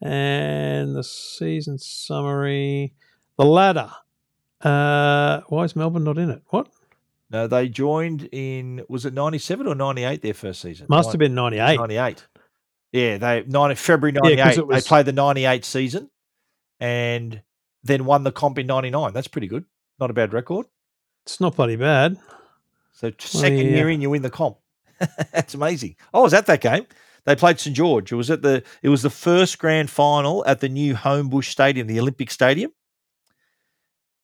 and 0.01 0.95
the 0.95 1.03
season 1.03 1.77
summary. 1.77 2.93
The 3.37 3.45
ladder. 3.45 3.91
Uh, 4.61 5.41
why 5.47 5.63
is 5.65 5.75
Melbourne 5.75 6.05
not 6.05 6.17
in 6.17 6.29
it? 6.29 6.43
What 6.47 6.69
no, 7.29 7.47
they 7.47 7.67
joined 7.67 8.29
in 8.31 8.83
was 8.87 9.05
it 9.05 9.13
97 9.13 9.67
or 9.67 9.75
98 9.75 10.21
their 10.21 10.33
first 10.33 10.61
season? 10.61 10.85
must 10.89 11.11
have 11.11 11.19
been 11.19 11.35
98. 11.35 11.77
98. 11.77 12.27
Yeah, 12.91 13.17
they 13.17 13.43
90, 13.47 13.75
February 13.75 14.11
98. 14.11 14.57
it 14.57 14.67
was- 14.67 14.83
They 14.83 14.87
played 14.87 15.05
the 15.05 15.13
98 15.13 15.63
season 15.65 16.09
and 16.79 17.41
then 17.83 18.05
won 18.05 18.23
the 18.23 18.31
comp 18.31 18.59
in 18.59 18.67
99. 18.67 19.13
That's 19.13 19.27
pretty 19.27 19.47
good. 19.47 19.65
Not 19.99 20.09
a 20.09 20.13
bad 20.13 20.33
record. 20.33 20.65
It's 21.25 21.39
not 21.39 21.55
bloody 21.55 21.75
bad. 21.75 22.17
So 22.93 23.11
second 23.19 23.57
yeah. 23.59 23.63
year 23.75 23.89
in, 23.89 24.01
you 24.01 24.09
win 24.09 24.21
the 24.23 24.29
comp. 24.29 24.57
That's 25.31 25.53
amazing. 25.53 25.95
I 26.13 26.19
was 26.19 26.33
at 26.33 26.45
that 26.47 26.61
game. 26.61 26.85
They 27.25 27.35
played 27.35 27.59
St 27.59 27.75
George. 27.75 28.11
It 28.11 28.15
was 28.15 28.29
at 28.31 28.41
the 28.41 28.63
it 28.81 28.89
was 28.89 29.03
the 29.03 29.09
first 29.09 29.59
grand 29.59 29.89
final 29.89 30.43
at 30.45 30.59
the 30.59 30.69
new 30.69 30.95
Homebush 30.95 31.45
Stadium, 31.51 31.87
the 31.87 31.99
Olympic 31.99 32.31
Stadium. 32.31 32.71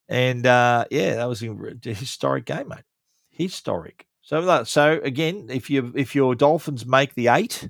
And 0.10 0.46
uh, 0.46 0.86
yeah, 0.90 1.16
that 1.16 1.26
was 1.26 1.44
a 1.44 1.54
historic 1.84 2.46
game, 2.46 2.70
mate. 2.70 2.84
Historic. 3.30 4.08
So 4.22 4.42
that- 4.42 4.68
so 4.68 5.00
again, 5.04 5.48
if 5.50 5.70
you 5.70 5.94
if 5.96 6.16
your 6.16 6.36
Dolphins 6.36 6.86
make 6.86 7.14
the 7.16 7.28
eight, 7.28 7.70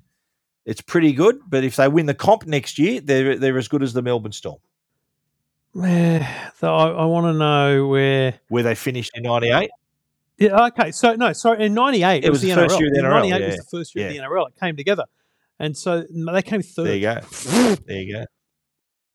it's 0.67 0.82
pretty 0.82 1.13
good. 1.13 1.39
But 1.47 1.63
if 1.63 1.77
they 1.77 1.88
win 1.88 2.06
the 2.06 2.13
comp 2.13 2.45
next 2.45 2.77
year, 2.77 3.01
they're 3.01 3.38
they're 3.39 3.58
as 3.58 3.67
good 3.67 3.82
as 3.82 3.93
the 3.93 4.03
Melbourne 4.03 4.32
Storm, 4.34 4.60
Eh, 5.84 6.49
so 6.60 6.73
I, 6.73 6.89
I 6.89 7.06
want 7.06 7.25
to 7.25 7.34
know 7.34 7.88
where. 7.88 8.34
where 8.49 8.63
they 8.63 8.75
finished 8.75 9.12
in 9.15 9.23
'98. 9.23 9.69
Yeah, 10.39 10.65
okay. 10.67 10.91
So 10.91 11.15
no, 11.15 11.34
sorry. 11.34 11.65
In 11.65 11.73
'98, 11.73 12.23
It 12.23 12.30
was 12.30 12.41
the 12.41 12.53
first 12.53 12.75
NRL. 12.75 12.80
year 12.80 12.88
of 12.89 12.93
the 12.93 13.01
NRL, 13.01 13.30
'98 13.30 13.45
was 13.47 13.58
the 13.58 13.77
first 13.77 13.95
year 13.95 14.06
yeah. 14.12 14.23
of 14.25 14.30
the 14.30 14.36
NRL. 14.36 14.47
It 14.49 14.60
came 14.60 14.75
together, 14.75 15.06
and 15.60 15.75
so 15.75 16.03
they 16.10 16.41
came 16.43 16.62
third. 16.62 16.86
There 16.86 16.95
you 16.95 17.01
go. 17.01 17.75
There 17.88 18.01
you 18.01 18.13
go. 18.13 18.25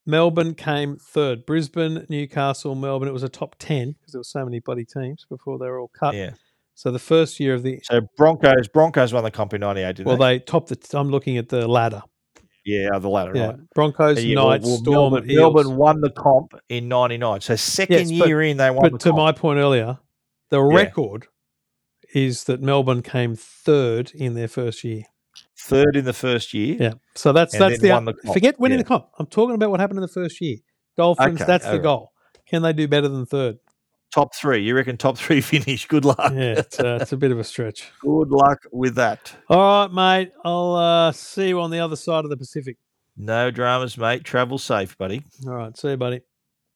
Melbourne 0.05 0.55
came 0.55 0.97
third. 0.97 1.47
Brisbane, 1.47 2.07
Newcastle, 2.09 2.75
Melbourne. 2.75 3.09
It 3.09 3.13
was 3.13 3.23
a 3.23 3.29
top 3.29 3.55
ten 3.59 3.93
because 3.93 4.13
there 4.13 4.19
were 4.21 4.25
so 4.25 4.45
many 4.45 4.59
bloody 4.59 4.85
teams 4.85 5.27
before 5.29 5.59
they 5.59 5.67
were 5.67 5.79
all 5.79 5.93
cut. 5.97 6.15
Yeah. 6.15 6.31
So 6.75 6.91
the 6.91 6.99
first 6.99 7.39
year 7.39 7.55
of 7.55 7.63
the 7.63 7.81
So 7.85 8.01
Broncos 8.17 8.69
Broncos 8.69 9.13
won 9.13 9.25
the 9.25 9.31
comp 9.31 9.55
in 9.55 9.61
'98. 9.61 10.05
Well, 10.05 10.17
they? 10.17 10.39
they 10.39 10.45
topped 10.45 10.69
the. 10.69 10.99
I'm 10.99 11.11
looking 11.11 11.37
at 11.37 11.49
the 11.49 11.69
ladder. 11.69 12.03
Yeah, 12.65 12.99
the 12.99 13.09
ladder. 13.09 13.33
Yeah, 13.35 13.47
right. 13.47 13.57
Broncos, 13.75 14.25
Yeah, 14.25 14.37
Knights, 14.37 14.65
well, 14.67 14.77
Storm, 14.79 14.95
Melbourne, 15.13 15.31
Eels. 15.31 15.39
Melbourne 15.41 15.77
won 15.77 16.01
the 16.01 16.11
comp 16.11 16.55
in 16.69 16.89
'99. 16.89 17.41
So 17.41 17.57
second 17.57 18.11
Yes, 18.11 18.19
but- 18.21 18.29
year 18.29 18.41
in, 18.43 18.57
they 18.57 18.71
won 18.71 18.85
the 18.85 18.91
But 18.93 19.01
to 19.01 19.09
comp. 19.11 19.17
my 19.19 19.33
point 19.33 19.59
earlier, 19.59 19.99
the 20.51 20.63
Yeah. 20.65 20.77
record 20.77 21.27
is 22.15 22.45
that 22.45 22.61
Melbourne 22.63 23.03
came 23.03 23.35
third 23.37 24.13
in 24.15 24.35
their 24.35 24.49
first 24.49 24.85
year. 24.85 25.03
Third 25.59 25.97
in 25.97 26.05
the 26.05 26.13
first 26.13 26.53
year. 26.55 26.77
Yeah. 26.79 26.93
So 27.15 27.33
that's 27.33 27.57
that's 27.57 27.81
the, 27.81 27.89
the 27.89 28.33
forget 28.33 28.59
winning 28.61 28.79
Yeah. 28.79 28.83
the 28.83 28.89
comp. 28.89 29.07
I'm 29.19 29.27
talking 29.27 29.55
about 29.55 29.71
what 29.71 29.81
happened 29.81 29.99
in 29.99 30.03
the 30.03 30.09
first 30.09 30.41
year. 30.41 30.59
Dolphins. 30.97 31.41
Okay, 31.41 31.45
that's 31.47 31.67
the 31.69 31.79
goal. 31.79 32.13
Can 32.49 32.63
they 32.63 32.73
do 32.73 32.87
better 32.87 33.09
than 33.09 33.25
third? 33.27 33.59
Top 34.13 34.35
three. 34.35 34.63
You 34.63 34.75
reckon 34.77 34.97
top 34.97 35.17
three 35.17 35.41
finish? 35.53 35.87
Good 35.87 36.05
luck. 36.05 36.33
Yeah, 36.33 36.59
it's, 36.59 36.79
uh, 36.79 36.99
it's 37.01 37.13
a 37.13 37.17
bit 37.17 37.33
of 37.33 37.39
a 37.39 37.45
stretch. 37.45 37.91
Good 38.01 38.31
luck 38.31 38.61
with 38.71 38.95
that. 38.97 39.35
All 39.49 39.89
right, 39.89 39.93
mate. 39.93 40.33
I'll 40.45 40.75
uh, 40.75 41.13
see 41.13 41.49
you 41.49 41.61
on 41.61 41.71
the 41.71 41.79
other 41.81 41.97
side 41.97 42.25
of 42.25 42.31
the 42.31 42.37
Pacific. 42.37 42.77
No 43.17 43.51
dramas, 43.51 43.97
mate. 43.97 44.25
Travel 44.25 44.59
safe, 44.59 44.97
buddy. 44.99 45.23
All 45.47 45.55
right. 45.55 45.77
See 45.77 45.91
you, 45.91 45.97
buddy. 45.97 46.21